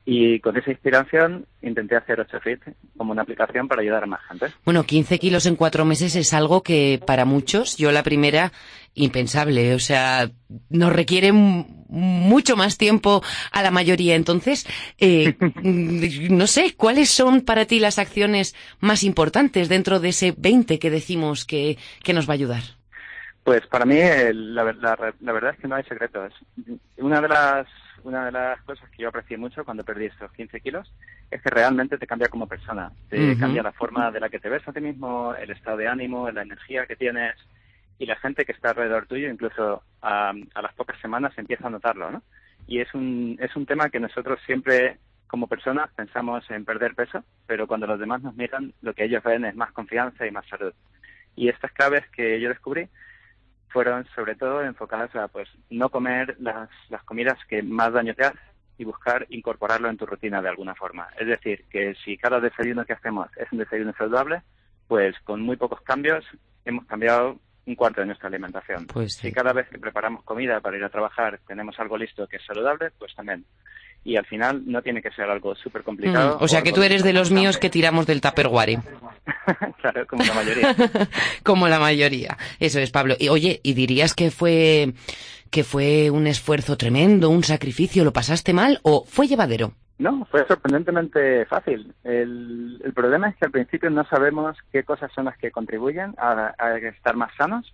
y 0.06 0.40
con 0.40 0.58
esa 0.58 0.72
inspiración 0.72 1.46
intenté 1.62 1.96
hacer 1.96 2.20
8Fit 2.20 2.76
como 2.98 3.12
una 3.12 3.22
aplicación 3.22 3.68
para 3.68 3.82
ayudar 3.82 4.04
a 4.04 4.08
más 4.08 4.22
gente. 4.28 4.48
Bueno, 4.66 4.84
15 4.84 5.20
kilos 5.20 5.46
en 5.46 5.56
cuatro 5.56 5.86
meses 5.86 6.16
es 6.16 6.34
algo 6.34 6.64
que 6.64 7.00
para 7.06 7.26
muchos, 7.26 7.78
yo 7.78 7.92
la 7.92 8.02
primera, 8.02 8.52
impensable. 8.96 9.76
O 9.76 9.80
sea, 9.80 10.30
nos 10.70 10.94
requiere 10.94 11.32
mucho 11.32 12.56
más 12.56 12.78
tiempo 12.78 13.22
a 13.52 13.62
la 13.62 13.70
mayoría. 13.70 14.16
Entonces, 14.16 14.66
eh, 14.98 15.36
no 15.64 16.48
sé, 16.48 16.76
¿cuáles 16.76 17.10
son 17.10 17.42
para 17.42 17.66
ti 17.66 17.80
las 17.80 18.00
acciones 18.00 18.56
más 18.80 19.04
importantes 19.04 19.70
dentro 19.70 20.00
de 20.00 20.10
ese 20.10 20.34
20 20.36 20.80
que 20.80 20.90
decimos 20.90 21.46
que, 21.46 21.78
que 22.04 22.14
nos 22.14 22.28
va 22.28 22.34
a 22.34 22.36
ayudar? 22.36 22.64
Pues 23.44 23.66
para 23.68 23.86
mí 23.86 23.98
la, 24.34 24.64
la, 24.74 25.14
la 25.20 25.32
verdad 25.32 25.54
es 25.54 25.60
que 25.60 25.68
no 25.68 25.76
hay 25.76 25.84
secretos. 25.84 26.34
Una 26.98 27.22
de 27.22 27.28
las 27.28 27.68
una 28.04 28.26
de 28.26 28.32
las 28.32 28.62
cosas 28.64 28.90
que 28.90 29.04
yo 29.04 29.10
aprecié 29.10 29.38
mucho 29.38 29.64
cuando 29.64 29.84
perdí 29.84 30.06
estos 30.06 30.32
15 30.34 30.60
kilos 30.62 30.94
es 31.30 31.42
que 31.42 31.50
realmente 31.50 31.98
te 31.98 32.08
cambia 32.08 32.28
como 32.28 32.48
persona. 32.48 32.92
Te 33.10 33.18
uh 33.18 33.22
-huh. 33.34 33.40
cambia 33.40 33.64
la 33.64 33.72
forma 33.72 34.12
de 34.12 34.20
la 34.20 34.30
que 34.30 34.40
te 34.40 34.50
ves 34.50 34.68
a 34.68 34.74
ti 34.74 34.82
mismo, 34.82 35.34
el 35.36 35.52
estado 35.52 35.78
de 35.78 35.88
ánimo, 35.88 36.30
la 36.32 36.42
energía 36.42 36.86
que 36.86 36.96
tienes 36.96 37.36
y 38.00 38.06
la 38.06 38.16
gente 38.16 38.46
que 38.46 38.52
está 38.52 38.70
alrededor 38.72 39.06
tuyo, 39.06 39.30
incluso 39.30 39.84
a, 40.02 40.34
a 40.54 40.62
las 40.62 40.74
pocas 40.74 41.00
semanas, 41.02 41.34
empieza 41.38 41.68
a 41.68 41.70
notarlo, 41.70 42.12
¿no? 42.12 42.24
Y 42.68 42.80
es 42.80 42.94
un, 42.94 43.38
es 43.40 43.56
un 43.56 43.66
tema 43.66 43.90
que 43.90 44.00
nosotros 44.00 44.40
siempre, 44.46 44.98
como 45.28 45.48
personas, 45.48 45.90
pensamos 45.96 46.50
en 46.50 46.66
perder 46.66 46.96
peso, 46.96 47.24
pero 47.46 47.68
cuando 47.68 47.86
los 47.88 48.00
demás 48.00 48.22
nos 48.24 48.36
miran, 48.36 48.74
lo 48.82 48.94
que 48.94 49.04
ellos 49.04 49.24
ven 49.24 49.46
es 49.46 49.56
más 49.56 49.72
confianza 49.72 50.26
y 50.26 50.32
más 50.32 50.48
salud. 50.48 50.74
Y 51.36 51.50
estas 51.50 51.72
claves 51.74 52.04
que 52.10 52.40
yo 52.42 52.50
descubrí 52.50 52.88
fueron 53.72 54.06
sobre 54.16 54.36
todo 54.36 54.62
enfocadas 54.62 55.16
a 55.16 55.28
pues 55.28 55.50
no 55.70 55.90
comer 55.90 56.36
las, 56.40 56.70
las 56.90 57.04
comidas 57.04 57.38
que 57.48 57.64
más 57.64 57.94
daño 57.94 58.14
te 58.14 58.26
hacen 58.26 58.40
y 58.78 58.84
buscar 58.84 59.26
incorporarlo 59.30 59.90
en 59.90 59.98
tu 59.98 60.06
rutina 60.06 60.42
de 60.42 60.50
alguna 60.50 60.76
forma. 60.76 61.08
Es 61.20 61.28
decir, 61.28 61.66
que 61.70 61.94
si 62.04 62.18
cada 62.18 62.40
desayuno 62.40 62.86
que 62.86 62.94
hacemos 62.94 63.30
es 63.38 63.52
un 63.52 63.60
desayuno 63.60 63.94
saludable, 63.98 64.42
pues 64.88 65.16
con 65.24 65.42
muy 65.42 65.56
pocos 65.56 65.82
cambios 65.82 66.26
hemos 66.66 66.86
cambiado 66.86 67.40
un 67.66 67.76
cuarto 67.76 68.02
de 68.02 68.08
nuestra 68.08 68.28
alimentación. 68.28 68.88
Pues 68.88 69.14
sí. 69.14 69.28
Si 69.28 69.34
cada 69.34 69.54
vez 69.54 69.70
que 69.70 69.78
preparamos 69.78 70.24
comida 70.24 70.60
para 70.62 70.78
ir 70.78 70.84
a 70.84 70.90
trabajar 70.90 71.40
tenemos 71.48 71.80
algo 71.80 71.98
listo 71.98 72.28
que 72.28 72.38
es 72.38 72.46
saludable, 72.46 72.92
pues 72.98 73.14
también. 73.16 73.46
Y 74.04 74.18
al 74.18 74.26
final 74.26 74.64
no 74.66 74.82
tiene 74.82 75.02
que 75.02 75.12
ser 75.12 75.30
algo 75.30 75.54
súper 75.56 75.84
complicado. 75.84 76.40
Mm, 76.40 76.44
o 76.44 76.48
sea 76.48 76.64
que 76.64 76.72
tú 76.72 76.82
eres 76.82 77.04
de 77.04 77.14
los 77.14 77.32
míos 77.32 77.58
que 77.58 77.70
tiramos 77.70 78.08
del 78.08 78.22
tupperware. 78.22 78.80
claro, 79.82 80.08
como 80.08 80.24
la 80.24 80.34
mayoría. 80.34 80.76
como 81.44 81.68
la 81.68 81.80
mayoría. 81.80 82.38
Eso 82.60 82.80
es, 82.80 82.90
Pablo. 82.90 83.16
Y 83.20 83.30
oye, 83.30 83.60
¿y 83.64 83.74
dirías 83.74 84.14
que 84.16 84.32
fue 84.32 84.94
que 85.52 85.64
fue 85.64 86.10
un 86.10 86.28
esfuerzo 86.28 86.78
tremendo, 86.78 87.30
un 87.30 87.44
sacrificio, 87.44 88.06
lo 88.06 88.14
pasaste 88.14 88.54
mal 88.54 88.80
o 88.84 89.04
fue 89.06 89.28
llevadero? 89.28 89.74
No, 90.02 90.26
fue 90.32 90.48
sorprendentemente 90.48 91.46
fácil. 91.46 91.94
El, 92.04 92.82
el, 92.84 92.94
problema 92.94 93.30
es 93.30 93.36
que 93.36 93.46
al 93.46 93.52
principio 93.52 93.92
no 93.92 94.04
sabemos 94.06 94.58
qué 94.72 94.84
cosas 94.84 95.12
son 95.14 95.26
las 95.26 95.38
que 95.38 95.52
contribuyen 95.52 96.16
a, 96.18 96.56
a, 96.58 96.78
estar 96.78 97.16
más 97.16 97.32
sanos 97.38 97.72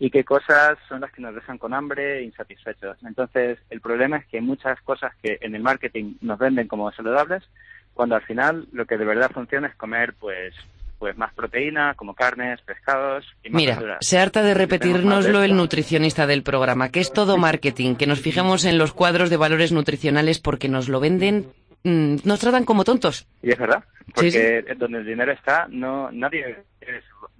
y 0.00 0.10
qué 0.10 0.24
cosas 0.24 0.78
son 0.88 1.02
las 1.02 1.12
que 1.12 1.20
nos 1.20 1.34
dejan 1.34 1.58
con 1.58 1.74
hambre 1.74 2.18
e 2.18 2.22
insatisfechos. 2.22 2.96
Entonces, 3.06 3.58
el 3.68 3.82
problema 3.82 4.16
es 4.16 4.26
que 4.26 4.38
hay 4.38 4.42
muchas 4.42 4.80
cosas 4.80 5.12
que 5.22 5.38
en 5.42 5.54
el 5.54 5.62
marketing 5.62 6.14
nos 6.22 6.38
venden 6.38 6.68
como 6.68 6.90
saludables, 6.90 7.44
cuando 7.92 8.16
al 8.16 8.22
final 8.22 8.66
lo 8.72 8.86
que 8.86 8.96
de 8.96 9.04
verdad 9.04 9.30
funciona 9.30 9.68
es 9.68 9.76
comer 9.76 10.14
pues 10.18 10.54
pues 10.98 11.16
más 11.16 11.32
proteína, 11.32 11.94
como 11.94 12.14
carnes, 12.14 12.60
pescados 12.60 13.24
y 13.42 13.48
más 13.48 13.62
Mira, 13.62 13.98
se 14.00 14.18
harta 14.18 14.42
de 14.42 14.52
repetirnoslo 14.52 15.42
el 15.42 15.56
nutricionista 15.56 16.26
del 16.26 16.42
programa, 16.42 16.90
que 16.90 17.00
es 17.00 17.10
todo 17.10 17.38
marketing, 17.38 17.94
que 17.94 18.06
nos 18.06 18.20
fijemos 18.20 18.66
en 18.66 18.76
los 18.76 18.92
cuadros 18.92 19.30
de 19.30 19.38
valores 19.38 19.72
nutricionales 19.72 20.40
porque 20.40 20.68
nos 20.68 20.90
lo 20.90 21.00
venden, 21.00 21.46
mm, 21.84 22.16
nos 22.24 22.40
tratan 22.40 22.66
como 22.66 22.84
tontos. 22.84 23.26
Y 23.42 23.50
es 23.50 23.58
verdad, 23.58 23.82
porque 24.14 24.62
donde 24.76 24.98
el 24.98 25.06
dinero 25.06 25.32
está, 25.32 25.66
no 25.70 26.10
nadie 26.12 26.64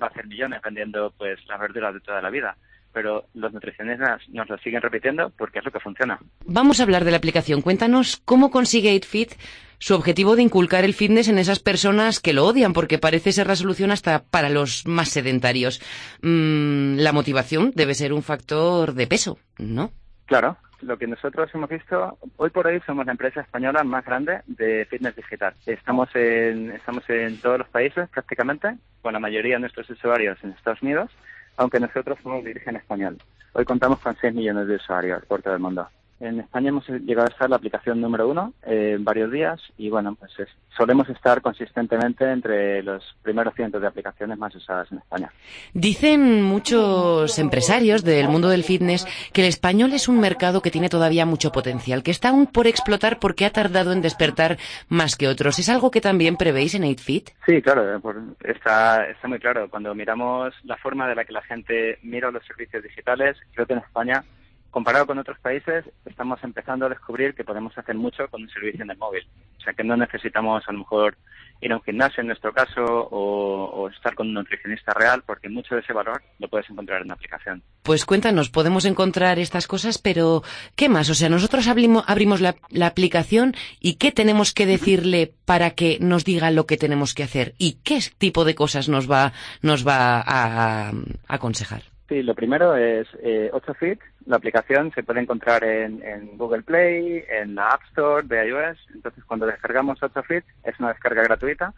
va 0.00 0.06
a 0.06 0.10
hacer 0.10 0.26
millones 0.26 0.60
vendiendo 0.62 1.12
pues 1.16 1.38
las 1.46 1.60
verduras 1.60 1.94
de 1.94 2.00
toda 2.00 2.22
la 2.22 2.30
vida 2.30 2.56
pero 2.92 3.26
los 3.34 3.52
nutricionistas 3.52 4.22
nos 4.30 4.48
lo 4.48 4.58
siguen 4.58 4.82
repitiendo 4.82 5.30
porque 5.30 5.60
es 5.60 5.64
lo 5.64 5.70
que 5.70 5.80
funciona. 5.80 6.18
Vamos 6.44 6.80
a 6.80 6.82
hablar 6.82 7.04
de 7.04 7.10
la 7.10 7.18
aplicación. 7.18 7.62
Cuéntanos 7.62 8.20
cómo 8.24 8.50
consigue 8.50 8.90
AidFit 8.90 9.32
su 9.78 9.94
objetivo 9.94 10.36
de 10.36 10.42
inculcar 10.42 10.84
el 10.84 10.94
fitness 10.94 11.28
en 11.28 11.38
esas 11.38 11.58
personas 11.58 12.20
que 12.20 12.34
lo 12.34 12.44
odian, 12.44 12.74
porque 12.74 12.98
parece 12.98 13.32
ser 13.32 13.46
la 13.46 13.56
solución 13.56 13.90
hasta 13.90 14.24
para 14.24 14.50
los 14.50 14.86
más 14.86 15.08
sedentarios. 15.08 15.80
Mm, 16.20 16.96
la 16.96 17.12
motivación 17.12 17.72
debe 17.74 17.94
ser 17.94 18.12
un 18.12 18.22
factor 18.22 18.92
de 18.92 19.06
peso, 19.06 19.38
¿no? 19.58 19.90
Claro. 20.26 20.58
Lo 20.82 20.96
que 20.96 21.06
nosotros 21.06 21.50
hemos 21.54 21.68
visto, 21.68 22.16
hoy 22.36 22.48
por 22.50 22.66
hoy 22.66 22.80
somos 22.86 23.04
la 23.04 23.12
empresa 23.12 23.42
española 23.42 23.84
más 23.84 24.04
grande 24.04 24.40
de 24.46 24.86
fitness 24.86 25.14
digital. 25.14 25.52
Estamos 25.66 26.08
en, 26.14 26.70
estamos 26.72 27.08
en 27.10 27.38
todos 27.38 27.58
los 27.58 27.68
países 27.68 28.08
prácticamente, 28.08 28.76
con 29.02 29.12
la 29.12 29.18
mayoría 29.18 29.56
de 29.56 29.60
nuestros 29.60 29.90
usuarios 29.90 30.38
en 30.42 30.50
Estados 30.50 30.80
Unidos, 30.80 31.10
aunque 31.58 31.80
nosotros 31.80 32.18
somos 32.22 32.42
de 32.44 32.52
origen 32.52 32.76
español. 32.76 33.18
Hoy 33.52 33.66
contamos 33.66 33.98
con 33.98 34.16
6 34.16 34.34
millones 34.34 34.68
de 34.68 34.76
usuarios 34.76 35.24
por 35.26 35.42
todo 35.42 35.54
el 35.54 35.60
mundo. 35.60 35.86
En 36.20 36.38
España 36.38 36.68
hemos 36.68 36.86
llegado 36.86 37.28
a 37.28 37.32
estar 37.32 37.48
la 37.48 37.56
aplicación 37.56 37.98
número 37.98 38.28
uno 38.28 38.52
eh, 38.66 38.92
en 38.96 39.04
varios 39.04 39.32
días 39.32 39.58
y 39.78 39.88
bueno, 39.88 40.14
pues 40.16 40.30
solemos 40.76 41.08
estar 41.08 41.40
consistentemente 41.40 42.30
entre 42.30 42.82
los 42.82 43.02
primeros 43.22 43.54
cientos 43.54 43.80
de 43.80 43.86
aplicaciones 43.86 44.36
más 44.36 44.54
usadas 44.54 44.92
en 44.92 44.98
España. 44.98 45.32
Dicen 45.72 46.42
muchos 46.42 47.38
empresarios 47.38 48.04
del 48.04 48.28
mundo 48.28 48.50
del 48.50 48.64
fitness 48.64 49.06
que 49.32 49.40
el 49.40 49.48
español 49.48 49.94
es 49.94 50.08
un 50.08 50.20
mercado 50.20 50.60
que 50.60 50.70
tiene 50.70 50.90
todavía 50.90 51.24
mucho 51.24 51.52
potencial, 51.52 52.02
que 52.02 52.10
está 52.10 52.28
aún 52.28 52.46
por 52.46 52.66
explotar 52.66 53.18
porque 53.18 53.46
ha 53.46 53.50
tardado 53.50 53.92
en 53.92 54.02
despertar 54.02 54.58
más 54.90 55.16
que 55.16 55.26
otros. 55.26 55.58
¿Es 55.58 55.70
algo 55.70 55.90
que 55.90 56.02
también 56.02 56.36
prevéis 56.36 56.74
en 56.74 56.82
8Fit? 56.82 57.32
Sí, 57.46 57.62
claro, 57.62 57.96
eh, 57.96 58.00
está, 58.44 59.08
está 59.08 59.26
muy 59.26 59.38
claro. 59.38 59.70
Cuando 59.70 59.94
miramos 59.94 60.54
la 60.64 60.76
forma 60.76 61.08
de 61.08 61.14
la 61.14 61.24
que 61.24 61.32
la 61.32 61.42
gente 61.42 61.98
mira 62.02 62.30
los 62.30 62.44
servicios 62.44 62.82
digitales, 62.82 63.38
creo 63.54 63.66
que 63.66 63.72
en 63.72 63.78
España 63.78 64.22
comparado 64.70 65.06
con 65.06 65.18
otros 65.18 65.38
países, 65.40 65.84
estamos 66.06 66.42
empezando 66.42 66.86
a 66.86 66.88
descubrir 66.88 67.34
que 67.34 67.44
podemos 67.44 67.76
hacer 67.76 67.94
mucho 67.96 68.28
con 68.28 68.42
un 68.42 68.50
servicio 68.50 68.84
en 68.84 68.90
el 68.90 68.96
móvil. 68.96 69.26
O 69.58 69.62
sea, 69.62 69.72
que 69.72 69.84
no 69.84 69.96
necesitamos 69.96 70.62
a 70.66 70.72
lo 70.72 70.78
mejor 70.78 71.16
ir 71.60 71.72
a 71.72 71.76
un 71.76 71.82
gimnasio 71.82 72.20
en 72.22 72.28
nuestro 72.28 72.52
caso 72.52 72.82
o, 72.82 73.88
estar 73.88 74.14
con 74.14 74.28
un 74.28 74.34
nutricionista 74.34 74.92
real, 74.94 75.22
porque 75.26 75.48
mucho 75.48 75.74
de 75.74 75.80
ese 75.82 75.92
valor 75.92 76.22
lo 76.38 76.48
puedes 76.48 76.70
encontrar 76.70 77.02
en 77.02 77.08
la 77.08 77.14
aplicación. 77.14 77.62
Pues 77.82 78.04
cuéntanos, 78.04 78.48
podemos 78.48 78.84
encontrar 78.84 79.38
estas 79.38 79.66
cosas, 79.66 79.98
pero 79.98 80.42
¿qué 80.76 80.88
más? 80.88 81.10
O 81.10 81.14
sea, 81.14 81.28
nosotros 81.28 81.66
abrimos, 81.68 82.40
la, 82.40 82.86
aplicación 82.86 83.54
y 83.80 83.94
¿qué 83.94 84.12
tenemos 84.12 84.54
que 84.54 84.66
decirle 84.66 85.34
para 85.44 85.70
que 85.70 85.98
nos 86.00 86.24
diga 86.24 86.50
lo 86.50 86.66
que 86.66 86.76
tenemos 86.76 87.14
que 87.14 87.24
hacer? 87.24 87.54
¿Y 87.58 87.78
qué 87.82 88.00
tipo 88.16 88.44
de 88.44 88.54
cosas 88.54 88.88
nos 88.88 89.10
va, 89.10 89.32
nos 89.62 89.86
va 89.86 90.22
a 90.24 90.92
aconsejar? 91.28 91.89
Sí, 92.10 92.24
lo 92.24 92.34
primero 92.34 92.74
es 92.74 93.06
eh, 93.22 93.52
8Fit. 93.52 94.00
La 94.26 94.34
aplicación 94.34 94.90
se 94.92 95.04
puede 95.04 95.20
encontrar 95.20 95.62
en, 95.62 96.36
Google 96.36 96.62
Play, 96.62 97.24
en 97.28 97.54
la 97.54 97.68
App 97.68 97.84
Store 97.84 98.26
de 98.26 98.48
iOS. 98.48 98.78
Entonces, 98.92 99.22
cuando 99.22 99.46
descargamos 99.46 100.00
8Fit, 100.00 100.42
es 100.64 100.80
una 100.80 100.88
descarga 100.88 101.22
gratuita. 101.22 101.72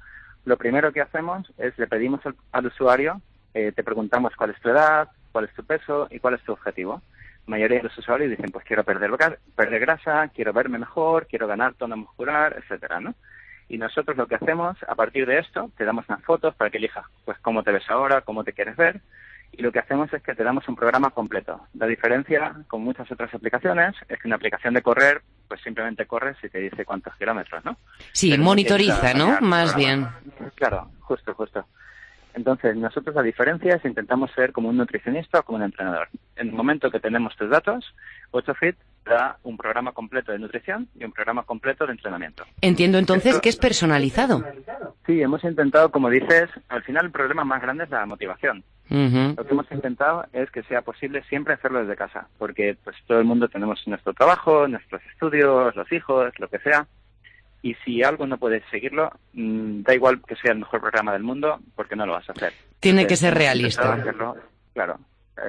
Lo 0.47 0.57
primero 0.57 0.91
que 0.91 1.03
hacemos 1.03 1.53
es 1.59 1.76
le 1.78 1.87
pedimos 1.87 2.22
al, 2.51 2.66
usuario, 2.66 3.20
eh, 3.53 3.72
te 3.72 3.85
preguntamos 3.85 4.35
cuál 4.35 4.53
es 4.53 4.61
tu 4.62 4.70
edad, 4.70 5.11
cuál 5.33 5.45
es 5.45 5.53
tu 5.53 5.66
peso 5.66 6.09
y 6.11 6.18
cuál 6.18 6.33
es 6.33 6.43
tu 6.45 6.53
objetivo. 6.53 7.03
La 7.47 7.51
mayoría 7.51 7.76
de 7.76 7.85
los 7.85 7.99
usuarios 7.99 8.30
dicen, 8.30 8.51
pues 8.51 8.64
quiero 8.64 8.85
perder, 8.85 9.11
perder 9.55 9.80
grasa, 9.80 10.28
quiero 10.28 10.55
verme 10.55 10.78
mejor, 10.78 11.26
quiero 11.26 11.47
ganar 11.47 11.74
tono 11.74 11.99
muscular, 11.99 12.57
etcétera, 12.57 13.01
¿no? 13.01 13.14
Y 13.68 13.76
nosotros 13.76 14.16
lo 14.16 14.26
que 14.26 14.37
hacemos, 14.37 14.78
a 14.89 14.95
partir 14.95 15.26
de 15.26 15.41
esto, 15.41 15.70
te 15.76 15.85
damos 15.85 16.09
unas 16.09 16.24
fotos 16.24 16.55
para 16.55 16.70
que 16.70 16.78
elijas, 16.78 17.05
pues, 17.26 17.39
cómo 17.41 17.62
te 17.62 17.72
ves 17.72 17.85
ahora, 17.91 18.22
cómo 18.22 18.45
te 18.45 18.55
quieres 18.55 18.76
ver, 18.76 19.03
y 19.53 19.62
lo 19.62 19.70
que 19.70 19.78
hacemos 19.78 20.12
es 20.12 20.22
que 20.22 20.34
te 20.34 20.42
damos 20.42 20.66
un 20.68 20.76
programa 20.76 21.11
completo. 21.11 21.61
La 21.74 21.86
diferencia 21.86 22.55
con 22.68 22.82
muchas 22.82 23.11
otras 23.12 23.32
aplicaciones 23.34 23.94
es 24.09 24.18
que 24.18 24.26
una 24.26 24.36
aplicación 24.36 24.72
de 24.74 24.82
correr, 24.82 25.22
pues 25.46 25.61
simplemente 25.61 26.07
corres 26.07 26.36
y 26.42 26.48
te 26.48 26.59
dice 26.59 26.84
cuántos 26.84 27.14
kilómetros, 27.16 27.64
¿no? 27.64 27.76
Sí, 28.12 28.36
monitoriza, 28.38 29.12
¿no? 29.14 29.38
Más 29.40 29.76
bien. 29.76 30.09
Claro, 30.55 30.90
justo, 31.00 31.34
justo. 31.34 31.66
Entonces, 32.34 32.74
nosotros 32.76 33.14
la 33.14 33.22
diferencia 33.22 33.74
es 33.74 33.84
intentamos 33.84 34.30
ser 34.32 34.53
como 34.53 34.70
un 34.70 34.78
nutricionista 34.78 35.40
o 35.40 35.42
como 35.42 35.59
un 35.59 35.64
entrenador. 35.64 36.09
En 36.36 36.48
el 36.48 36.55
momento 36.55 36.90
que 36.90 36.98
tenemos 36.98 37.36
tus 37.36 37.50
datos, 37.50 37.94
8Fit 38.30 38.76
da 39.05 39.38
un 39.42 39.57
programa 39.57 39.92
completo 39.92 40.32
de 40.32 40.38
nutrición 40.38 40.88
y 40.98 41.05
un 41.05 41.12
programa 41.12 41.42
completo 41.42 41.86
de 41.86 41.92
entrenamiento. 41.92 42.44
Entiendo 42.61 42.98
entonces 42.98 43.40
que 43.40 43.48
es 43.48 43.57
personalizado. 43.57 44.44
Sí, 45.07 45.20
hemos 45.20 45.42
intentado, 45.44 45.90
como 45.90 46.09
dices, 46.09 46.50
al 46.68 46.82
final 46.82 47.07
el 47.07 47.11
problema 47.11 47.44
más 47.44 47.62
grande 47.62 47.84
es 47.84 47.90
la 47.90 48.07
motivación. 48.07 48.64
Lo 48.88 49.46
que 49.46 49.53
hemos 49.53 49.70
intentado 49.72 50.26
es 50.34 50.50
que 50.50 50.62
sea 50.64 50.82
posible 50.82 51.22
siempre 51.24 51.55
hacerlo 51.55 51.80
desde 51.80 51.96
casa, 51.96 52.28
porque 52.38 52.76
pues 52.84 52.94
todo 53.07 53.18
el 53.18 53.24
mundo 53.24 53.48
tenemos 53.48 53.80
nuestro 53.86 54.12
trabajo, 54.12 54.68
nuestros 54.68 55.00
estudios, 55.07 55.74
los 55.74 55.90
hijos, 55.92 56.38
lo 56.38 56.48
que 56.48 56.59
sea, 56.59 56.86
y 57.62 57.74
si 57.84 58.03
algo 58.03 58.26
no 58.26 58.36
puedes 58.36 58.62
seguirlo, 58.70 59.11
mm, 59.32 59.82
da 59.82 59.94
igual 59.94 60.20
que 60.26 60.36
sea 60.36 60.53
el 60.53 60.59
mejor 60.59 60.80
programa 60.80 61.12
del 61.12 61.22
mundo, 61.22 61.61
porque 61.74 61.96
no 61.96 62.05
lo 62.05 62.12
vas 62.12 62.28
a 62.28 62.32
hacer. 62.32 62.53
Tiene 62.80 63.07
que 63.07 63.16
ser 63.16 63.34
realista. 63.34 64.03
claro, 64.74 64.98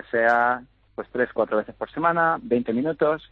sea 0.09 0.61
pues 0.95 1.07
tres, 1.11 1.29
cuatro 1.33 1.57
veces 1.57 1.75
por 1.75 1.91
semana, 1.91 2.37
20 2.41 2.71
minutos, 2.71 3.31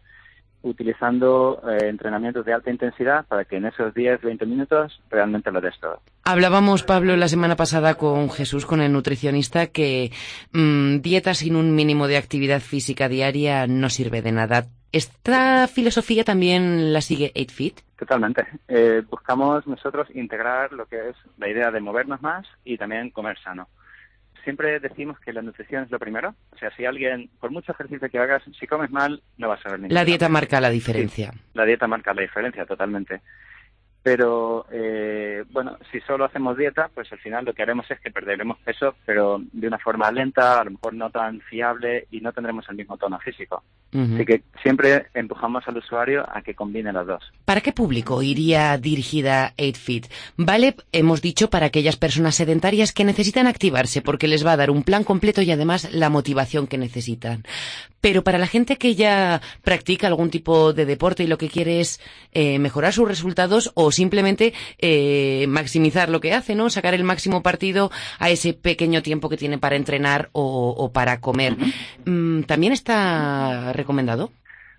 utilizando 0.63 1.61
eh, 1.67 1.87
entrenamientos 1.87 2.45
de 2.45 2.53
alta 2.53 2.71
intensidad 2.71 3.25
para 3.25 3.45
que 3.45 3.57
en 3.57 3.65
esos 3.65 3.93
10, 3.93 4.21
20 4.21 4.45
minutos 4.45 5.01
realmente 5.09 5.51
lo 5.51 5.61
des 5.61 5.79
todo. 5.79 6.01
Hablábamos, 6.23 6.83
Pablo, 6.83 7.17
la 7.17 7.27
semana 7.27 7.55
pasada 7.55 7.95
con 7.95 8.29
Jesús, 8.29 8.65
con 8.65 8.81
el 8.81 8.91
nutricionista, 8.91 9.67
que 9.67 10.11
mm, 10.53 10.97
dieta 10.97 11.33
sin 11.33 11.55
un 11.55 11.75
mínimo 11.75 12.07
de 12.07 12.17
actividad 12.17 12.59
física 12.59 13.09
diaria 13.09 13.67
no 13.67 13.89
sirve 13.89 14.21
de 14.21 14.31
nada. 14.31 14.65
¿Esta 14.91 15.67
filosofía 15.67 16.23
también 16.23 16.91
la 16.91 17.01
sigue 17.01 17.31
8Fit? 17.33 17.75
Totalmente. 17.97 18.45
Eh, 18.67 19.03
buscamos 19.09 19.65
nosotros 19.65 20.07
integrar 20.13 20.73
lo 20.73 20.85
que 20.85 21.09
es 21.09 21.15
la 21.37 21.47
idea 21.47 21.71
de 21.71 21.79
movernos 21.79 22.21
más 22.21 22.45
y 22.65 22.77
también 22.77 23.09
comer 23.11 23.37
sano 23.39 23.67
siempre 24.43 24.79
decimos 24.79 25.19
que 25.19 25.33
la 25.33 25.41
nutrición 25.41 25.83
es 25.83 25.91
lo 25.91 25.99
primero. 25.99 26.35
O 26.51 26.57
sea, 26.57 26.69
si 26.75 26.85
alguien, 26.85 27.29
por 27.39 27.51
mucho 27.51 27.71
ejercicio 27.71 28.09
que 28.09 28.19
hagas, 28.19 28.43
si 28.59 28.67
comes 28.67 28.91
mal, 28.91 29.21
no 29.37 29.49
vas 29.49 29.65
a 29.65 29.69
ver 29.69 29.79
ningún 29.79 29.93
La 29.93 30.05
dieta 30.05 30.29
marca 30.29 30.61
la 30.61 30.69
diferencia. 30.69 31.33
la 31.53 31.65
dieta 31.65 31.87
marca 31.87 32.13
la 32.13 32.21
diferencia, 32.21 32.65
totalmente. 32.65 33.21
Pero, 34.03 34.65
eh, 34.71 35.43
bueno, 35.51 35.77
si 35.91 35.99
solo 36.01 36.25
hacemos 36.25 36.57
dieta, 36.57 36.89
pues 36.93 37.11
al 37.11 37.19
final 37.19 37.45
lo 37.45 37.53
que 37.53 37.61
haremos 37.61 37.89
es 37.91 37.99
que 37.99 38.09
perderemos 38.09 38.57
peso, 38.59 38.95
pero 39.05 39.39
de 39.51 39.67
una 39.67 39.77
forma 39.77 40.11
lenta, 40.11 40.59
a 40.59 40.63
lo 40.63 40.71
mejor 40.71 40.93
no 40.95 41.11
tan 41.11 41.39
fiable 41.41 42.07
y 42.09 42.19
no 42.19 42.33
tendremos 42.33 42.67
el 42.69 42.77
mismo 42.77 42.97
tono 42.97 43.19
físico. 43.19 43.63
Así 43.93 44.25
que 44.25 44.43
siempre 44.63 45.07
empujamos 45.13 45.67
al 45.67 45.77
usuario 45.77 46.25
a 46.33 46.41
que 46.41 46.55
combine 46.55 46.93
las 46.93 47.05
dos. 47.05 47.29
¿Para 47.43 47.59
qué 47.59 47.73
público 47.73 48.21
iría 48.21 48.77
dirigida 48.77 49.53
8Fit? 49.57 50.09
Vale, 50.37 50.75
hemos 50.93 51.21
dicho, 51.21 51.49
para 51.49 51.65
aquellas 51.65 51.97
personas 51.97 52.35
sedentarias 52.35 52.93
que 52.93 53.03
necesitan 53.03 53.47
activarse 53.47 54.01
porque 54.01 54.29
les 54.29 54.45
va 54.45 54.53
a 54.53 54.57
dar 54.57 54.71
un 54.71 54.83
plan 54.83 55.03
completo 55.03 55.41
y 55.41 55.51
además 55.51 55.93
la 55.93 56.09
motivación 56.09 56.67
que 56.67 56.77
necesitan. 56.77 57.43
Pero 58.01 58.23
para 58.23 58.37
la 58.37 58.47
gente 58.47 58.77
que 58.77 58.95
ya 58.95 59.41
practica 59.63 60.07
algún 60.07 60.29
tipo 60.29 60.73
de 60.73 60.85
deporte 60.85 61.23
y 61.23 61.27
lo 61.27 61.37
que 61.37 61.49
quiere 61.49 61.79
es 61.79 62.01
eh, 62.33 62.59
mejorar 62.59 62.93
sus 62.93 63.07
resultados 63.07 63.71
o 63.75 63.91
simplemente 63.91 64.53
eh, 64.79 65.45
maximizar 65.47 66.09
lo 66.09 66.19
que 66.19 66.33
hace, 66.33 66.55
¿no? 66.55 66.69
Sacar 66.69 66.93
el 66.93 67.03
máximo 67.03 67.43
partido 67.43 67.91
a 68.19 68.29
ese 68.29 68.53
pequeño 68.53 69.01
tiempo 69.01 69.29
que 69.29 69.37
tiene 69.37 69.57
para 69.57 69.75
entrenar 69.75 70.29
o, 70.33 70.91
para 70.93 71.21
comer. 71.21 71.55
Mm, 72.05 72.43
¿También 72.43 72.73
está 72.73 73.73
recomendado? 73.73 74.31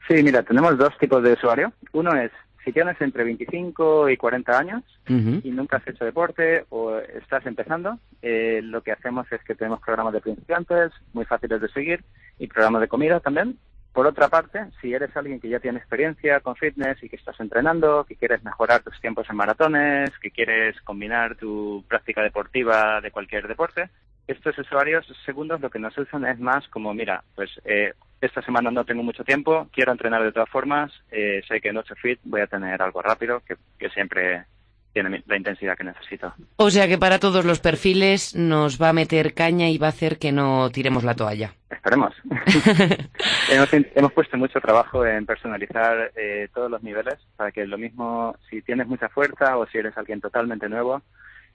Sí, 0.08 0.22
mira, 0.22 0.42
tenemos 0.42 0.76
dos 0.76 0.96
tipos 0.98 1.22
de 1.22 1.34
usuario. 1.34 1.72
Uno 1.92 2.14
es 2.16 2.30
si 2.64 2.72
tienes 2.72 3.00
entre 3.00 3.24
25 3.24 4.08
y 4.10 4.16
40 4.16 4.58
años 4.58 4.82
y 5.06 5.50
nunca 5.50 5.78
has 5.78 5.88
hecho 5.88 6.04
deporte 6.04 6.64
o 6.70 6.96
estás 6.98 7.44
empezando, 7.46 7.98
eh, 8.22 8.60
lo 8.62 8.82
que 8.82 8.92
hacemos 8.92 9.30
es 9.32 9.42
que 9.42 9.54
tenemos 9.54 9.80
programas 9.80 10.12
de 10.12 10.20
principiantes 10.20 10.92
muy 11.12 11.24
fáciles 11.24 11.60
de 11.60 11.68
seguir 11.68 12.04
y 12.38 12.46
programas 12.46 12.82
de 12.82 12.88
comida 12.88 13.20
también. 13.20 13.58
Por 13.92 14.06
otra 14.06 14.28
parte, 14.28 14.58
si 14.80 14.94
eres 14.94 15.14
alguien 15.16 15.38
que 15.38 15.50
ya 15.50 15.60
tiene 15.60 15.78
experiencia 15.78 16.40
con 16.40 16.56
fitness 16.56 17.02
y 17.02 17.10
que 17.10 17.16
estás 17.16 17.38
entrenando, 17.40 18.04
que 18.04 18.16
quieres 18.16 18.42
mejorar 18.42 18.82
tus 18.82 18.98
tiempos 19.00 19.28
en 19.28 19.36
maratones, 19.36 20.10
que 20.18 20.30
quieres 20.30 20.80
combinar 20.80 21.36
tu 21.36 21.84
práctica 21.88 22.22
deportiva 22.22 23.02
de 23.02 23.10
cualquier 23.10 23.46
deporte, 23.48 23.90
estos 24.26 24.56
usuarios 24.58 25.06
segundos 25.26 25.60
lo 25.60 25.68
que 25.68 25.78
nos 25.78 25.96
usan 25.98 26.24
es 26.24 26.38
más 26.38 26.66
como, 26.68 26.94
mira, 26.94 27.24
pues 27.34 27.50
eh, 27.64 27.92
esta 28.22 28.40
semana 28.42 28.70
no 28.70 28.84
tengo 28.84 29.02
mucho 29.02 29.24
tiempo, 29.24 29.68
quiero 29.72 29.92
entrenar 29.92 30.22
de 30.22 30.32
todas 30.32 30.48
formas, 30.48 30.92
eh, 31.10 31.42
sé 31.46 31.60
que 31.60 31.68
en 31.68 31.76
8 31.76 31.94
fit 32.00 32.20
voy 32.24 32.40
a 32.40 32.46
tener 32.46 32.80
algo 32.80 33.02
rápido, 33.02 33.40
que, 33.40 33.56
que 33.78 33.90
siempre 33.90 34.44
tiene 34.92 35.22
la 35.26 35.36
intensidad 35.36 35.76
que 35.76 35.84
necesito. 35.84 36.32
O 36.56 36.70
sea 36.70 36.86
que 36.86 36.98
para 36.98 37.18
todos 37.18 37.44
los 37.44 37.60
perfiles 37.60 38.34
nos 38.36 38.80
va 38.80 38.90
a 38.90 38.92
meter 38.92 39.34
caña 39.34 39.68
y 39.68 39.78
va 39.78 39.86
a 39.86 39.90
hacer 39.90 40.18
que 40.18 40.32
no 40.32 40.70
tiremos 40.70 41.02
la 41.02 41.14
toalla. 41.14 41.54
Esperemos. 41.70 42.14
hemos, 43.50 43.72
hemos, 43.72 44.12
puesto 44.12 44.36
mucho 44.36 44.60
trabajo 44.60 45.04
en 45.04 45.26
personalizar 45.26 46.12
eh, 46.14 46.48
todos 46.54 46.70
los 46.70 46.82
niveles 46.82 47.18
para 47.36 47.50
que 47.50 47.66
lo 47.66 47.78
mismo, 47.78 48.36
si 48.48 48.62
tienes 48.62 48.86
mucha 48.86 49.08
fuerza 49.08 49.56
o 49.56 49.66
si 49.66 49.78
eres 49.78 49.96
alguien 49.96 50.20
totalmente 50.20 50.68
nuevo, 50.68 51.02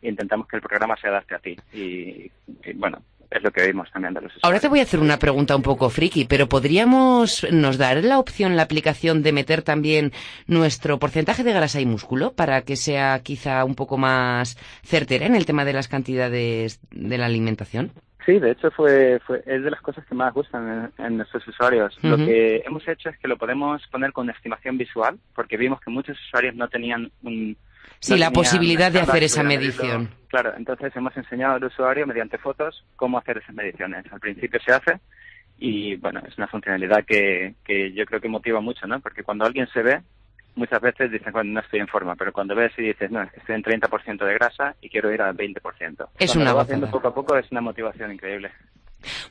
intentamos 0.01 0.47
que 0.47 0.57
el 0.57 0.61
programa 0.61 0.97
se 0.97 1.07
adapte 1.07 1.35
a 1.35 1.39
ti. 1.39 1.55
Y, 1.71 2.31
y 2.63 2.73
bueno, 2.75 3.01
es 3.29 3.43
lo 3.43 3.51
que 3.51 3.67
vimos 3.67 3.89
también 3.91 4.13
de 4.13 4.21
los 4.21 4.31
usuarios. 4.31 4.43
Ahora 4.43 4.59
te 4.59 4.67
voy 4.67 4.79
a 4.79 4.83
hacer 4.83 4.99
una 4.99 5.17
pregunta 5.19 5.55
un 5.55 5.61
poco 5.61 5.89
friki, 5.89 6.25
pero 6.25 6.47
¿podríamos 6.47 7.45
nos 7.51 7.77
dar 7.77 8.03
la 8.03 8.19
opción 8.19 8.55
la 8.55 8.63
aplicación 8.63 9.23
de 9.23 9.33
meter 9.33 9.61
también 9.61 10.11
nuestro 10.47 10.97
porcentaje 10.99 11.43
de 11.43 11.53
grasa 11.53 11.81
y 11.81 11.85
músculo 11.85 12.33
para 12.33 12.61
que 12.61 12.75
sea 12.75 13.19
quizá 13.23 13.63
un 13.65 13.75
poco 13.75 13.97
más 13.97 14.57
certera 14.83 15.25
en 15.25 15.35
el 15.35 15.45
tema 15.45 15.65
de 15.65 15.73
las 15.73 15.87
cantidades 15.87 16.79
de 16.91 17.17
la 17.17 17.25
alimentación? 17.25 17.91
Sí, 18.25 18.39
de 18.39 18.51
hecho 18.51 18.69
fue, 18.71 19.21
fue 19.25 19.41
es 19.45 19.63
de 19.63 19.71
las 19.71 19.79
cosas 19.79 20.05
que 20.05 20.13
más 20.13 20.33
gustan 20.33 20.91
en, 20.97 21.05
en 21.05 21.17
nuestros 21.17 21.47
usuarios. 21.47 21.97
Uh 21.97 22.07
-huh. 22.07 22.09
Lo 22.09 22.17
que 22.17 22.57
hemos 22.65 22.85
hecho 22.85 23.09
es 23.09 23.17
que 23.19 23.27
lo 23.29 23.37
podemos 23.37 23.81
poner 23.87 24.11
con 24.11 24.29
estimación 24.29 24.77
visual, 24.77 25.17
porque 25.33 25.55
vimos 25.55 25.79
que 25.79 25.89
muchos 25.91 26.17
usuarios 26.27 26.53
no 26.53 26.67
tenían 26.67 27.09
un 27.23 27.55
Sí, 27.99 28.13
no 28.13 28.17
la 28.17 28.31
posibilidad 28.31 28.91
de 28.91 29.01
hacer 29.01 29.23
esa 29.23 29.43
medición. 29.43 30.09
Claro, 30.27 30.53
entonces 30.57 30.95
hemos 30.95 31.15
enseñado 31.15 31.55
al 31.55 31.63
usuario 31.63 32.05
mediante 32.05 32.37
fotos 32.37 32.85
cómo 32.95 33.17
hacer 33.17 33.37
esas 33.37 33.55
mediciones. 33.55 34.05
Al 34.11 34.19
principio 34.19 34.59
se 34.59 34.71
hace 34.71 34.99
y 35.57 35.95
bueno, 35.95 36.21
es 36.27 36.37
una 36.37 36.47
funcionalidad 36.47 37.03
que, 37.05 37.55
que 37.63 37.91
yo 37.93 38.05
creo 38.05 38.21
que 38.21 38.29
motiva 38.29 38.61
mucho, 38.61 38.85
¿no? 38.85 38.99
Porque 38.99 39.23
cuando 39.23 39.45
alguien 39.45 39.67
se 39.73 39.81
ve, 39.81 40.01
muchas 40.57 40.81
veces 40.81 41.11
dicen, 41.11 41.31
bueno, 41.31 41.51
no 41.53 41.59
estoy 41.61 41.79
en 41.79 41.87
forma, 41.87 42.15
pero 42.15 42.33
cuando 42.33 42.55
ves 42.55 42.71
y 42.77 42.83
dices, 42.83 43.09
no, 43.09 43.21
estoy 43.23 43.55
en 43.55 43.63
30% 43.63 44.25
de 44.25 44.33
grasa 44.33 44.75
y 44.81 44.89
quiero 44.89 45.11
ir 45.13 45.21
al 45.21 45.35
20%. 45.35 45.55
Es 46.19 46.31
cuando 46.31 46.41
una 46.41 46.51
lo 46.51 46.57
vas 46.57 46.65
haciendo 46.65 46.91
poco 46.91 47.07
a 47.07 47.13
poco 47.13 47.37
es 47.37 47.49
una 47.51 47.61
motivación 47.61 48.11
increíble. 48.11 48.51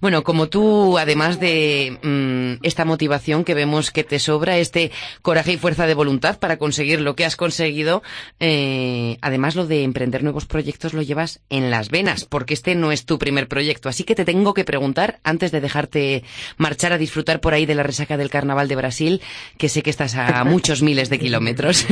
Bueno, 0.00 0.22
como 0.22 0.48
tú, 0.48 0.98
además 0.98 1.40
de 1.40 1.98
mmm, 2.02 2.64
esta 2.64 2.84
motivación 2.84 3.44
que 3.44 3.54
vemos 3.54 3.90
que 3.90 4.04
te 4.04 4.18
sobra, 4.18 4.58
este 4.58 4.90
coraje 5.22 5.52
y 5.52 5.56
fuerza 5.56 5.86
de 5.86 5.94
voluntad 5.94 6.38
para 6.38 6.56
conseguir 6.56 7.00
lo 7.00 7.14
que 7.16 7.24
has 7.24 7.36
conseguido, 7.36 8.02
eh, 8.40 9.18
además 9.20 9.54
lo 9.54 9.66
de 9.66 9.82
emprender 9.82 10.22
nuevos 10.22 10.46
proyectos 10.46 10.94
lo 10.94 11.02
llevas 11.02 11.40
en 11.50 11.70
las 11.70 11.90
venas, 11.90 12.24
porque 12.24 12.54
este 12.54 12.74
no 12.74 12.92
es 12.92 13.04
tu 13.04 13.18
primer 13.18 13.48
proyecto. 13.48 13.88
Así 13.88 14.04
que 14.04 14.14
te 14.14 14.24
tengo 14.24 14.54
que 14.54 14.64
preguntar, 14.64 15.20
antes 15.24 15.50
de 15.52 15.60
dejarte 15.60 16.24
marchar 16.56 16.92
a 16.92 16.98
disfrutar 16.98 17.40
por 17.40 17.54
ahí 17.54 17.66
de 17.66 17.74
la 17.74 17.82
resaca 17.82 18.16
del 18.16 18.30
Carnaval 18.30 18.68
de 18.68 18.76
Brasil, 18.76 19.20
que 19.58 19.68
sé 19.68 19.82
que 19.82 19.90
estás 19.90 20.14
a 20.14 20.44
muchos 20.44 20.82
miles 20.82 21.10
de 21.10 21.18
kilómetros. 21.18 21.86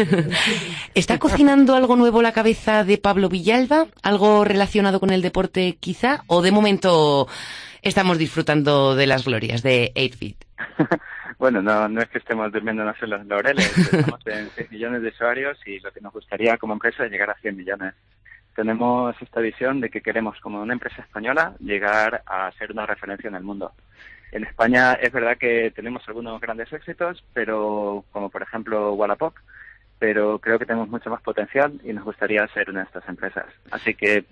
¿Está 0.94 1.18
cocinando 1.18 1.74
algo 1.74 1.96
nuevo 1.96 2.22
la 2.22 2.32
cabeza 2.32 2.84
de 2.84 2.98
Pablo 2.98 3.28
Villalba? 3.28 3.86
¿Algo 4.02 4.44
relacionado 4.44 5.00
con 5.00 5.10
el 5.10 5.22
deporte 5.22 5.76
quizá? 5.80 6.22
¿O 6.26 6.42
de 6.42 6.52
momento 6.52 7.28
estamos 7.84 8.18
disfrutando 8.18 8.96
de 8.96 9.06
las 9.06 9.26
glorias 9.26 9.62
de 9.62 9.92
8Fit. 9.94 10.36
bueno, 11.38 11.62
no, 11.62 11.88
no 11.88 12.00
es 12.00 12.08
que 12.08 12.18
estemos 12.18 12.50
durmiéndonos 12.50 12.96
en 13.02 13.10
los 13.10 13.26
laureles, 13.26 13.78
estamos 13.92 14.26
en 14.26 14.48
6 14.48 14.70
millones 14.72 15.02
de 15.02 15.08
usuarios 15.08 15.58
y 15.66 15.78
lo 15.80 15.92
que 15.92 16.00
nos 16.00 16.12
gustaría 16.12 16.56
como 16.56 16.72
empresa 16.72 17.04
es 17.04 17.12
llegar 17.12 17.30
a 17.30 17.34
100 17.34 17.56
millones. 17.56 17.94
Tenemos 18.56 19.14
esta 19.20 19.40
visión 19.40 19.80
de 19.80 19.90
que 19.90 20.00
queremos, 20.00 20.40
como 20.40 20.62
una 20.62 20.72
empresa 20.72 21.02
española, 21.02 21.54
llegar 21.60 22.22
a 22.26 22.50
ser 22.52 22.72
una 22.72 22.86
referencia 22.86 23.28
en 23.28 23.34
el 23.34 23.42
mundo. 23.42 23.72
En 24.32 24.44
España 24.44 24.94
es 24.94 25.12
verdad 25.12 25.36
que 25.36 25.70
tenemos 25.74 26.02
algunos 26.08 26.40
grandes 26.40 26.72
éxitos, 26.72 27.22
pero 27.34 28.04
como 28.12 28.30
por 28.30 28.42
ejemplo 28.42 28.94
Wallapop, 28.94 29.34
pero 29.98 30.38
creo 30.38 30.58
que 30.58 30.66
tenemos 30.66 30.88
mucho 30.88 31.10
más 31.10 31.20
potencial 31.20 31.80
y 31.84 31.92
nos 31.92 32.04
gustaría 32.04 32.46
ser 32.48 32.70
una 32.70 32.80
de 32.80 32.86
estas 32.86 33.08
empresas. 33.08 33.46
Así 33.70 33.94
que 33.94 34.24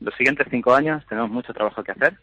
los 0.00 0.14
siguientes 0.14 0.46
cinco 0.50 0.74
años 0.74 1.04
tenemos 1.06 1.30
mucho 1.30 1.52
trabajo 1.52 1.82
que 1.82 1.92
hacer 1.92 2.16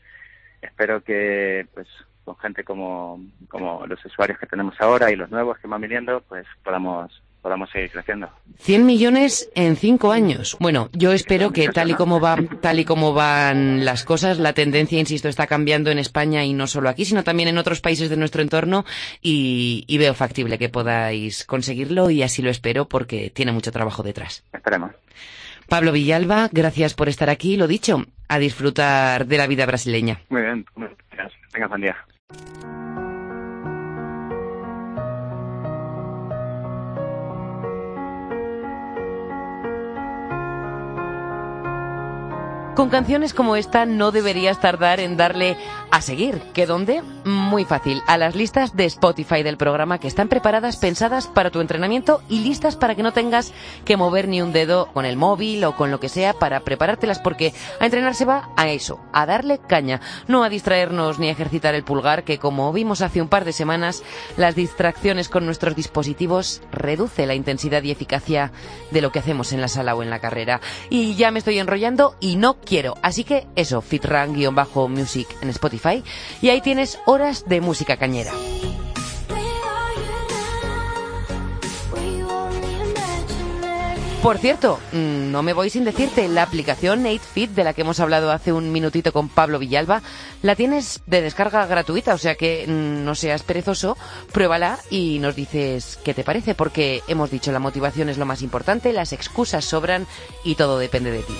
espero 0.62 1.04
que 1.04 1.68
pues 1.74 1.88
con 2.26 2.38
gente 2.38 2.64
como, 2.64 3.22
como 3.48 3.86
los 3.88 4.04
usuarios 4.04 4.38
que 4.38 4.48
tenemos 4.48 4.76
ahora 4.80 5.12
y 5.12 5.16
los 5.16 5.32
nuevos 5.32 5.58
que 5.60 5.68
van 5.68 5.82
viniendo, 5.82 6.22
pues 6.28 6.46
podamos 6.64 7.22
podamos 7.42 7.70
seguir 7.70 7.90
creciendo. 7.92 8.30
100 8.60 8.86
millones 8.86 9.50
en 9.56 9.78
cinco 9.78 10.12
años. 10.12 10.58
Bueno, 10.60 10.90
yo 10.92 11.14
espero 11.14 11.52
que 11.52 11.70
tal 11.70 11.92
y 11.92 11.94
como 11.94 12.20
va, 12.20 12.36
tal 12.60 12.80
y 12.82 12.84
como 12.84 13.14
van 13.14 13.86
las 13.86 14.04
cosas, 14.04 14.38
la 14.38 14.52
tendencia, 14.52 15.00
insisto, 15.00 15.30
está 15.30 15.48
cambiando 15.48 15.90
en 15.90 15.98
España 15.98 16.44
y 16.44 16.52
no 16.52 16.68
solo 16.68 16.90
aquí, 16.90 17.06
sino 17.06 17.24
también 17.24 17.48
en 17.48 17.58
otros 17.58 17.80
países 17.80 18.10
de 18.10 18.18
nuestro 18.18 18.42
entorno 18.42 18.84
y, 19.22 19.86
y 19.88 19.98
veo 19.98 20.14
factible 20.14 20.58
que 20.58 20.68
podáis 20.68 21.46
conseguirlo 21.46 22.10
y 22.10 22.22
así 22.22 22.42
lo 22.42 22.50
espero 22.50 22.90
porque 22.90 23.30
tiene 23.30 23.54
mucho 23.54 23.72
trabajo 23.72 24.04
detrás. 24.04 24.44
Esperemos. 24.52 24.92
Pablo 25.68 25.92
Villalba, 25.92 26.50
gracias 26.52 26.94
por 26.94 27.10
estar 27.10 27.30
aquí. 27.30 27.58
Lo 27.58 27.68
dicho, 27.68 28.06
a 28.30 28.40
disfrutar 28.40 29.26
de 29.26 29.38
la 29.38 29.48
vida 29.48 29.66
brasileña. 29.66 30.22
Muy 30.30 30.42
bien, 30.42 30.66
gracias. 31.12 31.42
Venga, 31.54 31.68
buen 31.68 31.82
día. 31.82 31.98
Con 42.78 42.90
canciones 42.90 43.34
como 43.34 43.56
esta 43.56 43.88
no 43.88 44.12
deberías 44.12 44.62
tardar 44.62 45.00
en 45.00 45.18
darle 45.18 45.58
a 45.90 46.00
seguir. 46.00 46.40
¿Qué 46.54 46.68
dónde? 46.68 47.02
Muy 47.26 47.66
fácil. 47.66 48.04
A 48.06 48.20
las 48.20 48.36
listas 48.36 48.76
de 48.76 48.86
Spotify 48.86 49.42
del 49.42 49.58
programa 49.58 50.00
que 50.00 50.08
están 50.08 50.28
preparadas, 50.28 50.78
pensadas 50.78 51.26
para 51.26 51.50
tu 51.50 51.60
entrenamiento 51.60 52.22
y 52.30 52.42
listas 52.42 52.76
para 52.76 52.94
que 52.94 53.02
no 53.02 53.14
tengas 53.14 53.52
que 53.84 53.98
mover 53.98 54.28
ni 54.28 54.44
un 54.44 54.54
dedo 54.54 54.94
con 54.94 55.06
el 55.06 55.18
móvil 55.18 55.64
o 55.64 55.76
con 55.76 55.90
lo 55.90 56.00
que 56.00 56.08
sea 56.08 56.34
para 56.34 56.60
preparártelas 56.60 57.18
porque 57.18 57.52
a 57.80 57.86
entrenar 57.86 58.14
se 58.14 58.26
va 58.26 58.50
a 58.56 58.70
eso, 58.70 59.00
a 59.12 59.26
darle 59.26 59.58
caña, 59.58 60.00
no 60.28 60.44
a 60.44 60.50
distraernos 60.50 61.18
ni 61.18 61.30
a 61.30 61.32
ejercitar 61.32 61.74
el 61.74 61.84
pulgar 61.84 62.26
que 62.26 62.38
como 62.38 62.72
vimos 62.74 63.02
hace 63.02 63.24
un 63.24 63.28
par 63.28 63.44
de 63.44 63.54
semanas, 63.54 64.04
las 64.38 64.54
distracciones 64.54 65.30
con 65.30 65.48
nuestros 65.48 65.76
dispositivos 65.76 66.62
reduce 66.72 67.26
la 67.26 67.34
intensidad 67.34 67.82
y 67.82 67.90
eficacia 67.90 68.52
de 68.92 69.02
lo 69.02 69.12
que 69.12 69.18
hacemos 69.18 69.52
en 69.52 69.62
la 69.62 69.68
sala 69.68 69.96
o 69.96 70.04
en 70.04 70.12
la 70.12 70.20
carrera. 70.20 70.62
Y 70.92 71.16
ya 71.16 71.32
me 71.32 71.40
estoy 71.40 71.58
enrollando 71.58 72.16
y 72.20 72.36
no 72.36 72.60
quiero. 72.68 72.96
Así 73.02 73.24
que 73.24 73.48
eso, 73.56 73.82
fitran-music 73.82 75.28
en 75.42 75.50
Spotify 75.50 76.04
y 76.42 76.50
ahí 76.50 76.62
tienes 76.62 77.00
horas 77.06 77.46
de 77.48 77.62
música 77.62 77.98
cañera. 77.98 78.32
Por 84.22 84.40
cierto, 84.40 84.80
no 84.92 85.42
me 85.42 85.54
voy 85.54 85.70
sin 85.70 85.86
decirte, 85.86 86.28
la 86.28 86.44
aplicación 86.44 87.06
8Fit 87.06 87.50
de 87.50 87.64
la 87.64 87.74
que 87.74 87.82
hemos 87.82 88.02
hablado 88.02 88.32
hace 88.32 88.52
un 88.52 88.74
minutito 88.74 89.14
con 89.14 89.30
Pablo 89.30 89.58
Villalba, 89.58 90.02
la 90.42 90.56
tienes 90.56 91.02
de 91.06 91.22
descarga 91.22 91.66
gratuita, 91.66 92.14
o 92.16 92.18
sea 92.18 92.36
que 92.36 92.66
no 92.68 93.16
seas 93.16 93.44
perezoso, 93.44 93.96
pruébala 94.34 94.80
y 94.90 95.20
nos 95.20 95.36
dices 95.36 95.98
qué 96.04 96.14
te 96.14 96.26
parece, 96.26 96.56
porque 96.56 97.04
hemos 97.08 97.32
dicho 97.32 97.54
la 97.54 97.60
motivación 97.60 98.10
es 98.10 98.18
lo 98.18 98.26
más 98.26 98.42
importante, 98.42 98.92
las 98.92 99.14
excusas 99.14 99.64
sobran 99.64 100.08
y 100.44 100.56
todo 100.56 100.78
depende 100.78 101.12
de 101.12 101.20
ti. 101.20 101.34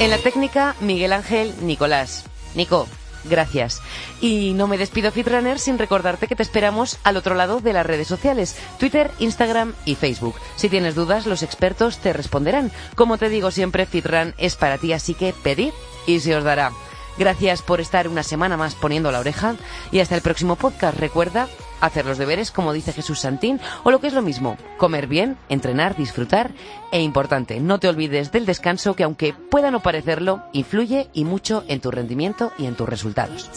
En 0.00 0.08
la 0.08 0.16
técnica, 0.16 0.76
Miguel 0.80 1.12
Ángel 1.12 1.54
Nicolás. 1.60 2.24
Nico, 2.54 2.88
gracias. 3.24 3.82
Y 4.22 4.54
no 4.54 4.66
me 4.66 4.78
despido 4.78 5.12
Fitrunner 5.12 5.58
sin 5.58 5.76
recordarte 5.76 6.26
que 6.26 6.34
te 6.34 6.42
esperamos 6.42 6.98
al 7.04 7.18
otro 7.18 7.34
lado 7.34 7.60
de 7.60 7.74
las 7.74 7.84
redes 7.84 8.08
sociales, 8.08 8.56
Twitter, 8.78 9.10
Instagram 9.18 9.74
y 9.84 9.96
Facebook. 9.96 10.36
Si 10.56 10.70
tienes 10.70 10.94
dudas, 10.94 11.26
los 11.26 11.42
expertos 11.42 11.98
te 11.98 12.14
responderán. 12.14 12.72
Como 12.94 13.18
te 13.18 13.28
digo 13.28 13.50
siempre, 13.50 13.84
Fitrun 13.84 14.34
es 14.38 14.56
para 14.56 14.78
ti, 14.78 14.94
así 14.94 15.12
que 15.12 15.34
pedid 15.34 15.72
y 16.06 16.20
se 16.20 16.34
os 16.34 16.44
dará. 16.44 16.72
Gracias 17.18 17.60
por 17.60 17.82
estar 17.82 18.08
una 18.08 18.22
semana 18.22 18.56
más 18.56 18.74
poniendo 18.74 19.12
la 19.12 19.20
oreja 19.20 19.56
y 19.92 20.00
hasta 20.00 20.14
el 20.14 20.22
próximo 20.22 20.56
podcast. 20.56 20.98
Recuerda 20.98 21.46
hacer 21.80 22.06
los 22.06 22.18
deberes 22.18 22.50
como 22.50 22.72
dice 22.72 22.92
Jesús 22.92 23.20
Santín 23.20 23.60
o 23.82 23.90
lo 23.90 24.00
que 24.00 24.08
es 24.08 24.14
lo 24.14 24.22
mismo, 24.22 24.56
comer 24.78 25.06
bien, 25.06 25.36
entrenar, 25.48 25.96
disfrutar 25.96 26.50
e 26.92 27.02
importante, 27.02 27.60
no 27.60 27.78
te 27.78 27.88
olvides 27.88 28.32
del 28.32 28.46
descanso 28.46 28.94
que 28.94 29.04
aunque 29.04 29.32
pueda 29.32 29.70
no 29.70 29.80
parecerlo, 29.80 30.42
influye 30.52 31.08
y 31.12 31.24
mucho 31.24 31.64
en 31.68 31.80
tu 31.80 31.90
rendimiento 31.90 32.52
y 32.58 32.66
en 32.66 32.74
tus 32.74 32.88
resultados. 32.88 33.50